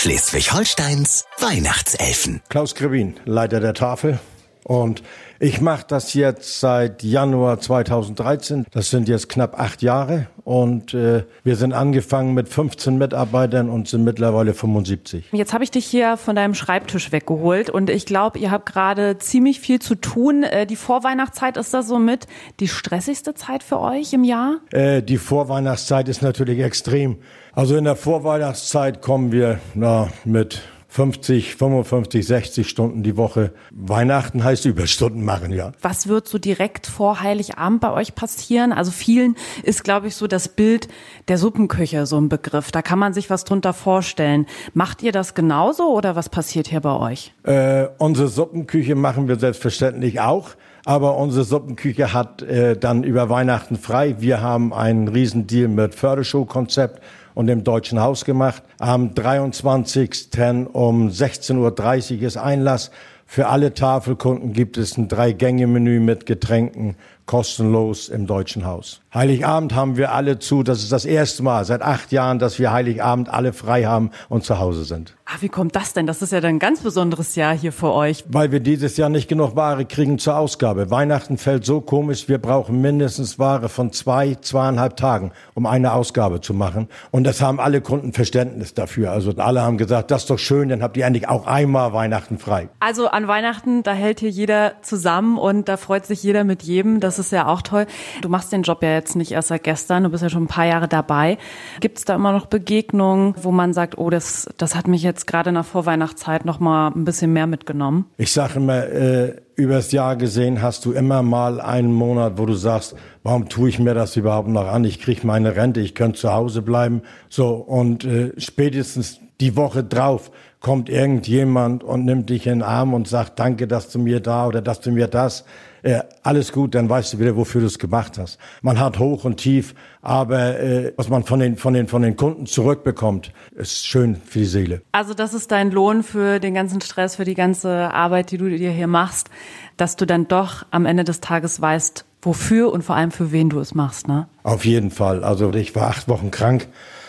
Schleswig-Holsteins 0.00 1.24
Weihnachtselfen. 1.40 2.40
Klaus 2.48 2.76
Grebin, 2.76 3.16
Leiter 3.24 3.58
der 3.58 3.74
Tafel. 3.74 4.20
Und 4.62 5.02
ich 5.40 5.60
mache 5.60 5.86
das 5.88 6.14
jetzt 6.14 6.60
seit 6.60 7.02
Januar 7.02 7.58
2013. 7.58 8.66
Das 8.70 8.90
sind 8.90 9.08
jetzt 9.08 9.28
knapp 9.28 9.58
acht 9.58 9.82
Jahre. 9.82 10.28
Und 10.44 10.94
äh, 10.94 11.24
wir 11.42 11.56
sind 11.56 11.72
angefangen 11.72 12.32
mit 12.32 12.48
15 12.48 12.96
Mitarbeitern 12.96 13.68
und 13.68 13.88
sind 13.88 14.04
mittlerweile 14.04 14.54
75. 14.54 15.30
Jetzt 15.32 15.52
habe 15.52 15.64
ich 15.64 15.72
dich 15.72 15.86
hier 15.86 16.16
von 16.16 16.36
deinem 16.36 16.54
Schreibtisch 16.54 17.10
weggeholt 17.10 17.68
und 17.68 17.90
ich 17.90 18.06
glaube, 18.06 18.38
ihr 18.38 18.50
habt 18.52 18.66
gerade 18.66 19.18
ziemlich 19.18 19.58
viel 19.58 19.80
zu 19.80 19.96
tun. 19.96 20.44
Äh, 20.44 20.66
Die 20.66 20.76
Vorweihnachtszeit 20.76 21.56
ist 21.56 21.74
das 21.74 21.88
somit 21.88 22.28
die 22.60 22.68
stressigste 22.68 23.34
Zeit 23.34 23.64
für 23.64 23.80
euch 23.80 24.12
im 24.12 24.22
Jahr? 24.22 24.58
Äh, 24.70 25.02
die 25.02 25.18
Vorweihnachtszeit 25.18 26.08
ist 26.08 26.22
natürlich 26.22 26.60
extrem. 26.60 27.18
Also 27.58 27.76
in 27.76 27.82
der 27.82 27.96
Vorweihnachtszeit 27.96 29.02
kommen 29.02 29.32
wir 29.32 29.58
na, 29.74 30.10
mit 30.24 30.62
50, 30.86 31.56
55, 31.56 32.24
60 32.24 32.68
Stunden 32.68 33.02
die 33.02 33.16
Woche. 33.16 33.50
Weihnachten 33.72 34.44
heißt 34.44 34.64
Überstunden 34.64 35.24
machen, 35.24 35.50
ja. 35.50 35.72
Was 35.82 36.06
wird 36.06 36.28
so 36.28 36.38
direkt 36.38 36.86
vor 36.86 37.20
Heiligabend 37.20 37.80
bei 37.80 37.92
euch 37.92 38.14
passieren? 38.14 38.72
Also 38.72 38.92
vielen 38.92 39.34
ist, 39.64 39.82
glaube 39.82 40.06
ich, 40.06 40.14
so 40.14 40.28
das 40.28 40.46
Bild 40.46 40.86
der 41.26 41.36
Suppenküche 41.36 42.06
so 42.06 42.16
ein 42.20 42.28
Begriff. 42.28 42.70
Da 42.70 42.80
kann 42.80 43.00
man 43.00 43.12
sich 43.12 43.28
was 43.28 43.42
drunter 43.42 43.72
vorstellen. 43.72 44.46
Macht 44.72 45.02
ihr 45.02 45.10
das 45.10 45.34
genauso 45.34 45.92
oder 45.92 46.14
was 46.14 46.28
passiert 46.28 46.68
hier 46.68 46.80
bei 46.80 46.96
euch? 46.96 47.34
Äh, 47.42 47.88
unsere 47.98 48.28
Suppenküche 48.28 48.94
machen 48.94 49.26
wir 49.26 49.36
selbstverständlich 49.36 50.20
auch. 50.20 50.50
Aber 50.84 51.16
unsere 51.16 51.44
Suppenküche 51.44 52.12
hat 52.12 52.40
äh, 52.42 52.76
dann 52.76 53.02
über 53.02 53.28
Weihnachten 53.28 53.76
frei. 53.76 54.14
Wir 54.20 54.40
haben 54.40 54.72
einen 54.72 55.08
Riesendeal 55.08 55.66
mit 55.66 55.96
Fördershow-Konzept 55.96 57.02
und 57.38 57.46
dem 57.46 57.62
Deutschen 57.62 58.00
Haus 58.00 58.24
gemacht. 58.24 58.64
Am 58.80 59.14
23. 59.14 60.26
um 60.72 61.08
16.30 61.08 62.16
Uhr 62.16 62.22
ist 62.26 62.36
Einlass. 62.36 62.90
Für 63.26 63.46
alle 63.46 63.74
Tafelkunden 63.74 64.52
gibt 64.52 64.76
es 64.76 64.98
ein 64.98 65.06
Drei-Gänge-Menü 65.06 66.00
mit 66.00 66.26
Getränken, 66.26 66.96
kostenlos 67.28 68.08
im 68.08 68.26
Deutschen 68.26 68.64
Haus. 68.64 69.02
Heiligabend 69.14 69.74
haben 69.74 69.96
wir 69.96 70.12
alle 70.12 70.38
zu. 70.38 70.62
Das 70.62 70.82
ist 70.82 70.92
das 70.92 71.04
erste 71.04 71.42
Mal 71.42 71.64
seit 71.64 71.82
acht 71.82 72.10
Jahren, 72.10 72.38
dass 72.38 72.58
wir 72.58 72.72
Heiligabend 72.72 73.28
alle 73.28 73.52
frei 73.52 73.84
haben 73.84 74.10
und 74.28 74.44
zu 74.44 74.58
Hause 74.58 74.84
sind. 74.84 75.14
Ah, 75.24 75.36
wie 75.40 75.50
kommt 75.50 75.76
das 75.76 75.92
denn? 75.92 76.06
Das 76.06 76.22
ist 76.22 76.32
ja 76.32 76.40
dann 76.40 76.54
ein 76.54 76.58
ganz 76.58 76.80
besonderes 76.80 77.34
Jahr 77.34 77.54
hier 77.54 77.72
für 77.72 77.92
euch. 77.92 78.24
Weil 78.28 78.50
wir 78.50 78.60
dieses 78.60 78.96
Jahr 78.96 79.10
nicht 79.10 79.28
genug 79.28 79.56
Ware 79.56 79.84
kriegen 79.84 80.18
zur 80.18 80.38
Ausgabe. 80.38 80.90
Weihnachten 80.90 81.36
fällt 81.36 81.66
so 81.66 81.82
komisch, 81.82 82.28
wir 82.28 82.38
brauchen 82.38 82.80
mindestens 82.80 83.38
Ware 83.38 83.68
von 83.68 83.92
zwei, 83.92 84.36
zweieinhalb 84.40 84.96
Tagen, 84.96 85.32
um 85.52 85.66
eine 85.66 85.92
Ausgabe 85.92 86.40
zu 86.40 86.54
machen. 86.54 86.88
Und 87.10 87.24
das 87.24 87.42
haben 87.42 87.60
alle 87.60 87.82
Kunden 87.82 88.14
Verständnis 88.14 88.72
dafür. 88.72 89.12
Also 89.12 89.32
alle 89.36 89.60
haben 89.60 89.76
gesagt, 89.76 90.10
das 90.10 90.22
ist 90.22 90.30
doch 90.30 90.38
schön, 90.38 90.70
dann 90.70 90.82
habt 90.82 90.96
ihr 90.96 91.04
endlich 91.04 91.28
auch 91.28 91.46
einmal 91.46 91.92
Weihnachten 91.92 92.38
frei. 92.38 92.70
Also 92.80 93.08
an 93.08 93.28
Weihnachten, 93.28 93.82
da 93.82 93.92
hält 93.92 94.20
hier 94.20 94.30
jeder 94.30 94.80
zusammen 94.80 95.36
und 95.36 95.68
da 95.68 95.76
freut 95.76 96.06
sich 96.06 96.22
jeder 96.22 96.44
mit 96.44 96.62
jedem. 96.62 97.00
Das 97.00 97.17
ist 97.18 97.32
ja 97.32 97.46
auch 97.46 97.62
toll. 97.62 97.86
Du 98.22 98.28
machst 98.28 98.52
den 98.52 98.62
Job 98.62 98.82
ja 98.82 98.92
jetzt 98.92 99.16
nicht 99.16 99.32
erst 99.32 99.48
seit 99.48 99.64
gestern, 99.64 100.04
du 100.04 100.10
bist 100.10 100.22
ja 100.22 100.28
schon 100.28 100.44
ein 100.44 100.48
paar 100.48 100.66
Jahre 100.66 100.88
dabei. 100.88 101.38
Gibt 101.80 101.98
es 101.98 102.04
da 102.04 102.14
immer 102.14 102.32
noch 102.32 102.46
Begegnungen, 102.46 103.34
wo 103.42 103.50
man 103.50 103.72
sagt, 103.72 103.98
oh, 103.98 104.10
das, 104.10 104.48
das 104.56 104.74
hat 104.74 104.88
mich 104.88 105.02
jetzt 105.02 105.26
gerade 105.26 105.50
in 105.50 105.54
der 105.54 105.64
Vorweihnachtszeit 105.64 106.44
noch 106.44 106.60
mal 106.60 106.88
ein 106.88 107.04
bisschen 107.04 107.32
mehr 107.32 107.46
mitgenommen? 107.46 108.06
Ich 108.16 108.32
sage 108.32 108.54
immer, 108.56 108.86
äh, 108.86 109.36
übers 109.56 109.90
Jahr 109.90 110.16
gesehen 110.16 110.62
hast 110.62 110.84
du 110.84 110.92
immer 110.92 111.22
mal 111.22 111.60
einen 111.60 111.92
Monat, 111.92 112.38
wo 112.38 112.46
du 112.46 112.54
sagst, 112.54 112.94
warum 113.24 113.48
tue 113.48 113.68
ich 113.68 113.78
mir 113.78 113.92
das 113.92 114.16
überhaupt 114.16 114.48
noch 114.48 114.68
an? 114.68 114.84
Ich 114.84 115.00
krieg 115.00 115.24
meine 115.24 115.56
Rente, 115.56 115.80
ich 115.80 115.94
könnte 115.94 116.18
zu 116.18 116.32
Hause 116.32 116.62
bleiben. 116.62 117.02
So, 117.28 117.54
und 117.54 118.04
äh, 118.04 118.32
spätestens 118.38 119.20
die 119.40 119.56
Woche 119.56 119.82
drauf 119.84 120.30
kommt 120.60 120.88
irgendjemand 120.88 121.84
und 121.84 122.04
nimmt 122.04 122.30
dich 122.30 122.46
in 122.46 122.60
den 122.60 122.62
Arm 122.62 122.94
und 122.94 123.06
sagt, 123.08 123.38
danke, 123.38 123.68
dass 123.68 123.90
du 123.90 123.98
mir 123.98 124.20
da 124.20 124.46
oder 124.46 124.60
dass 124.60 124.80
du 124.80 124.90
mir 124.90 125.06
das. 125.06 125.44
Äh, 125.82 126.00
alles 126.22 126.52
gut, 126.52 126.74
dann 126.74 126.88
weißt 126.88 127.14
du 127.14 127.18
wieder, 127.18 127.36
wofür 127.36 127.60
du 127.60 127.66
es 127.66 127.78
gemacht 127.78 128.18
hast. 128.18 128.38
Man 128.62 128.78
hat 128.80 128.98
hoch 128.98 129.24
und 129.24 129.36
tief, 129.36 129.74
aber 130.02 130.58
äh, 130.58 130.92
was 130.96 131.08
man 131.08 131.24
von 131.24 131.40
den, 131.40 131.56
von, 131.56 131.74
den, 131.74 131.88
von 131.88 132.02
den 132.02 132.16
Kunden 132.16 132.46
zurückbekommt, 132.46 133.32
ist 133.54 133.86
schön 133.86 134.16
für 134.16 134.40
die 134.40 134.46
Seele. 134.46 134.82
Also 134.92 135.14
das 135.14 135.34
ist 135.34 135.50
dein 135.50 135.70
Lohn 135.70 136.02
für 136.02 136.40
den 136.40 136.54
ganzen 136.54 136.80
Stress, 136.80 137.16
für 137.16 137.24
die 137.24 137.34
ganze 137.34 137.92
Arbeit, 137.92 138.30
die 138.30 138.38
du 138.38 138.48
dir 138.48 138.70
hier 138.70 138.86
machst, 138.86 139.30
dass 139.76 139.96
du 139.96 140.06
dann 140.06 140.28
doch 140.28 140.66
am 140.70 140.86
Ende 140.86 141.04
des 141.04 141.20
Tages 141.20 141.60
weißt, 141.60 142.04
wofür 142.22 142.72
und 142.72 142.82
vor 142.82 142.96
allem 142.96 143.10
für 143.10 143.32
wen 143.32 143.48
du 143.48 143.60
es 143.60 143.74
machst, 143.74 144.08
ne? 144.08 144.28
Auf 144.42 144.64
jeden 144.64 144.90
Fall. 144.90 145.22
Also 145.22 145.52
ich 145.54 145.74
war 145.74 145.88
acht 145.88 146.08
Wochen 146.08 146.30
krank. 146.30 146.68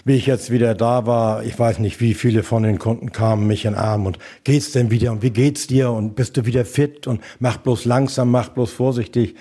Wie 0.09 0.15
ich 0.15 0.25
jetzt 0.25 0.49
wieder 0.49 0.73
da 0.73 1.05
war, 1.05 1.43
ich 1.43 1.59
weiß 1.59 1.77
nicht, 1.77 2.01
wie 2.01 2.15
viele 2.15 2.41
von 2.41 2.63
den 2.63 2.79
Kunden 2.79 3.11
kamen 3.11 3.45
mich 3.45 3.65
in 3.65 3.73
den 3.73 3.79
Arm 3.79 4.07
und 4.07 4.17
geht's 4.43 4.71
denn 4.71 4.89
wieder 4.89 5.11
und 5.11 5.21
wie 5.21 5.29
geht's 5.29 5.67
dir 5.67 5.91
und 5.91 6.15
bist 6.15 6.35
du 6.35 6.47
wieder 6.47 6.65
fit 6.65 7.05
und 7.05 7.21
mach 7.37 7.57
bloß 7.57 7.85
langsam, 7.85 8.31
mach 8.31 8.49
bloß 8.49 8.73
vorsichtig. 8.73 9.35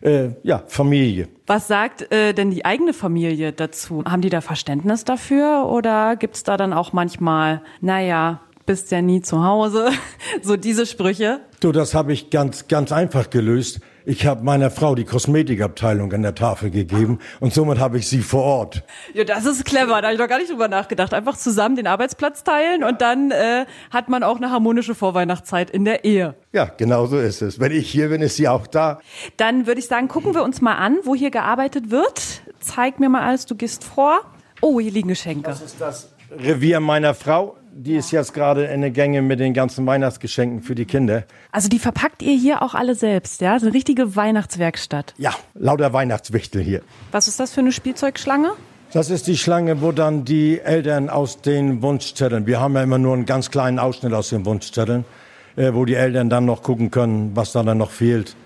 Äh, 0.00 0.30
ja, 0.42 0.62
Familie. 0.66 1.28
Was 1.46 1.68
sagt 1.68 2.10
äh, 2.10 2.32
denn 2.32 2.50
die 2.50 2.64
eigene 2.64 2.94
Familie 2.94 3.52
dazu? 3.52 4.02
Haben 4.06 4.22
die 4.22 4.30
da 4.30 4.40
Verständnis 4.40 5.04
dafür 5.04 5.66
oder 5.68 6.16
gibt's 6.16 6.42
da 6.42 6.56
dann 6.56 6.72
auch 6.72 6.94
manchmal, 6.94 7.60
naja, 7.82 8.40
bist 8.66 8.90
ja 8.90 9.02
nie 9.02 9.20
zu 9.20 9.44
Hause, 9.44 9.90
so 10.42 10.56
diese 10.56 10.86
Sprüche? 10.86 11.40
Du, 11.60 11.72
das 11.72 11.94
habe 11.94 12.12
ich 12.12 12.30
ganz, 12.30 12.68
ganz 12.68 12.92
einfach 12.92 13.30
gelöst. 13.30 13.80
Ich 14.06 14.26
habe 14.26 14.44
meiner 14.44 14.70
Frau 14.70 14.94
die 14.94 15.04
Kosmetikabteilung 15.04 16.12
an 16.12 16.20
der 16.20 16.34
Tafel 16.34 16.70
gegeben 16.70 17.20
und 17.40 17.54
somit 17.54 17.78
habe 17.78 17.96
ich 17.96 18.06
sie 18.06 18.20
vor 18.20 18.42
Ort. 18.42 18.82
Ja, 19.14 19.24
das 19.24 19.46
ist 19.46 19.64
clever, 19.64 20.02
da 20.02 20.08
habe 20.08 20.12
ich 20.12 20.18
doch 20.18 20.28
gar 20.28 20.38
nicht 20.38 20.50
drüber 20.50 20.68
nachgedacht. 20.68 21.14
Einfach 21.14 21.38
zusammen 21.38 21.76
den 21.76 21.86
Arbeitsplatz 21.86 22.44
teilen 22.44 22.84
und 22.84 23.00
dann 23.00 23.30
äh, 23.30 23.64
hat 23.90 24.10
man 24.10 24.22
auch 24.22 24.36
eine 24.36 24.50
harmonische 24.50 24.94
Vorweihnachtszeit 24.94 25.70
in 25.70 25.86
der 25.86 26.04
Ehe. 26.04 26.34
Ja, 26.52 26.66
genau 26.66 27.06
so 27.06 27.18
ist 27.18 27.40
es. 27.40 27.58
Wenn 27.58 27.72
ich 27.72 27.90
hier 27.90 28.10
bin, 28.10 28.20
ist 28.20 28.36
sie 28.36 28.46
auch 28.46 28.66
da. 28.66 29.00
Dann 29.38 29.66
würde 29.66 29.80
ich 29.80 29.86
sagen, 29.86 30.08
gucken 30.08 30.34
wir 30.34 30.42
uns 30.42 30.60
mal 30.60 30.74
an, 30.74 30.98
wo 31.04 31.14
hier 31.14 31.30
gearbeitet 31.30 31.90
wird. 31.90 32.42
Zeig 32.60 33.00
mir 33.00 33.08
mal 33.08 33.22
alles, 33.22 33.46
du 33.46 33.54
gehst 33.54 33.84
vor. 33.84 34.20
Oh, 34.60 34.80
hier 34.80 34.92
liegen 34.92 35.08
Geschenke. 35.08 35.48
Das 35.48 35.62
ist 35.62 35.80
das 35.80 36.10
Revier 36.30 36.80
meiner 36.80 37.14
Frau. 37.14 37.56
Die 37.76 37.96
ist 37.96 38.12
jetzt 38.12 38.34
gerade 38.34 38.66
in 38.66 38.82
der 38.82 38.92
Gänge 38.92 39.20
mit 39.20 39.40
den 39.40 39.52
ganzen 39.52 39.84
Weihnachtsgeschenken 39.84 40.62
für 40.62 40.76
die 40.76 40.84
Kinder. 40.84 41.24
Also 41.50 41.68
die 41.68 41.80
verpackt 41.80 42.22
ihr 42.22 42.36
hier 42.36 42.62
auch 42.62 42.74
alle 42.74 42.94
selbst, 42.94 43.40
ja? 43.40 43.58
So 43.58 43.66
eine 43.66 43.74
richtige 43.74 44.14
Weihnachtswerkstatt. 44.14 45.12
Ja, 45.18 45.34
lauter 45.54 45.92
Weihnachtswichtel 45.92 46.62
hier. 46.62 46.82
Was 47.10 47.26
ist 47.26 47.40
das 47.40 47.52
für 47.52 47.60
eine 47.60 47.72
Spielzeugschlange? 47.72 48.52
Das 48.92 49.10
ist 49.10 49.26
die 49.26 49.36
Schlange, 49.36 49.82
wo 49.82 49.90
dann 49.90 50.24
die 50.24 50.60
Eltern 50.60 51.10
aus 51.10 51.40
den 51.40 51.82
Wunschzetteln, 51.82 52.46
wir 52.46 52.60
haben 52.60 52.76
ja 52.76 52.82
immer 52.84 52.98
nur 52.98 53.12
einen 53.12 53.26
ganz 53.26 53.50
kleinen 53.50 53.80
Ausschnitt 53.80 54.12
aus 54.12 54.28
den 54.28 54.46
Wunschzetteln, 54.46 55.04
äh, 55.56 55.74
wo 55.74 55.84
die 55.84 55.94
Eltern 55.94 56.30
dann 56.30 56.44
noch 56.44 56.62
gucken 56.62 56.92
können, 56.92 57.34
was 57.34 57.50
da 57.50 57.64
dann 57.64 57.78
noch 57.78 57.90
fehlt. 57.90 58.36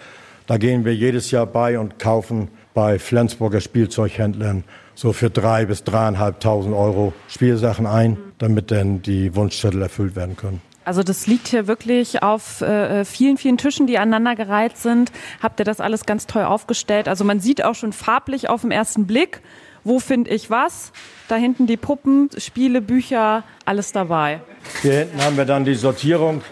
Da 0.47 0.57
gehen 0.57 0.87
wir 0.87 0.95
jedes 0.95 1.31
Jahr 1.31 1.45
bei 1.45 1.79
und 1.79 1.99
kaufen 1.99 2.49
bei 2.79 3.01
Flensburger 3.01 3.61
Spielzeughändlern 3.61 4.63
so 4.95 5.13
für 5.13 5.31
drei 5.31 5.67
bis 5.67 5.83
dreieinhalbtausend 5.83 6.73
Euro 6.77 7.13
Spielsachen 7.27 7.87
ein, 7.87 8.17
damit 8.39 8.71
dann 8.71 9.03
die 9.03 9.35
Wunschzettel 9.35 9.83
erfüllt 9.83 10.15
werden 10.15 10.37
können. 10.37 10.61
Also 10.85 11.03
das 11.03 11.27
liegt 11.27 11.49
hier 11.49 11.67
wirklich 11.67 12.23
auf 12.23 12.61
äh, 12.61 13.05
vielen, 13.05 13.37
vielen 13.37 13.59
Tischen, 13.59 13.89
die 13.89 13.99
aneinandergereiht 13.99 14.77
sind. 14.77 15.11
Habt 15.43 15.59
ihr 15.61 15.65
das 15.65 15.81
alles 15.81 16.07
ganz 16.07 16.29
toll 16.29 16.45
aufgestellt? 16.45 17.09
Also 17.09 17.25
man 17.25 17.41
sieht 17.41 17.65
auch 17.65 17.75
schon 17.75 17.93
farblich 17.93 18.49
auf 18.49 18.61
den 18.61 18.71
ersten 18.71 19.09
Blick, 19.09 19.41
Wo 19.83 19.99
finde 19.99 20.31
ich 20.31 20.49
was? 20.49 20.93
Da 21.27 21.35
hinten 21.35 21.67
die 21.67 21.77
Puppen, 21.77 22.31
Spiele, 22.39 22.81
Bücher, 22.81 23.43
alles 23.65 23.91
dabei. 23.91 24.41
Hier 24.83 25.01
hinten 25.01 25.21
haben 25.21 25.37
wir 25.37 25.47
dann 25.47 25.65
die 25.65 25.75
Sortierung. 25.75 26.43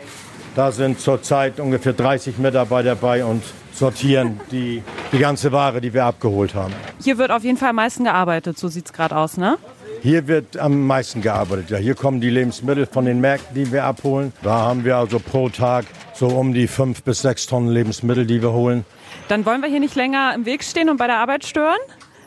Da 0.57 0.73
sind 0.73 0.99
zurzeit 0.99 1.61
ungefähr 1.61 1.93
30 1.93 2.39
Mitarbeiter 2.39 2.97
bei 2.97 3.25
und 3.25 3.45
sortieren 3.77 4.41
die, 4.51 4.83
die 5.12 5.19
ganze 5.19 5.53
Ware, 5.53 5.81
die 5.81 5.93
wir 5.93 6.05
abgeholt 6.05 6.55
haben. 6.55 6.73
Hier 7.03 7.19
wird 7.19 7.31
auf 7.31 7.45
jeden 7.45 7.59
Fall 7.59 7.71
am 7.71 7.77
meisten 7.77 8.05
gearbeitet, 8.05 8.59
so 8.59 8.69
sieht's 8.69 8.93
gerade 8.93 9.17
aus, 9.17 9.37
ne? 9.37 9.59
Hier 10.03 10.29
wird 10.29 10.57
am 10.57 10.87
meisten 10.87 11.21
gearbeitet. 11.23 11.71
Ja, 11.71 11.79
hier 11.79 11.95
kommen 11.95 12.21
die 12.21 12.31
Lebensmittel 12.31 12.87
von 12.87 13.07
den 13.07 13.21
Märkten, 13.21 13.55
die 13.55 13.73
wir 13.73 13.85
abholen. 13.85 14.33
Da 14.43 14.53
haben 14.53 14.85
wir 14.85 14.97
also 14.97 15.19
pro 15.19 15.49
Tag 15.49 15.85
so 16.15 16.29
um 16.29 16.55
die 16.55 16.69
fünf 16.69 17.03
bis 17.03 17.23
sechs 17.23 17.47
Tonnen 17.47 17.69
Lebensmittel, 17.69 18.27
die 18.27 18.41
wir 18.41 18.53
holen. 18.53 18.85
Dann 19.29 19.45
wollen 19.45 19.62
wir 19.62 19.69
hier 19.69 19.81
nicht 19.81 19.97
länger 19.97 20.33
im 20.35 20.45
Weg 20.47 20.62
stehen 20.62 20.91
und 20.91 20.99
bei 20.99 21.07
der 21.07 21.17
Arbeit 21.17 21.45
stören. 21.45 21.79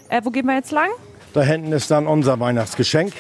Äh, 0.10 0.22
wo 0.24 0.32
gehen 0.32 0.46
wir 0.46 0.56
jetzt 0.56 0.72
lang? 0.72 0.90
Da 1.34 1.42
hinten 1.42 1.72
ist 1.72 1.90
dann 1.92 2.08
unser 2.08 2.40
Weihnachtsgeschenk. 2.40 3.14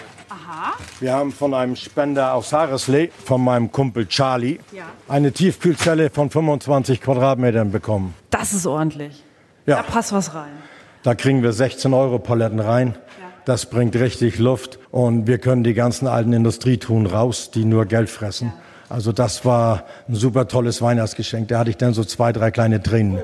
Aha. 0.50 0.74
Wir 1.00 1.14
haben 1.14 1.32
von 1.32 1.54
einem 1.54 1.76
Spender 1.76 2.34
aus 2.34 2.52
Hareslee, 2.54 3.12
von 3.24 3.44
meinem 3.44 3.72
Kumpel 3.72 4.08
Charlie, 4.08 4.58
Ja. 4.72 4.86
eine 5.08 5.32
Tiefkühlzelle 5.32 6.10
von 6.10 6.32
25 6.32 7.02
Quadratmetern 7.02 7.72
bekommen. 7.72 8.16
Das 8.32 8.54
ist 8.54 8.66
ordentlich. 8.66 9.24
Ja. 9.68 9.76
Da 9.78 9.84
passt 9.84 10.12
was 10.12 10.34
rein. 10.34 10.50
Da 11.04 11.14
kriegen 11.14 11.44
wir 11.44 11.54
16 11.54 11.94
Euro 11.94 12.18
Paletten 12.18 12.60
rein. 12.60 12.96
Das 13.46 13.68
bringt 13.68 13.96
richtig 13.96 14.40
Luft 14.40 14.80
und 14.92 15.28
wir 15.28 15.38
können 15.38 15.64
die 15.64 15.74
ganzen 15.76 16.08
alten 16.08 16.34
Industrietun 16.34 17.06
raus, 17.06 17.52
die 17.52 17.64
nur 17.66 17.86
Geld 17.86 18.10
fressen. 18.10 18.52
Also 18.90 19.12
das 19.12 19.46
war 19.46 19.84
ein 20.08 20.16
super 20.16 20.48
tolles 20.48 20.82
Weihnachtsgeschenk. 20.82 21.48
Da 21.50 21.60
hatte 21.60 21.70
ich 21.70 21.78
dann 21.78 21.94
so 21.94 22.04
zwei, 22.04 22.32
drei 22.34 22.50
kleine 22.50 22.82
Tränen. 22.82 23.20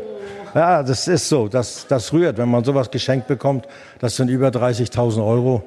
Ja, 0.54 0.84
das 0.84 1.08
ist 1.08 1.28
so. 1.28 1.48
Das, 1.48 1.88
das 1.88 2.14
rührt, 2.14 2.38
wenn 2.38 2.50
man 2.50 2.64
sowas 2.64 2.92
geschenkt 2.92 3.28
bekommt. 3.28 3.68
Das 4.00 4.16
sind 4.16 4.30
über 4.30 4.50
30.000 4.50 5.26
Euro. 5.26 5.64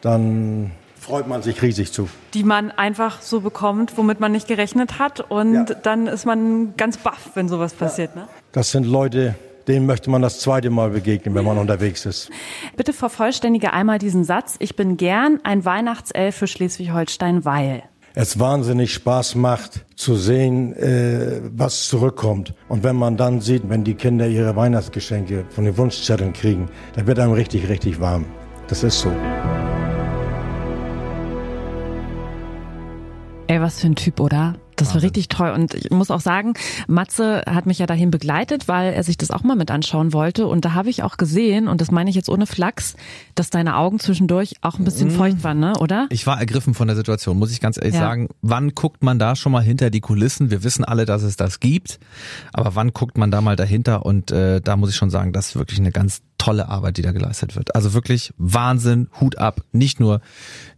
Dann 0.00 0.72
freut 1.02 1.26
man 1.26 1.42
sich 1.42 1.60
riesig 1.62 1.92
zu. 1.92 2.08
Die 2.32 2.44
man 2.44 2.70
einfach 2.70 3.20
so 3.20 3.40
bekommt, 3.40 3.96
womit 3.98 4.20
man 4.20 4.32
nicht 4.32 4.46
gerechnet 4.48 4.98
hat. 4.98 5.20
Und 5.30 5.54
Ja. 5.54 5.64
dann 5.64 6.06
ist 6.06 6.24
man 6.24 6.74
ganz 6.76 6.96
baff, 6.96 7.30
wenn 7.34 7.48
sowas 7.48 7.74
passiert. 7.74 8.14
Ne? 8.16 8.28
Das 8.52 8.70
sind 8.70 8.86
Leute, 8.86 9.34
denen 9.68 9.84
möchte 9.86 10.10
man 10.10 10.22
das 10.22 10.38
zweite 10.40 10.70
Mal 10.70 10.90
begegnen, 10.90 11.34
wenn 11.34 11.44
man 11.44 11.58
unterwegs 11.58 12.06
ist. 12.06 12.30
Bitte 12.76 12.92
vervollständige 12.92 13.72
einmal 13.72 13.98
diesen 13.98 14.24
Satz. 14.24 14.54
Ich 14.60 14.76
bin 14.76 14.96
gern 14.96 15.40
ein 15.42 15.64
Weihnachtself 15.64 16.36
für 16.36 16.46
Schleswig-Holstein, 16.46 17.44
weil. 17.44 17.82
es 18.14 18.38
wahnsinnig 18.38 18.92
Spaß 18.94 19.34
macht 19.34 19.84
zu 19.96 20.14
sehen, 20.16 20.72
äh, 20.76 21.40
was 21.56 21.88
zurückkommt. 21.88 22.54
Und 22.68 22.84
wenn 22.84 22.94
man 22.96 23.16
dann 23.16 23.40
sieht, 23.40 23.68
wenn 23.68 23.82
die 23.84 23.94
Kinder 23.94 24.28
ihre 24.28 24.54
Weihnachtsgeschenke 24.54 25.46
von 25.50 25.64
den 25.64 25.76
Wunschzetteln 25.76 26.32
kriegen, 26.32 26.68
dann 26.94 27.06
wird 27.06 27.18
einem 27.18 27.32
richtig, 27.32 27.68
richtig 27.68 28.00
warm. 28.00 28.26
Das 28.68 28.82
ist 28.84 29.00
so. 29.00 29.10
Ey, 33.52 33.60
was 33.60 33.80
für 33.80 33.86
ein 33.86 33.96
Typ, 33.96 34.18
oder? 34.18 34.54
Das 34.76 34.94
war 34.94 35.02
richtig 35.02 35.28
toll. 35.28 35.50
Und 35.50 35.74
ich 35.74 35.90
muss 35.90 36.10
auch 36.10 36.22
sagen, 36.22 36.54
Matze 36.88 37.42
hat 37.46 37.66
mich 37.66 37.78
ja 37.78 37.84
dahin 37.84 38.10
begleitet, 38.10 38.66
weil 38.66 38.94
er 38.94 39.04
sich 39.04 39.18
das 39.18 39.30
auch 39.30 39.42
mal 39.42 39.56
mit 39.56 39.70
anschauen 39.70 40.14
wollte. 40.14 40.46
Und 40.46 40.64
da 40.64 40.72
habe 40.72 40.88
ich 40.88 41.02
auch 41.02 41.18
gesehen, 41.18 41.68
und 41.68 41.82
das 41.82 41.90
meine 41.90 42.08
ich 42.08 42.16
jetzt 42.16 42.30
ohne 42.30 42.46
Flachs, 42.46 42.96
dass 43.34 43.50
deine 43.50 43.76
Augen 43.76 44.00
zwischendurch 44.00 44.54
auch 44.62 44.78
ein 44.78 44.86
bisschen 44.86 45.10
feucht 45.10 45.44
waren, 45.44 45.60
ne? 45.60 45.74
oder? 45.78 46.06
Ich 46.08 46.26
war 46.26 46.40
ergriffen 46.40 46.72
von 46.72 46.86
der 46.88 46.96
Situation, 46.96 47.38
muss 47.38 47.52
ich 47.52 47.60
ganz 47.60 47.76
ehrlich 47.76 47.92
Ja. 47.94 48.00
sagen. 48.00 48.30
Wann 48.40 48.70
guckt 48.70 49.02
man 49.04 49.18
da 49.18 49.36
schon 49.36 49.52
mal 49.52 49.62
hinter 49.62 49.90
die 49.90 50.00
Kulissen? 50.00 50.50
Wir 50.50 50.64
wissen 50.64 50.82
alle, 50.82 51.04
dass 51.04 51.22
es 51.22 51.36
das 51.36 51.60
gibt, 51.60 52.00
aber 52.54 52.74
wann 52.74 52.94
guckt 52.94 53.18
man 53.18 53.30
da 53.30 53.42
mal 53.42 53.56
dahinter? 53.56 54.06
Und 54.06 54.30
äh, 54.30 54.62
da 54.62 54.78
muss 54.78 54.88
ich 54.88 54.96
schon 54.96 55.10
sagen, 55.10 55.34
das 55.34 55.48
ist 55.48 55.56
wirklich 55.56 55.78
eine 55.78 55.92
ganz 55.92 56.22
tolle 56.42 56.68
Arbeit, 56.68 56.96
die 56.96 57.02
da 57.02 57.12
geleistet 57.12 57.54
wird. 57.54 57.76
Also 57.76 57.94
wirklich 57.94 58.34
Wahnsinn, 58.36 59.08
Hut 59.20 59.38
ab. 59.38 59.60
Nicht 59.70 60.00
nur 60.00 60.20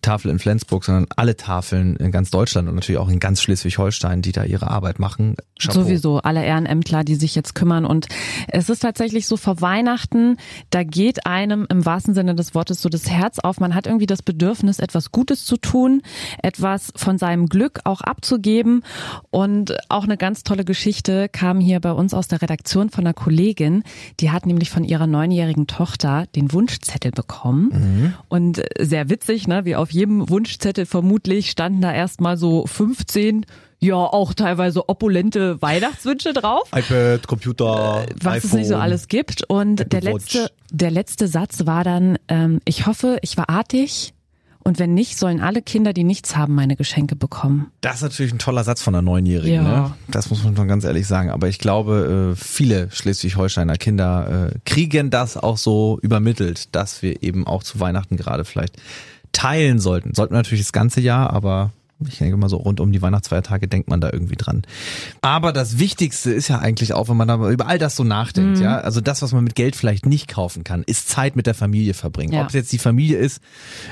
Tafel 0.03 0.31
in 0.31 0.39
Flensburg, 0.39 0.85
sondern 0.85 1.07
alle 1.17 1.39
Tafeln 1.39 1.97
in 1.97 2.11
ganz 2.11 2.31
Deutschland 2.31 2.69
und 2.69 2.75
natürlich 2.75 2.99
auch 2.99 3.09
in 3.09 3.19
ganz 3.19 3.41
Schleswig-Holstein, 3.41 4.21
die 4.21 4.33
da 4.33 4.45
ihre 4.45 4.69
Arbeit 4.69 4.99
machen. 4.99 5.37
Chapeau. 5.59 5.85
Sowieso, 5.85 6.19
alle 6.19 6.45
Ehrenämtler, 6.45 7.03
die 7.03 7.15
sich 7.15 7.35
jetzt 7.35 7.55
kümmern. 7.55 7.87
Und 7.87 8.09
es 8.49 8.69
ist 8.69 8.81
tatsächlich 8.81 9.27
so 9.27 9.39
vor 9.39 9.63
Weihnachten, 9.63 10.37
da 10.69 10.83
geht 10.83 11.25
einem 11.25 11.67
im 11.71 11.87
wahrsten 11.87 12.13
Sinne 12.13 12.35
des 12.35 12.55
Wortes 12.55 12.83
so 12.83 12.91
das 12.91 13.09
Herz 13.09 13.39
auf. 13.39 13.59
Man 13.59 13.75
hat 13.75 13.87
irgendwie 13.87 14.07
das 14.07 14.21
Bedürfnis, 14.21 14.81
etwas 14.81 15.13
Gutes 15.13 15.47
zu 15.47 15.57
tun, 15.57 16.03
etwas 16.43 16.93
von 16.95 17.17
seinem 17.17 17.47
Glück 17.47 17.81
auch 17.85 18.03
abzugeben. 18.03 18.83
Und 19.31 19.75
auch 19.89 20.05
eine 20.05 20.19
ganz 20.19 20.43
tolle 20.43 20.67
Geschichte 20.67 21.31
kam 21.31 21.59
hier 21.59 21.81
bei 21.81 21.93
uns 21.93 22.13
aus 22.13 22.29
der 22.29 22.43
Redaktion 22.43 22.91
von 22.91 23.07
einer 23.07 23.15
Kollegin. 23.15 23.83
Die 24.21 24.31
hat 24.31 24.45
nämlich 24.45 24.69
von 24.69 24.85
ihrer 24.85 25.07
neunjährigen 25.07 25.54
Tochter 25.67 26.27
den 26.35 26.53
Wunschzettel 26.53 27.13
bekommen. 27.13 28.15
Und 28.29 28.63
sehr 28.79 29.09
witzig, 29.09 29.47
ne? 29.47 29.65
wie 29.65 29.77
auf 29.77 29.91
jedem 29.91 30.29
Wunschzettel 30.29 30.87
vermutlich 30.87 31.51
standen 31.51 31.81
da 31.81 31.93
erstmal 31.93 32.37
so 32.37 32.67
15 32.67 33.47
ja, 33.81 33.97
auch 33.97 34.33
teilweise 34.33 34.89
opulente 34.89 35.61
Weihnachtswünsche 35.61 36.33
drauf, 36.33 36.69
iPad, 36.75 37.27
Computer, 37.27 38.07
was 38.23 38.45
es 38.45 38.53
nicht 38.55 38.69
so 38.69 38.77
alles 38.77 39.09
gibt. 39.09 39.45
Und 39.45 39.81
Apple 39.81 40.01
der 40.01 40.15
Watch. 40.15 40.33
letzte, 40.35 40.53
der 40.71 40.91
letzte 40.91 41.29
Satz 41.29 41.67
war 41.67 41.85
dann, 41.85 42.19
ähm, 42.29 42.61
ich 42.65 42.87
hoffe, 42.87 43.19
ich 43.21 43.37
war 43.37 43.51
artig. 43.51 44.14
Und 44.67 44.79
wenn 44.79 44.95
nicht, 44.95 45.19
sollen 45.19 45.41
alle 45.41 45.61
Kinder, 45.61 45.93
die 45.93 46.05
nichts 46.05 46.37
haben, 46.37 46.55
meine 46.55 46.75
Geschenke 46.75 47.17
bekommen. 47.17 47.71
Das 47.83 47.97
ist 47.97 48.03
natürlich 48.03 48.33
ein 48.33 48.39
toller 48.39 48.65
Satz 48.65 48.81
von 48.81 48.95
einer 48.95 49.03
Neunjährigen. 49.03 49.63
Ja. 49.63 49.63
Ne? 49.63 49.95
Das 50.09 50.31
muss 50.31 50.43
man 50.43 50.57
schon 50.57 50.69
ganz 50.69 50.85
ehrlich 50.85 51.07
sagen. 51.07 51.29
Aber 51.29 51.49
ich 51.49 51.59
glaube, 51.59 52.33
äh, 52.33 52.37
viele 52.37 52.91
Schleswig-Holsteiner 52.91 53.77
Kinder 53.77 54.51
äh, 54.55 54.59
kriegen 54.65 55.11
das 55.11 55.37
auch 55.37 55.59
so 55.59 55.99
übermittelt, 56.01 56.75
dass 56.75 57.03
wir 57.03 57.23
eben 57.23 57.47
auch 57.47 57.63
zu 57.63 57.79
Weihnachten 57.79 58.17
gerade 58.17 58.47
vielleicht 58.47 58.79
teilen 59.33 59.81
sollten. 59.81 60.15
Sollten 60.15 60.33
wir 60.33 60.39
natürlich 60.39 60.65
das 60.65 60.73
ganze 60.73 61.03
Jahr, 61.03 61.31
aber 61.35 61.73
ich 62.07 62.19
denke 62.19 62.37
mal 62.37 62.49
so 62.49 62.57
rund 62.57 62.81
um 62.81 62.93
die 62.93 63.01
Weihnachtsfeiertage 63.03 63.69
denkt 63.69 63.89
man 63.89 64.01
da 64.01 64.11
irgendwie 64.13 64.37
dran. 64.37 64.63
Aber 65.23 65.53
das 65.53 65.79
Wichtigste 65.79 66.33
ist 66.33 66.49
ja 66.49 66.59
eigentlich 66.59 66.93
auch, 66.93 67.09
wenn 67.09 67.17
man 67.17 67.29
da 67.29 67.49
über 67.51 67.67
all 67.67 67.79
das 67.79 67.97
so 67.97 68.05
nachdenkt, 68.05 68.59
Mhm. 68.59 68.63
ja, 68.65 68.79
also 68.79 69.01
das, 69.01 69.23
was 69.23 69.33
man 69.33 69.45
mit 69.45 69.55
Geld 69.55 69.77
vielleicht 69.77 70.07
nicht 70.07 70.29
kaufen 70.29 70.65
kann, 70.65 70.83
ist 70.87 71.09
Zeit 71.09 71.37
mit 71.37 71.47
der 71.47 71.55
Familie 71.55 71.95
verbringen. 71.95 72.33
Ja. 72.33 72.43
Ob 72.43 72.49
es 72.49 72.55
jetzt 72.55 72.73
die 72.73 72.79
Familie 72.79 73.19
ist, 73.19 73.41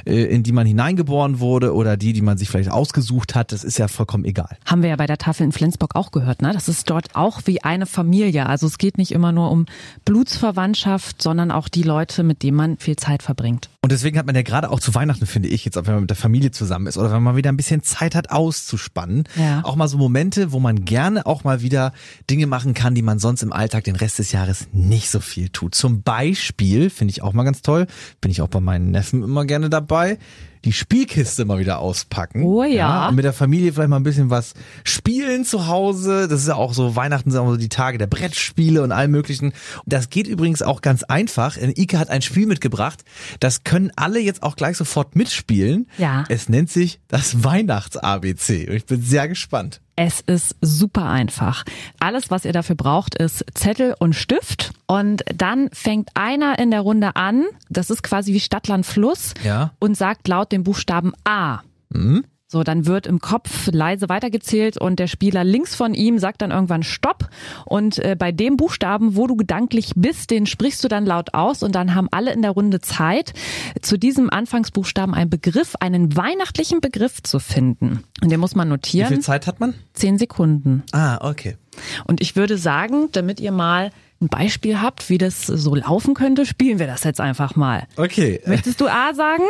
äh, 0.04 0.24
in 0.24 0.42
die 0.42 0.52
man 0.52 0.66
hineingeboren 0.66 1.40
wurde 1.40 1.74
oder 1.74 1.96
die, 1.96 2.12
die 2.12 2.22
man 2.22 2.38
sich 2.38 2.48
vielleicht 2.50 2.70
ausgesucht 2.70 3.34
hat, 3.34 3.52
das 3.52 3.64
ist 3.64 3.78
ja 3.78 3.88
vollkommen 3.88 4.24
egal. 4.24 4.56
Haben 4.66 4.82
wir 4.82 4.90
ja 4.90 4.96
bei 4.96 5.06
der 5.06 5.18
Tafel 5.18 5.44
in 5.44 5.52
Flensburg 5.52 5.94
auch 5.94 6.10
gehört, 6.10 6.42
ne? 6.42 6.52
Das 6.52 6.68
ist 6.68 6.90
dort 6.90 7.14
auch 7.14 7.42
wie 7.46 7.62
eine 7.62 7.86
Familie. 7.86 8.46
Also 8.46 8.66
es 8.66 8.78
geht 8.78 8.98
nicht 8.98 9.12
immer 9.12 9.32
nur 9.32 9.50
um 9.50 9.66
Blutsverwandtschaft, 10.04 11.20
sondern 11.22 11.50
auch 11.50 11.68
die 11.68 11.82
Leute, 11.82 12.22
mit 12.22 12.42
denen 12.42 12.56
man 12.56 12.78
viel 12.78 12.96
Zeit 12.96 13.22
verbringt. 13.22 13.68
Und 13.82 13.90
deswegen 13.92 14.16
hat 14.18 14.26
man 14.26 14.34
ja 14.34 14.42
gerade 14.42 14.70
auch 14.70 14.80
zu 14.80 14.94
Weihnachten, 14.94 15.26
finde 15.26 15.48
ich, 15.48 15.64
jetzt, 15.64 15.76
auch 15.76 15.86
wenn 15.86 15.94
man 15.94 16.02
mit 16.02 16.10
der 16.10 16.16
Familie 16.16 16.52
zusammen 16.52 16.86
ist 16.86 16.96
oder 16.96 17.12
wenn 17.12 17.22
man 17.22 17.36
wieder 17.36 17.50
ein 17.50 17.56
bisschen 17.56 17.82
Zeit 17.92 18.14
hat 18.14 18.30
auszuspannen, 18.30 19.24
Ja. 19.36 19.60
auch 19.64 19.76
mal 19.76 19.88
so 19.88 19.98
Momente, 19.98 20.52
wo 20.52 20.60
man 20.60 20.84
gerne 20.84 21.26
auch 21.26 21.44
mal 21.44 21.62
wieder 21.62 21.92
Dinge 22.30 22.46
machen 22.46 22.74
kann, 22.74 22.94
die 22.94 23.02
man 23.02 23.18
sonst 23.18 23.42
im 23.42 23.52
Alltag 23.52 23.84
den 23.84 23.96
Rest 23.96 24.18
des 24.18 24.32
Jahres 24.32 24.68
nicht 24.72 25.10
so 25.10 25.20
viel 25.20 25.48
tut. 25.48 25.74
Zum 25.74 26.02
Beispiel, 26.02 26.90
finde 26.90 27.12
ich 27.12 27.22
auch 27.22 27.32
mal 27.32 27.44
ganz 27.44 27.62
toll, 27.62 27.86
bin 28.20 28.30
ich 28.30 28.40
auch 28.42 28.48
bei 28.48 28.60
meinen 28.60 28.90
Neffen 28.90 29.22
immer 29.22 29.44
gerne 29.44 29.68
dabei, 29.70 30.18
die 30.64 30.72
Spielkiste 30.72 31.44
mal 31.44 31.58
wieder 31.58 31.78
auspacken. 31.78 32.44
Oh 32.44 32.62
ja. 32.62 33.08
und 33.08 33.16
mit 33.16 33.24
der 33.24 33.32
Familie 33.32 33.72
vielleicht 33.72 33.90
mal 33.90 33.96
ein 33.96 34.02
bisschen 34.02 34.30
was 34.30 34.54
spielen 34.84 35.44
zu 35.44 35.66
Hause. 35.66 36.28
Das 36.28 36.40
ist 36.40 36.48
ja 36.48 36.54
auch 36.54 36.72
so, 36.72 36.96
Weihnachten 36.96 37.30
sind 37.30 37.40
auch 37.40 37.50
so 37.50 37.56
die 37.56 37.68
Tage 37.68 37.98
der 37.98 38.06
Brettspiele 38.06 38.82
und 38.82 38.92
allem 38.92 39.10
möglichen. 39.10 39.46
Und 39.46 39.84
das 39.86 40.10
geht 40.10 40.26
übrigens 40.26 40.62
auch 40.62 40.80
ganz 40.80 41.02
einfach. 41.02 41.56
Ike 41.56 41.98
hat 41.98 42.10
ein 42.10 42.22
Spiel 42.22 42.46
mitgebracht. 42.46 43.04
Das 43.40 43.64
können 43.64 43.90
alle 43.96 44.20
jetzt 44.20 44.42
auch 44.42 44.56
gleich 44.56 44.76
sofort 44.76 45.16
mitspielen. 45.16 45.88
Ja. 45.98 46.24
Es 46.28 46.48
nennt 46.48 46.70
sich 46.70 47.00
das 47.08 47.44
Weihnachts-ABC. 47.44 48.68
Ich 48.70 48.86
bin 48.86 49.02
sehr 49.02 49.28
gespannt. 49.28 49.80
Es 49.94 50.20
ist 50.20 50.56
super 50.60 51.04
einfach. 51.06 51.64
Alles, 52.00 52.30
was 52.30 52.44
ihr 52.46 52.52
dafür 52.52 52.76
braucht, 52.76 53.14
ist 53.14 53.44
Zettel 53.54 53.94
und 53.98 54.14
Stift. 54.14 54.72
Und 54.86 55.22
dann 55.34 55.68
fängt 55.72 56.08
einer 56.14 56.58
in 56.58 56.70
der 56.70 56.80
Runde 56.80 57.14
an, 57.16 57.44
das 57.68 57.90
ist 57.90 58.02
quasi 58.02 58.32
wie 58.32 58.40
Stadtland 58.40 58.86
Fluss, 58.86 59.34
Ja. 59.44 59.72
und 59.80 59.96
sagt 59.96 60.28
laut 60.28 60.50
den 60.50 60.64
Buchstaben 60.64 61.12
A. 61.24 61.60
Mhm. 61.90 62.24
So, 62.52 62.64
dann 62.64 62.84
wird 62.84 63.06
im 63.06 63.18
Kopf 63.18 63.70
leise 63.72 64.10
weitergezählt 64.10 64.76
und 64.76 64.98
der 64.98 65.06
Spieler 65.06 65.42
links 65.42 65.74
von 65.74 65.94
ihm 65.94 66.18
sagt 66.18 66.42
dann 66.42 66.50
irgendwann 66.50 66.82
Stopp. 66.82 67.30
Und 67.64 67.98
äh, 68.00 68.14
bei 68.14 68.30
dem 68.30 68.58
Buchstaben, 68.58 69.16
wo 69.16 69.26
du 69.26 69.36
gedanklich 69.36 69.92
bist, 69.96 70.30
den 70.30 70.44
sprichst 70.44 70.84
du 70.84 70.88
dann 70.88 71.06
laut 71.06 71.32
aus 71.32 71.62
und 71.62 71.74
dann 71.74 71.94
haben 71.94 72.08
alle 72.10 72.30
in 72.30 72.42
der 72.42 72.50
Runde 72.50 72.82
Zeit, 72.82 73.32
zu 73.80 73.98
diesem 73.98 74.28
Anfangsbuchstaben 74.28 75.14
einen 75.14 75.30
Begriff, 75.30 75.76
einen 75.80 76.14
weihnachtlichen 76.14 76.82
Begriff 76.82 77.22
zu 77.22 77.38
finden. 77.38 78.04
Und 78.20 78.30
den 78.30 78.38
muss 78.38 78.54
man 78.54 78.68
Wie 78.68 78.72
notieren. 78.72 79.08
viel 79.08 79.20
Zeit 79.20 79.46
hat 79.46 79.58
man? 79.58 79.72
Zehn 79.94 80.18
Sekunden. 80.18 80.82
Ah, 80.92 81.26
okay. 81.26 81.56
Und 82.04 82.20
ich 82.20 82.36
würde 82.36 82.58
sagen, 82.58 83.08
damit 83.12 83.40
ihr 83.40 83.52
mal 83.52 83.92
ein 84.20 84.28
Beispiel 84.28 84.82
habt, 84.82 85.08
wie 85.08 85.16
das 85.16 85.46
so 85.46 85.74
laufen 85.74 86.12
könnte, 86.12 86.44
spielen 86.44 86.78
wir 86.78 86.86
das 86.86 87.02
jetzt 87.04 87.18
einfach 87.22 87.56
mal. 87.56 87.84
Okay. 87.96 88.42
Möchtest 88.44 88.78
du 88.82 88.88
A 88.88 89.14
sagen? 89.14 89.44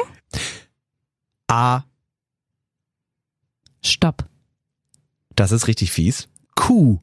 A, 1.48 1.82
Stopp. 3.84 4.24
das 5.34 5.52
ist 5.52 5.66
richtig 5.66 5.90
fies. 5.90 6.28
Q. 6.54 6.98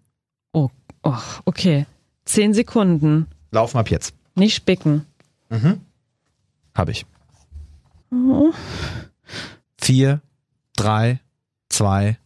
Oh, 0.54 0.70
oh 1.04 1.18
okay. 1.46 1.86
Zehn 2.26 2.54
Sekunden. 2.54 3.28
Laufen 3.52 3.78
ab 3.78 3.90
jetzt. 3.90 4.14
Nicht 4.36 4.56
spicken. 4.56 5.06
Habe 6.76 6.92
ich. 6.92 7.06
Vier, 9.78 10.22
drei, 10.76 11.20
zwei, 11.70 12.18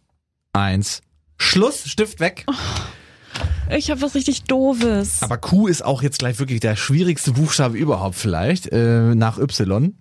eins. 0.51 1.01
Schluss, 1.37 1.89
Stift 1.89 2.19
weg. 2.19 2.45
Ich 3.69 3.89
habe 3.89 4.01
was 4.01 4.13
richtig 4.13 4.43
Doofes. 4.43 5.23
Aber 5.23 5.37
Q 5.37 5.67
ist 5.67 5.83
auch 5.83 6.03
jetzt 6.03 6.19
gleich 6.19 6.37
wirklich 6.39 6.59
der 6.59 6.75
schwierigste 6.75 7.31
Buchstabe 7.31 7.77
überhaupt 7.77 8.15
vielleicht, 8.15 8.67
äh, 8.71 9.15
nach 9.15 9.37
Y. 9.39 9.95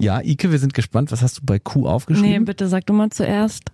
Ja, 0.00 0.20
Ike, 0.22 0.50
wir 0.50 0.58
sind 0.58 0.74
gespannt. 0.74 1.10
Was 1.12 1.22
hast 1.22 1.38
du 1.38 1.42
bei 1.44 1.58
Q 1.58 1.80
nee, 1.80 1.86
aufgeschrieben? 1.86 2.44
bitte 2.44 2.68
sag 2.68 2.86
du 2.86 2.92
mal 2.92 3.10
zuerst. 3.10 3.72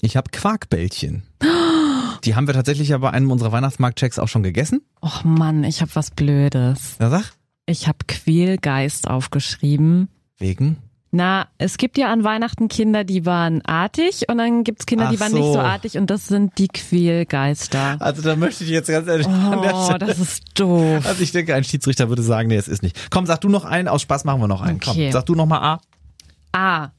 ich 0.00 0.16
habe 0.16 0.30
Quarkbällchen. 0.30 1.22
Die 2.24 2.36
haben 2.36 2.46
wir 2.46 2.54
tatsächlich 2.54 2.90
ja 2.90 2.98
bei 2.98 3.10
einem 3.10 3.30
unserer 3.30 3.50
Weihnachtsmarktchecks 3.52 4.18
auch 4.18 4.28
schon 4.28 4.42
gegessen. 4.42 4.82
Och 5.02 5.24
Mann, 5.24 5.64
ich 5.64 5.80
habe 5.80 5.90
was 5.94 6.10
Blödes. 6.12 6.96
Na 7.00 7.10
sag. 7.10 7.32
Ich 7.66 7.88
habe 7.88 7.98
Quälgeist 8.06 9.08
aufgeschrieben. 9.08 10.08
Wegen? 10.38 10.76
Na, 11.14 11.46
es 11.58 11.76
gibt 11.76 11.98
ja 11.98 12.10
an 12.10 12.24
Weihnachten 12.24 12.68
Kinder, 12.68 13.04
die 13.04 13.26
waren 13.26 13.60
artig 13.66 14.24
und 14.28 14.38
dann 14.38 14.64
gibt's 14.64 14.86
Kinder, 14.86 15.10
die 15.10 15.16
Ach 15.16 15.20
waren 15.20 15.32
nicht 15.32 15.44
so. 15.44 15.52
so 15.52 15.58
artig 15.60 15.98
und 15.98 16.08
das 16.08 16.26
sind 16.26 16.56
die 16.56 16.68
Quälgeister. 16.68 17.98
Also 18.00 18.22
da 18.22 18.34
möchte 18.34 18.64
ich 18.64 18.70
jetzt 18.70 18.88
ganz 18.88 19.06
ehrlich 19.06 19.26
Oh, 19.28 19.94
das 19.98 20.18
ist 20.18 20.58
doof. 20.58 21.04
Also 21.04 21.22
ich 21.22 21.32
denke, 21.32 21.54
ein 21.54 21.64
Schiedsrichter 21.64 22.08
würde 22.08 22.22
sagen, 22.22 22.48
nee, 22.48 22.56
es 22.56 22.66
ist 22.66 22.82
nicht. 22.82 23.10
Komm, 23.10 23.26
sag 23.26 23.42
du 23.42 23.50
noch 23.50 23.66
einen. 23.66 23.88
Aus 23.88 24.00
Spaß 24.00 24.24
machen 24.24 24.40
wir 24.40 24.48
noch 24.48 24.62
einen. 24.62 24.76
Okay. 24.76 25.04
Komm, 25.04 25.12
sag 25.12 25.26
du 25.26 25.34
noch 25.34 25.44
mal 25.44 25.60
A. 25.60 25.80
A, 26.54 26.92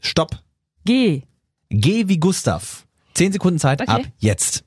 Stopp. 0.00 0.38
G. 0.84 1.22
G 1.70 2.08
wie 2.08 2.18
Gustav. 2.18 2.86
Zehn 3.14 3.32
Sekunden 3.32 3.58
Zeit. 3.58 3.80
Okay. 3.80 3.90
Ab 3.90 4.02
jetzt. 4.18 4.64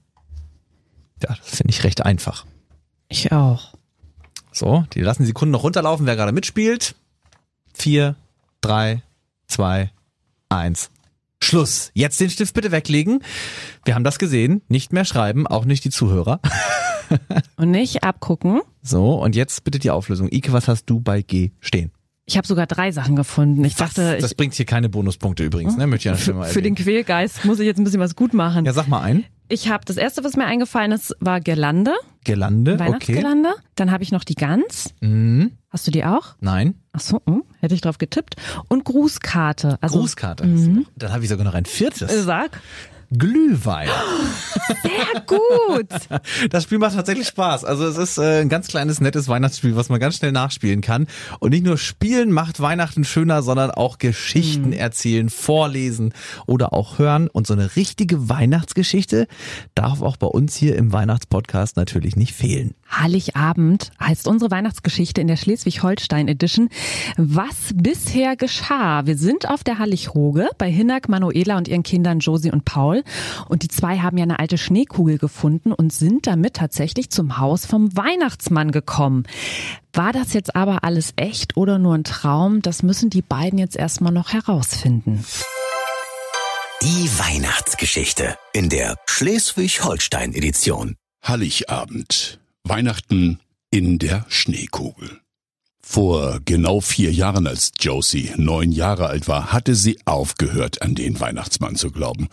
Ja, 1.22 1.36
das 1.36 1.58
finde 1.58 1.72
ich 1.72 1.84
recht 1.84 2.04
einfach. 2.04 2.46
Ich 3.10 3.32
auch. 3.32 3.74
So, 4.52 4.86
die 4.94 5.02
lassen 5.02 5.22
die 5.22 5.28
Sekunden 5.28 5.52
noch 5.52 5.64
runterlaufen, 5.64 6.08
wer 6.08 6.16
gerade 6.16 6.32
mitspielt. 6.32 6.96
Vier, 7.76 8.16
drei, 8.68 9.02
zwei, 9.48 9.92
eins. 10.50 10.90
Schluss. 11.42 11.92
Jetzt 11.94 12.20
den 12.20 12.30
Stift 12.30 12.54
bitte 12.54 12.72
weglegen. 12.72 13.24
Wir 13.86 13.96
haben 13.96 14.04
das 14.04 14.20
gesehen. 14.20 14.62
Nicht 14.68 14.92
mehr 14.92 15.06
schreiben, 15.06 15.48
auch 15.48 15.66
nicht 15.66 15.86
die 15.86 15.90
Zuhörer. 15.90 16.42
Und 17.56 17.72
nicht 17.72 18.04
abgucken. 18.04 18.62
So, 18.82 19.14
und 19.14 19.36
jetzt 19.36 19.64
bitte 19.64 19.80
die 19.80 19.92
Auflösung. 19.92 20.30
Ike, 20.30 20.52
was 20.52 20.68
hast 20.68 20.86
du 20.88 21.00
bei 21.00 21.22
G 21.22 21.52
stehen? 21.62 21.92
Ich 22.30 22.36
habe 22.36 22.46
sogar 22.46 22.68
drei 22.68 22.92
Sachen 22.92 23.16
gefunden. 23.16 23.64
Ich 23.64 23.76
dachte, 23.76 24.18
Das 24.20 24.32
ich, 24.32 24.38
bringt 24.38 24.54
hier 24.54 24.66
keine 24.66 24.90
Bonuspunkte 24.90 25.46
übrigens, 25.46 25.78
ne? 25.78 25.88
Möchte 25.88 26.12
ich 26.12 26.20
für, 26.20 26.44
für 26.44 26.62
den. 26.62 26.76
Quälgeist 26.76 27.46
muss 27.46 27.58
ich 27.60 27.66
jetzt 27.66 27.78
ein 27.80 27.86
bisschen 27.86 28.02
was 28.02 28.18
gut 28.18 28.34
machen. 28.34 28.66
Ja, 28.66 28.74
sag 28.74 28.90
mal 28.90 29.00
ein. 29.02 29.24
Ich 29.48 29.70
habe 29.70 29.86
das 29.86 29.96
erste, 29.96 30.26
was 30.26 30.36
mir 30.36 30.46
eingefallen 30.46 30.92
ist, 30.92 31.16
war 31.22 31.40
Girlande, 31.40 31.94
Girlande, 32.26 32.74
okay. 32.74 32.80
Weihnachtsgirlande. 32.86 33.54
Dann 33.76 33.92
habe 33.92 34.04
ich 34.04 34.12
noch 34.12 34.26
die 34.26 34.36
Gans. 34.36 34.94
Mhm. 35.00 35.54
Hast 35.70 35.88
du 35.88 35.92
die 35.92 36.04
auch? 36.04 36.36
Nein. 36.42 36.76
Ach 36.92 37.00
so, 37.00 37.22
hm, 37.26 37.44
hätte 37.62 37.74
ich 37.74 37.80
drauf 37.80 37.98
getippt. 37.98 38.36
Und 38.68 38.84
Grußkarte. 38.84 39.78
Also, 39.80 40.00
Grußkarte. 40.00 40.46
noch. 40.46 40.86
Dann 40.98 41.14
habe 41.14 41.24
ich 41.24 41.30
sogar 41.30 41.46
noch 41.46 41.54
ein 41.54 41.66
viertes. 41.66 42.26
Sag. 42.26 42.60
Glühwein. 43.16 43.90
Sehr 44.84 45.22
gut. 45.26 45.88
Das 46.50 46.64
Spiel 46.64 46.78
macht 46.78 46.96
tatsächlich 46.96 47.28
Spaß. 47.28 47.66
Also 47.66 47.86
es 47.86 47.98
ist 47.98 48.18
äh, 48.18 48.42
ein 48.42 48.50
ganz 48.50 48.68
kleines, 48.68 49.02
nettes 49.02 49.28
Weihnachtsspiel, 49.28 49.76
was 49.76 49.90
man 49.90 50.00
ganz 50.00 50.18
schnell 50.18 50.32
nachspielen 50.32 50.82
kann. 50.82 51.08
Und 51.40 51.52
nicht 51.52 51.66
nur 51.66 51.78
spielen 51.78 52.32
macht 52.32 52.60
Weihnachten 52.60 53.04
schöner, 53.04 53.42
sondern 53.42 53.72
auch 53.72 53.98
Geschichten 53.98 54.74
erzählen, 54.74 55.30
vorlesen 55.30 56.14
oder 56.46 56.74
auch 56.74 57.00
hören. 57.00 57.28
Und 57.28 57.48
so 57.48 57.54
eine 57.54 57.76
richtige 57.76 58.30
Weihnachtsgeschichte 58.30 59.28
darf 59.76 60.02
auch 60.02 60.18
bei 60.18 60.28
uns 60.28 60.56
hier 60.56 60.76
im 60.76 60.92
Weihnachtspodcast 60.92 61.78
natürlich 61.78 62.16
nicht 62.16 62.34
fehlen. 62.34 62.74
Heiligabend 62.90 63.92
heißt 64.02 64.28
unsere 64.28 64.52
Weihnachtsgeschichte 64.52 65.22
in 65.22 65.28
der 65.28 65.38
Schleswig-Holstein 65.38 66.28
Edition. 66.28 66.70
Was 67.18 67.74
bisher 67.74 68.36
geschah? 68.36 69.06
Wir 69.06 69.18
sind 69.18 69.50
auf 69.50 69.64
der 69.64 69.80
Hallighoge 69.80 70.50
bei 70.58 70.72
Hinnack, 70.72 71.10
Manuela 71.10 71.58
und 71.58 71.68
ihren 71.68 71.84
Kindern 71.84 72.20
Josie 72.20 72.52
und 72.52 72.66
Paul. 72.66 72.97
Und 73.48 73.64
die 73.64 73.68
zwei 73.68 74.00
haben 74.00 74.18
ja 74.18 74.24
eine 74.24 74.40
alte 74.40 74.58
Schneekugel 74.58 75.18
gefunden 75.18 75.72
und 75.72 75.94
sind 75.94 76.28
damit 76.28 76.56
tatsächlich 76.56 77.10
zum 77.10 77.38
Haus 77.38 77.66
vom 77.66 77.96
Weihnachtsmann 77.96 78.72
gekommen. 78.72 79.24
War 79.94 80.14
das 80.14 80.34
jetzt 80.34 80.56
aber 80.56 80.84
alles 80.84 81.14
echt 81.16 81.58
oder 81.58 81.80
nur 81.80 81.96
ein 81.96 82.04
Traum? 82.04 82.62
Das 82.62 82.84
müssen 82.84 83.10
die 83.10 83.22
beiden 83.22 83.60
jetzt 83.60 83.76
erstmal 83.76 84.14
noch 84.14 84.34
herausfinden. 84.34 85.26
Die 86.84 87.10
Weihnachtsgeschichte 87.18 88.38
in 88.54 88.70
der 88.70 88.96
Schleswig-Holstein-Edition. 89.08 90.96
Heiligabend. 91.28 92.40
Weihnachten 92.64 93.40
in 93.72 93.98
der 93.98 94.26
Schneekugel. 94.30 95.22
Vor 95.82 96.40
genau 96.44 96.82
vier 96.82 97.12
Jahren, 97.14 97.48
als 97.48 97.72
Josie 97.80 98.32
neun 98.36 98.72
Jahre 98.72 99.08
alt 99.08 99.28
war, 99.28 99.54
hatte 99.54 99.74
sie 99.74 99.98
aufgehört, 100.06 100.82
an 100.82 100.96
den 100.96 101.20
Weihnachtsmann 101.20 101.78
zu 101.78 101.92
glauben. 101.92 102.28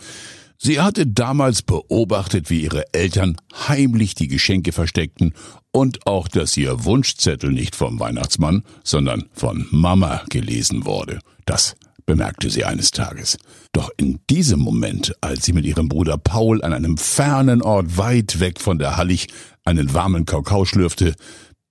Sie 0.57 0.79
hatte 0.79 1.05
damals 1.05 1.61
beobachtet, 1.61 2.49
wie 2.49 2.61
ihre 2.61 2.93
Eltern 2.93 3.37
heimlich 3.67 4.15
die 4.15 4.27
Geschenke 4.27 4.71
versteckten 4.71 5.33
und 5.71 6.07
auch, 6.07 6.27
dass 6.27 6.55
ihr 6.55 6.85
Wunschzettel 6.85 7.51
nicht 7.51 7.75
vom 7.75 7.99
Weihnachtsmann, 7.99 8.63
sondern 8.83 9.25
von 9.33 9.67
Mama 9.71 10.23
gelesen 10.29 10.85
wurde. 10.85 11.19
Das 11.45 11.75
bemerkte 12.05 12.49
sie 12.49 12.63
eines 12.63 12.91
Tages. 12.91 13.37
Doch 13.73 13.89
in 13.97 14.19
diesem 14.29 14.59
Moment, 14.59 15.13
als 15.21 15.45
sie 15.45 15.53
mit 15.53 15.65
ihrem 15.65 15.89
Bruder 15.89 16.17
Paul 16.17 16.63
an 16.63 16.73
einem 16.73 16.97
fernen 16.97 17.61
Ort 17.61 17.97
weit 17.97 18.39
weg 18.39 18.61
von 18.61 18.79
der 18.79 18.97
Hallig 18.97 19.27
einen 19.65 19.93
warmen 19.93 20.25
Kakao 20.25 20.65
schlürfte, 20.65 21.15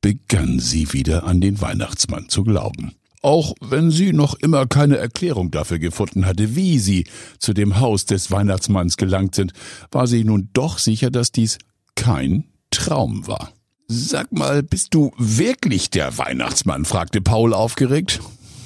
begann 0.00 0.58
sie 0.58 0.92
wieder 0.92 1.24
an 1.24 1.40
den 1.40 1.60
Weihnachtsmann 1.60 2.28
zu 2.28 2.44
glauben. 2.44 2.94
Auch 3.24 3.54
wenn 3.62 3.90
sie 3.90 4.12
noch 4.12 4.34
immer 4.34 4.66
keine 4.66 4.98
Erklärung 4.98 5.50
dafür 5.50 5.78
gefunden 5.78 6.26
hatte, 6.26 6.56
wie 6.56 6.78
sie 6.78 7.06
zu 7.38 7.54
dem 7.54 7.80
Haus 7.80 8.04
des 8.04 8.30
Weihnachtsmanns 8.30 8.98
gelangt 8.98 9.34
sind, 9.34 9.54
war 9.90 10.06
sie 10.06 10.24
nun 10.24 10.50
doch 10.52 10.76
sicher, 10.76 11.10
dass 11.10 11.32
dies 11.32 11.56
kein 11.94 12.44
Traum 12.70 13.26
war. 13.26 13.50
Sag 13.88 14.30
mal, 14.32 14.62
bist 14.62 14.92
du 14.92 15.10
wirklich 15.16 15.88
der 15.88 16.18
Weihnachtsmann? 16.18 16.84
fragte 16.84 17.22
Paul 17.22 17.54
aufgeregt. 17.54 18.20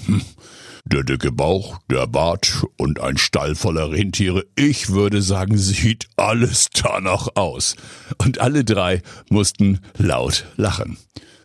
Hm. 0.07 0.23
Der 0.85 1.05
dicke 1.05 1.31
Bauch, 1.31 1.79
der 1.89 2.09
Bart 2.09 2.65
und 2.79 2.99
ein 2.99 3.17
Stall 3.17 3.55
voller 3.55 3.93
Rentiere. 3.93 4.45
Ich 4.57 4.89
würde 4.91 5.23
sagen, 5.23 5.57
sieht 5.57 6.09
alles 6.17 6.67
danach 6.73 7.29
aus. 7.37 7.77
Und 8.17 8.41
alle 8.41 8.65
drei 8.65 9.03
mussten 9.31 9.79
laut 9.99 10.47
lachen. 10.57 10.99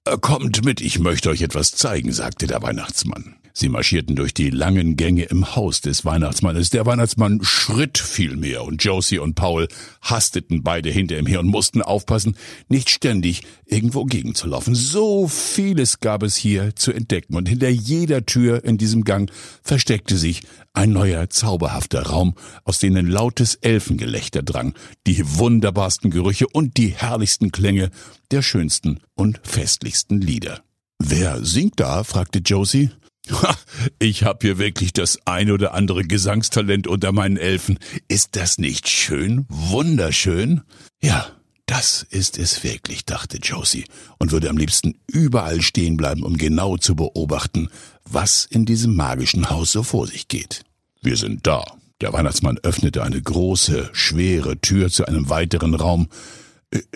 Äh, 0.05 0.17
Kommt 0.17 0.65
mit, 0.65 0.81
ich 0.81 0.99
möchte 0.99 1.29
euch 1.29 1.41
etwas 1.41 1.71
zeigen, 1.71 2.11
sagte 2.11 2.47
der 2.47 2.61
Weihnachtsmann. 2.61 3.35
Sie 3.55 3.69
marschierten 3.69 4.15
durch 4.15 4.33
die 4.33 4.49
langen 4.49 4.97
Gänge 4.97 5.25
im 5.25 5.55
Haus 5.55 5.79
des 5.79 6.05
Weihnachtsmannes. 6.05 6.71
Der 6.71 6.87
Weihnachtsmann 6.87 7.39
schritt 7.43 7.99
vielmehr 7.99 8.63
und 8.63 8.83
Josie 8.83 9.19
und 9.19 9.35
Paul 9.35 9.67
hasteten 10.01 10.63
beide 10.63 10.89
hinter 10.89 11.19
ihm 11.19 11.27
her 11.27 11.39
und 11.39 11.47
mussten 11.47 11.83
aufpassen, 11.83 12.35
nicht 12.67 12.89
ständig 12.89 13.43
irgendwo 13.65 14.05
gegenzulaufen. 14.05 14.73
So 14.73 15.27
vieles 15.27 15.99
gab 15.99 16.23
es 16.23 16.35
hier 16.35 16.75
zu 16.75 16.91
entdecken 16.91 17.35
und 17.35 17.47
hinter 17.47 17.69
jeder 17.69 18.25
Tür 18.25 18.63
in 18.63 18.79
diesem 18.79 19.03
Gang 19.03 19.31
versteckte 19.61 20.17
sich 20.17 20.41
ein 20.73 20.91
neuer 20.91 21.29
zauberhafter 21.29 22.07
Raum, 22.07 22.33
aus 22.63 22.79
denen 22.79 23.05
lautes 23.07 23.53
Elfengelächter 23.55 24.41
drang, 24.41 24.73
die 25.05 25.23
wunderbarsten 25.37 26.09
Gerüche 26.09 26.47
und 26.47 26.77
die 26.77 26.89
herrlichsten 26.89 27.51
Klänge 27.51 27.91
der 28.31 28.41
schönsten 28.41 28.99
und 29.13 29.39
festlichsten 29.43 30.19
Lieder. 30.19 30.63
Wer 30.97 31.45
singt 31.45 31.79
da? 31.79 32.03
fragte 32.03 32.39
Josie. 32.39 32.89
Ich 33.99 34.23
hab 34.23 34.43
hier 34.43 34.57
wirklich 34.57 34.93
das 34.93 35.19
ein 35.25 35.51
oder 35.51 35.73
andere 35.73 36.03
Gesangstalent 36.03 36.87
unter 36.87 37.11
meinen 37.11 37.37
Elfen. 37.37 37.79
Ist 38.07 38.35
das 38.35 38.57
nicht 38.57 38.87
schön? 38.87 39.45
Wunderschön? 39.49 40.61
Ja, 41.01 41.27
das 41.65 42.05
ist 42.09 42.37
es 42.37 42.63
wirklich, 42.63 43.05
dachte 43.05 43.37
Josie 43.37 43.85
und 44.19 44.31
würde 44.31 44.49
am 44.49 44.57
liebsten 44.57 44.95
überall 45.07 45.61
stehen 45.61 45.97
bleiben, 45.97 46.23
um 46.23 46.37
genau 46.37 46.77
zu 46.77 46.95
beobachten, 46.95 47.69
was 48.05 48.45
in 48.45 48.65
diesem 48.65 48.95
magischen 48.95 49.49
Haus 49.49 49.71
so 49.71 49.83
vor 49.83 50.07
sich 50.07 50.27
geht. 50.27 50.63
Wir 51.01 51.17
sind 51.17 51.47
da. 51.47 51.63
Der 52.01 52.11
Weihnachtsmann 52.11 52.59
öffnete 52.63 53.01
eine 53.03 53.21
große, 53.21 53.89
schwere 53.93 54.59
Tür 54.59 54.89
zu 54.89 55.05
einem 55.05 55.29
weiteren 55.29 55.73
Raum. 55.73 56.09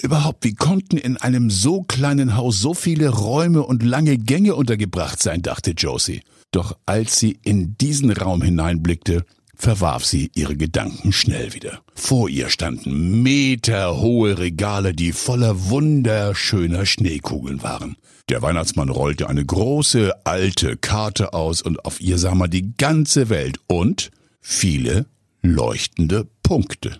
Überhaupt, 0.01 0.43
wie 0.43 0.55
konnten 0.55 0.97
in 0.97 1.17
einem 1.17 1.49
so 1.49 1.84
kleinen 1.84 2.36
Haus 2.36 2.59
so 2.59 2.73
viele 2.73 3.09
Räume 3.09 3.63
und 3.63 3.84
lange 3.84 4.17
Gänge 4.17 4.55
untergebracht 4.55 5.21
sein, 5.21 5.41
dachte 5.41 5.71
Josie. 5.71 6.21
Doch 6.51 6.78
als 6.86 7.19
sie 7.19 7.38
in 7.43 7.78
diesen 7.78 8.11
Raum 8.11 8.41
hineinblickte, 8.41 9.25
verwarf 9.55 10.05
sie 10.05 10.32
ihre 10.36 10.55
Gedanken 10.55 11.11
schnell 11.11 11.53
wieder. 11.53 11.82
Vor 11.93 12.30
ihr 12.30 12.49
standen 12.49 13.21
meterhohe 13.21 14.38
Regale, 14.38 14.93
die 14.93 15.11
voller 15.11 15.69
wunderschöner 15.69 16.86
Schneekugeln 16.86 17.61
waren. 17.63 17.97
Der 18.30 18.41
Weihnachtsmann 18.41 18.89
rollte 18.89 19.30
eine 19.30 19.45
große 19.45 20.13
alte 20.25 20.78
Karte 20.78 21.34
aus 21.34 21.61
und 21.61 21.86
auf 21.86 22.01
ihr 22.01 22.17
sah 22.17 22.36
man 22.36 22.49
die 22.49 22.73
ganze 22.78 23.30
Welt 23.30 23.59
und 23.67 24.11
viele 24.41 25.05
leuchtende 25.41 26.28
Punkte. 26.43 26.99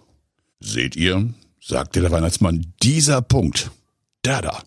Seht 0.60 0.96
ihr, 0.96 1.34
sagte 1.68 2.00
der 2.02 2.12
Weihnachtsmann, 2.12 2.74
dieser 2.82 3.22
Punkt, 3.22 3.72
da 4.22 4.42
da, 4.42 4.64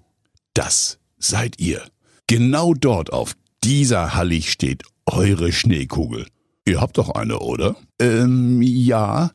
das 0.55 0.99
seid 1.19 1.59
ihr. 1.59 1.83
Genau 2.27 2.75
dort 2.75 3.13
auf 3.13 3.35
dieser 3.65 4.15
Hallig 4.15 4.53
steht 4.53 4.83
eure 5.07 5.53
Schneekugel. 5.53 6.27
Ihr 6.67 6.81
habt 6.81 6.99
doch 6.99 7.11
eine, 7.11 7.39
oder? 7.39 7.75
Ähm, 7.99 8.61
ja, 8.63 9.33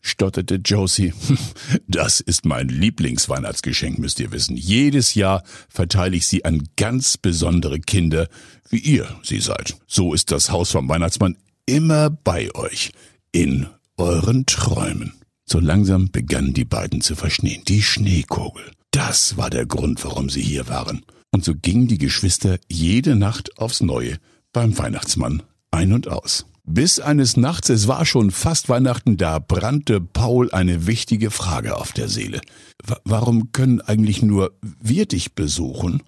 stotterte 0.00 0.56
Josie. 0.56 1.12
Das 1.88 2.20
ist 2.20 2.44
mein 2.44 2.68
Lieblingsweihnachtsgeschenk, 2.68 3.98
müsst 3.98 4.20
ihr 4.20 4.30
wissen. 4.30 4.56
Jedes 4.56 5.14
Jahr 5.14 5.42
verteile 5.68 6.16
ich 6.16 6.26
sie 6.26 6.44
an 6.44 6.68
ganz 6.76 7.16
besondere 7.16 7.80
Kinder, 7.80 8.28
wie 8.68 8.78
ihr 8.78 9.08
sie 9.22 9.40
seid. 9.40 9.76
So 9.86 10.12
ist 10.12 10.30
das 10.30 10.50
Haus 10.50 10.70
vom 10.70 10.88
Weihnachtsmann 10.88 11.36
immer 11.64 12.10
bei 12.10 12.54
euch, 12.54 12.92
in 13.32 13.66
euren 13.96 14.46
Träumen. 14.46 15.14
So 15.48 15.60
langsam 15.60 16.10
begannen 16.10 16.54
die 16.54 16.64
beiden 16.64 17.00
zu 17.00 17.14
verstehen. 17.14 17.62
Die 17.68 17.82
Schneekugel. 17.82 18.64
Das 18.90 19.36
war 19.36 19.48
der 19.48 19.64
Grund, 19.64 20.04
warum 20.04 20.28
sie 20.28 20.42
hier 20.42 20.68
waren. 20.68 21.02
Und 21.30 21.44
so 21.44 21.54
gingen 21.54 21.86
die 21.86 21.98
Geschwister 21.98 22.58
jede 22.68 23.14
Nacht 23.14 23.58
aufs 23.58 23.80
Neue 23.80 24.18
beim 24.52 24.76
Weihnachtsmann 24.76 25.42
ein 25.70 25.92
und 25.92 26.08
aus. 26.08 26.46
Bis 26.64 26.98
eines 26.98 27.36
Nachts, 27.36 27.68
es 27.68 27.86
war 27.86 28.04
schon 28.04 28.32
fast 28.32 28.68
Weihnachten, 28.68 29.16
da 29.16 29.38
brannte 29.38 30.00
Paul 30.00 30.50
eine 30.50 30.86
wichtige 30.86 31.30
Frage 31.30 31.76
auf 31.76 31.92
der 31.92 32.08
Seele. 32.08 32.40
W 32.84 32.94
warum 33.04 33.52
können 33.52 33.80
eigentlich 33.80 34.22
nur 34.22 34.52
wir 34.62 35.06
dich 35.06 35.34
besuchen? 35.34 36.02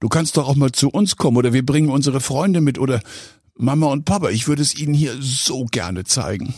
Du 0.00 0.08
kannst 0.08 0.36
doch 0.36 0.48
auch 0.48 0.56
mal 0.56 0.72
zu 0.72 0.90
uns 0.90 1.16
kommen 1.16 1.38
oder 1.38 1.54
wir 1.54 1.64
bringen 1.64 1.88
unsere 1.88 2.20
Freunde 2.20 2.60
mit 2.60 2.78
oder 2.78 3.00
Mama 3.56 3.86
und 3.86 4.04
Papa, 4.04 4.28
ich 4.28 4.48
würde 4.48 4.60
es 4.60 4.76
ihnen 4.76 4.92
hier 4.92 5.14
so 5.20 5.64
gerne 5.64 6.04
zeigen. 6.04 6.54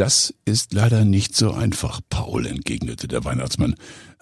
Das 0.00 0.32
ist 0.46 0.72
leider 0.72 1.04
nicht 1.04 1.36
so 1.36 1.52
einfach, 1.52 2.00
Paul, 2.08 2.46
entgegnete 2.46 3.06
der 3.06 3.22
Weihnachtsmann. 3.26 3.74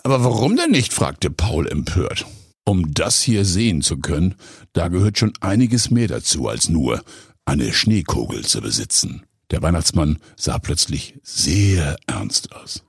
Aber 0.02 0.24
warum 0.24 0.56
denn 0.56 0.72
nicht? 0.72 0.92
fragte 0.92 1.30
Paul 1.30 1.68
empört. 1.68 2.26
Um 2.64 2.92
das 2.94 3.22
hier 3.22 3.44
sehen 3.44 3.80
zu 3.82 3.98
können, 3.98 4.34
da 4.72 4.88
gehört 4.88 5.18
schon 5.18 5.34
einiges 5.40 5.92
mehr 5.92 6.08
dazu 6.08 6.48
als 6.48 6.68
nur 6.68 7.00
eine 7.44 7.72
Schneekugel 7.72 8.44
zu 8.44 8.60
besitzen. 8.60 9.22
Der 9.52 9.62
Weihnachtsmann 9.62 10.18
sah 10.36 10.58
plötzlich 10.58 11.14
sehr 11.22 11.96
ernst 12.08 12.50
aus. 12.56 12.82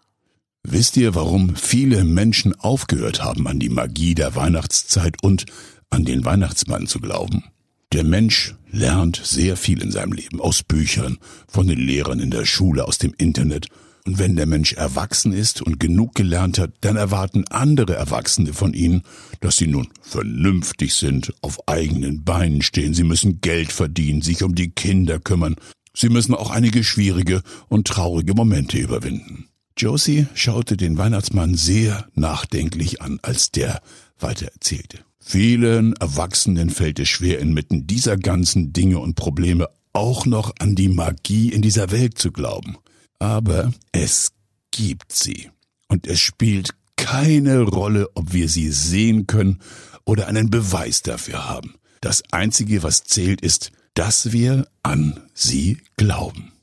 Wisst 0.64 0.98
ihr, 0.98 1.14
warum 1.14 1.56
viele 1.56 2.04
Menschen 2.04 2.60
aufgehört 2.60 3.24
haben, 3.24 3.48
an 3.48 3.60
die 3.60 3.70
Magie 3.70 4.16
der 4.16 4.34
Weihnachtszeit 4.34 5.22
und 5.22 5.46
an 5.92 6.06
den 6.06 6.26
Weihnachtsmann 6.26 6.88
zu 6.88 7.00
glauben? 7.00 7.44
Der 7.92 8.04
Mensch 8.04 8.54
lernt 8.72 9.20
sehr 9.24 9.58
viel 9.58 9.82
in 9.82 9.92
seinem 9.92 10.14
Leben, 10.14 10.40
aus 10.40 10.62
Büchern, 10.62 11.18
von 11.48 11.66
den 11.66 11.80
Lehrern 11.80 12.20
in 12.20 12.30
der 12.30 12.46
Schule, 12.46 12.86
aus 12.86 13.00
dem 13.00 13.16
Internet. 13.18 13.68
Und 14.06 14.20
wenn 14.20 14.36
der 14.36 14.46
Mensch 14.46 14.74
erwachsen 14.74 15.34
ist 15.34 15.64
und 15.64 15.80
genug 15.80 16.14
gelernt 16.14 16.60
hat, 16.60 16.72
dann 16.82 16.98
erwarten 16.98 17.46
andere 17.50 17.96
Erwachsene 17.96 18.54
von 18.54 18.76
ihnen, 18.76 19.02
dass 19.40 19.58
sie 19.58 19.66
nun 19.66 19.88
vernünftig 20.02 20.94
sind, 20.94 21.34
auf 21.42 21.68
eigenen 21.68 22.24
Beinen 22.24 22.62
stehen, 22.62 22.94
sie 22.94 23.04
müssen 23.04 23.42
Geld 23.42 23.72
verdienen, 23.72 24.22
sich 24.22 24.44
um 24.44 24.54
die 24.54 24.70
Kinder 24.70 25.20
kümmern, 25.20 25.56
sie 25.96 26.10
müssen 26.10 26.36
auch 26.36 26.52
einige 26.52 26.84
schwierige 26.84 27.42
und 27.70 27.88
traurige 27.88 28.36
Momente 28.36 28.78
überwinden. 28.78 29.48
Josie 29.76 30.28
schaute 30.36 30.78
den 30.78 31.00
Weihnachtsmann 31.00 31.56
sehr 31.56 32.08
nachdenklich 32.14 33.02
an, 33.02 33.18
als 33.24 33.50
der 33.50 33.82
weiter 34.20 34.46
erzählte. 34.46 35.00
Vielen 35.22 35.94
Erwachsenen 35.98 36.70
fällt 36.70 37.00
es 37.00 37.10
schwer, 37.10 37.40
inmitten 37.40 37.86
dieser 37.88 38.18
ganzen 38.18 38.74
Dinge 38.74 39.00
und 39.00 39.16
Probleme 39.16 39.70
auch 39.94 40.26
noch 40.26 40.54
an 40.60 40.76
die 40.76 40.90
Magie 40.90 41.52
in 41.52 41.62
dieser 41.62 41.92
Welt 41.92 42.18
zu 42.18 42.32
glauben. 42.32 42.78
Aber 43.20 43.74
es 43.92 44.32
gibt 44.72 45.12
sie. 45.12 45.50
Und 45.88 46.08
es 46.08 46.20
spielt 46.20 46.72
keine 46.96 47.62
Rolle, 47.62 48.10
ob 48.16 48.34
wir 48.34 48.50
sie 48.50 48.70
sehen 48.72 49.28
können 49.28 49.60
oder 50.06 50.28
einen 50.28 50.50
Beweis 50.50 51.02
dafür 51.02 51.50
haben. 51.50 51.76
Das 52.02 52.24
Einzige, 52.32 52.84
was 52.84 53.04
zählt, 53.04 53.42
ist, 53.42 53.72
dass 53.94 54.32
wir 54.32 54.68
an 54.84 55.20
sie 55.34 55.80
glauben. 55.98 56.54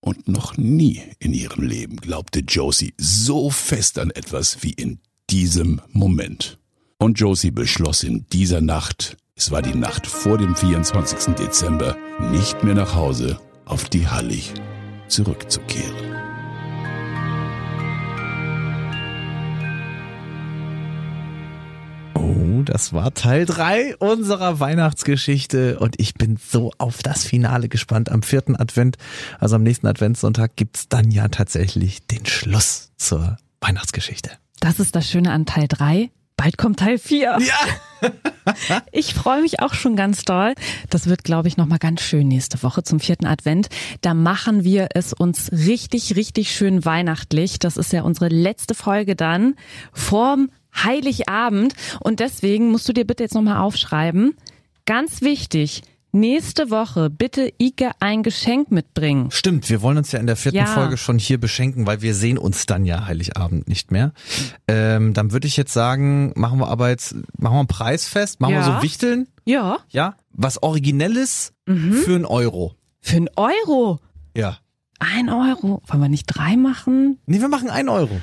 Und 0.00 0.26
noch 0.26 0.56
nie 0.56 1.00
in 1.20 1.32
ihrem 1.32 1.62
Leben 1.62 1.96
glaubte 1.96 2.40
Josie 2.40 2.94
so 2.98 3.50
fest 3.50 3.98
an 3.98 4.10
etwas 4.10 4.62
wie 4.62 4.72
in 4.72 4.98
diesem 5.30 5.80
Moment. 5.92 6.58
Und 7.02 7.18
Josie 7.18 7.50
beschloss 7.50 8.04
in 8.04 8.26
dieser 8.32 8.60
Nacht, 8.60 9.16
es 9.34 9.50
war 9.50 9.60
die 9.60 9.74
Nacht 9.74 10.06
vor 10.06 10.38
dem 10.38 10.54
24. 10.54 11.34
Dezember, 11.34 11.96
nicht 12.30 12.62
mehr 12.62 12.76
nach 12.76 12.94
Hause 12.94 13.40
auf 13.64 13.88
die 13.88 14.06
Hallig 14.06 14.54
zurückzukehren. 15.08 15.96
Oh, 22.14 22.62
das 22.64 22.92
war 22.92 23.12
Teil 23.14 23.46
drei 23.46 23.96
unserer 23.96 24.60
Weihnachtsgeschichte 24.60 25.80
und 25.80 25.98
ich 25.98 26.14
bin 26.14 26.36
so 26.36 26.70
auf 26.78 27.02
das 27.02 27.24
Finale 27.24 27.68
gespannt. 27.68 28.12
Am 28.12 28.22
vierten 28.22 28.54
Advent, 28.54 28.96
also 29.40 29.56
am 29.56 29.64
nächsten 29.64 29.88
Adventssonntag, 29.88 30.54
gibt's 30.54 30.88
dann 30.88 31.10
ja 31.10 31.26
tatsächlich 31.26 32.06
den 32.06 32.26
Schluss 32.26 32.92
zur 32.96 33.38
Weihnachtsgeschichte. 33.60 34.30
Das 34.60 34.78
ist 34.78 34.94
das 34.94 35.10
Schöne 35.10 35.32
an 35.32 35.46
Teil 35.46 35.66
drei. 35.66 36.12
Bald 36.42 36.58
kommt 36.58 36.80
Teil 36.80 36.98
4. 36.98 37.38
Ja. 37.38 38.10
ich 38.90 39.14
freue 39.14 39.42
mich 39.42 39.60
auch 39.60 39.74
schon 39.74 39.94
ganz 39.94 40.24
doll. 40.24 40.54
Das 40.90 41.06
wird, 41.06 41.22
glaube 41.22 41.46
ich, 41.46 41.56
nochmal 41.56 41.78
ganz 41.78 42.00
schön 42.00 42.26
nächste 42.26 42.60
Woche 42.64 42.82
zum 42.82 42.98
vierten 42.98 43.26
Advent. 43.26 43.68
Da 44.00 44.12
machen 44.12 44.64
wir 44.64 44.88
es 44.94 45.12
uns 45.12 45.52
richtig, 45.52 46.16
richtig 46.16 46.50
schön 46.50 46.84
weihnachtlich. 46.84 47.60
Das 47.60 47.76
ist 47.76 47.92
ja 47.92 48.02
unsere 48.02 48.26
letzte 48.26 48.74
Folge 48.74 49.14
dann 49.14 49.54
vorm 49.92 50.50
Heiligabend. 50.74 51.74
Und 52.00 52.18
deswegen 52.18 52.72
musst 52.72 52.88
du 52.88 52.92
dir 52.92 53.06
bitte 53.06 53.22
jetzt 53.22 53.34
nochmal 53.34 53.58
aufschreiben. 53.58 54.34
Ganz 54.84 55.22
wichtig. 55.22 55.82
Nächste 56.14 56.70
Woche 56.70 57.08
bitte 57.08 57.52
Ike 57.58 57.90
ein 58.00 58.22
Geschenk 58.22 58.70
mitbringen. 58.70 59.30
Stimmt, 59.30 59.70
wir 59.70 59.80
wollen 59.80 59.96
uns 59.96 60.12
ja 60.12 60.18
in 60.20 60.26
der 60.26 60.36
vierten 60.36 60.58
Ja. 60.58 60.66
Folge 60.66 60.98
schon 60.98 61.18
hier 61.18 61.40
beschenken, 61.40 61.86
weil 61.86 62.02
wir 62.02 62.14
sehen 62.14 62.36
uns 62.36 62.66
dann 62.66 62.84
ja 62.84 63.06
Heiligabend 63.06 63.66
nicht 63.66 63.90
mehr. 63.90 64.12
Ähm, 64.68 65.14
dann 65.14 65.32
würde 65.32 65.46
ich 65.48 65.56
jetzt 65.56 65.72
sagen, 65.72 66.32
machen 66.36 66.58
wir 66.58 66.68
aber 66.68 66.90
jetzt, 66.90 67.14
machen 67.38 67.54
wir 67.54 67.58
einen 67.60 67.66
Preis 67.66 68.06
fest, 68.08 68.40
machen 68.42 68.52
wir 68.52 68.60
Ja. 68.60 68.76
so 68.76 68.82
Wichteln, 68.82 69.26
Ja. 69.46 69.78
ja? 69.88 70.14
Was 70.32 70.62
Originelles 70.62 71.54
für 71.66 72.14
einen 72.14 72.26
Euro. 72.26 72.74
Für 73.00 73.16
einen 73.16 73.28
Euro. 73.36 73.98
Ja. 74.36 74.58
Ein 74.98 75.30
Euro. 75.30 75.82
Wollen 75.86 76.02
wir 76.02 76.08
nicht 76.10 76.26
drei 76.26 76.56
machen? 76.58 77.18
Nee, 77.26 77.40
wir 77.40 77.48
machen 77.48 77.70
einen 77.70 77.88
Euro. 77.88 78.20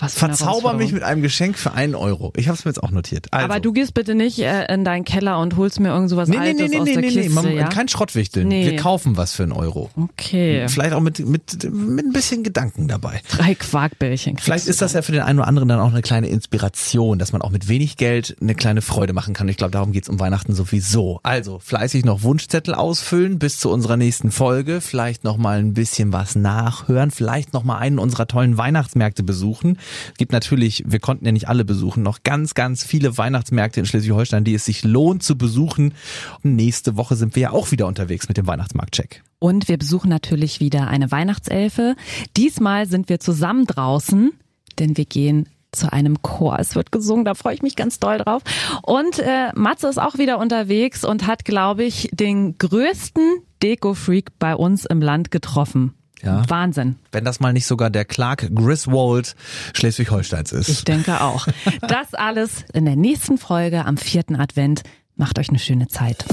Was 0.00 0.14
für 0.14 0.20
Verzauber 0.20 0.74
mich 0.74 0.92
mit 0.92 1.02
einem 1.02 1.22
Geschenk 1.22 1.58
für 1.58 1.72
einen 1.72 1.96
Euro. 1.96 2.32
Ich 2.36 2.46
habe 2.46 2.56
es 2.56 2.64
mir 2.64 2.70
jetzt 2.70 2.82
auch 2.82 2.92
notiert. 2.92 3.26
Also. 3.32 3.44
Aber 3.44 3.58
du 3.58 3.72
gehst 3.72 3.94
bitte 3.94 4.14
nicht 4.14 4.38
äh, 4.38 4.72
in 4.72 4.84
deinen 4.84 5.04
Keller 5.04 5.40
und 5.40 5.56
holst 5.56 5.80
mir 5.80 5.88
irgend 5.88 6.08
sowas 6.08 6.28
Nee, 6.28 6.36
nee, 6.36 6.48
Altes 6.48 6.60
nee, 6.60 6.68
nee, 6.68 6.78
aus 6.78 6.84
nee, 6.84 6.92
der 6.92 7.02
nee, 7.02 7.08
Kiste, 7.08 7.28
nee. 7.28 7.28
Man, 7.34 7.56
ja? 7.56 7.68
kein 7.68 7.88
Schrottwichteln. 7.88 8.46
Nee. 8.46 8.70
Wir 8.70 8.76
kaufen 8.76 9.16
was 9.16 9.32
für 9.32 9.42
einen 9.42 9.52
Euro. 9.52 9.90
Okay. 9.96 10.68
Vielleicht 10.68 10.92
auch 10.92 11.00
mit, 11.00 11.18
mit, 11.26 11.64
mit 11.72 12.06
ein 12.06 12.12
bisschen 12.12 12.44
Gedanken 12.44 12.86
dabei. 12.86 13.20
Drei 13.28 13.56
Quarkbällchen. 13.56 14.38
Vielleicht 14.38 14.68
ist 14.68 14.80
das 14.80 14.92
ja 14.92 15.02
für 15.02 15.10
den 15.10 15.22
einen 15.22 15.40
oder 15.40 15.48
anderen 15.48 15.68
dann 15.68 15.80
auch 15.80 15.90
eine 15.90 16.02
kleine 16.02 16.28
Inspiration, 16.28 17.18
dass 17.18 17.32
man 17.32 17.42
auch 17.42 17.50
mit 17.50 17.68
wenig 17.68 17.96
Geld 17.96 18.36
eine 18.40 18.54
kleine 18.54 18.82
Freude 18.82 19.12
machen 19.12 19.34
kann. 19.34 19.48
Ich 19.48 19.56
glaube, 19.56 19.72
darum 19.72 19.90
geht's 19.90 20.08
um 20.08 20.20
Weihnachten 20.20 20.54
sowieso. 20.54 21.18
Also 21.24 21.58
fleißig 21.58 22.04
noch 22.04 22.22
Wunschzettel 22.22 22.74
ausfüllen 22.74 23.40
bis 23.40 23.58
zu 23.58 23.68
unserer 23.70 23.96
nächsten 23.96 24.30
Folge. 24.30 24.80
Vielleicht 24.80 25.24
noch 25.24 25.38
mal 25.38 25.58
ein 25.58 25.74
bisschen 25.74 26.12
was 26.12 26.36
nachhören. 26.36 27.10
Vielleicht 27.10 27.52
noch 27.52 27.64
mal 27.64 27.78
einen 27.78 27.98
unserer 27.98 28.28
tollen 28.28 28.58
Weihnachtsmärkte 28.58 29.24
besuchen. 29.24 29.76
Es 30.12 30.18
gibt 30.18 30.32
natürlich, 30.32 30.84
wir 30.86 31.00
konnten 31.00 31.24
ja 31.24 31.32
nicht 31.32 31.48
alle 31.48 31.64
besuchen, 31.64 32.02
noch 32.02 32.22
ganz, 32.22 32.54
ganz 32.54 32.84
viele 32.84 33.16
Weihnachtsmärkte 33.18 33.80
in 33.80 33.86
Schleswig-Holstein, 33.86 34.44
die 34.44 34.54
es 34.54 34.64
sich 34.64 34.84
lohnt 34.84 35.22
zu 35.22 35.36
besuchen. 35.36 35.94
Und 36.42 36.56
nächste 36.56 36.96
Woche 36.96 37.16
sind 37.16 37.34
wir 37.36 37.42
ja 37.42 37.50
auch 37.50 37.70
wieder 37.70 37.86
unterwegs 37.86 38.28
mit 38.28 38.36
dem 38.36 38.46
Weihnachtsmarktcheck. 38.46 39.22
Und 39.38 39.68
wir 39.68 39.78
besuchen 39.78 40.08
natürlich 40.08 40.60
wieder 40.60 40.88
eine 40.88 41.10
Weihnachtselfe. 41.10 41.94
Diesmal 42.36 42.86
sind 42.86 43.08
wir 43.08 43.20
zusammen 43.20 43.66
draußen, 43.66 44.32
denn 44.78 44.96
wir 44.96 45.04
gehen 45.04 45.48
zu 45.72 45.92
einem 45.92 46.22
Chor. 46.22 46.58
Es 46.58 46.74
wird 46.74 46.92
gesungen, 46.92 47.24
da 47.24 47.34
freue 47.34 47.54
ich 47.54 47.62
mich 47.62 47.76
ganz 47.76 47.98
doll 47.98 48.18
drauf. 48.18 48.42
Und 48.82 49.18
äh, 49.18 49.52
Matze 49.54 49.88
ist 49.88 50.00
auch 50.00 50.18
wieder 50.18 50.38
unterwegs 50.38 51.04
und 51.04 51.26
hat, 51.26 51.44
glaube 51.44 51.84
ich, 51.84 52.08
den 52.12 52.56
größten 52.58 53.42
Deko-Freak 53.62 54.38
bei 54.38 54.54
uns 54.54 54.84
im 54.84 55.02
Land 55.02 55.30
getroffen. 55.30 55.94
Ja. 56.22 56.42
Wahnsinn. 56.48 56.96
Wenn 57.12 57.24
das 57.24 57.40
mal 57.40 57.52
nicht 57.52 57.66
sogar 57.66 57.90
der 57.90 58.04
Clark 58.04 58.48
Griswold 58.54 59.36
Schleswig-Holsteins 59.74 60.52
ist. 60.52 60.68
Ich 60.68 60.84
denke 60.84 61.20
auch. 61.20 61.46
Das 61.82 62.14
alles 62.14 62.64
in 62.72 62.84
der 62.84 62.96
nächsten 62.96 63.38
Folge 63.38 63.84
am 63.84 63.96
vierten 63.96 64.36
Advent. 64.36 64.82
Macht 65.16 65.38
euch 65.38 65.48
eine 65.48 65.58
schöne 65.58 65.88
Zeit. 65.88 66.24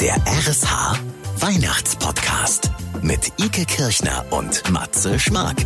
Der 0.00 0.16
RSH 0.16 0.98
Weihnachtspodcast 1.40 2.70
mit 3.02 3.32
Ike 3.38 3.66
Kirchner 3.66 4.24
und 4.30 4.70
Matze 4.70 5.18
Schmark. 5.18 5.56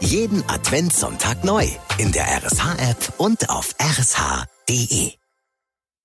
Jeden 0.00 0.42
Adventssonntag 0.48 1.44
neu 1.44 1.66
in 1.98 2.10
der 2.10 2.24
RSH-App 2.24 3.14
und 3.18 3.48
auf 3.50 3.74
rsh.de. 3.80 5.19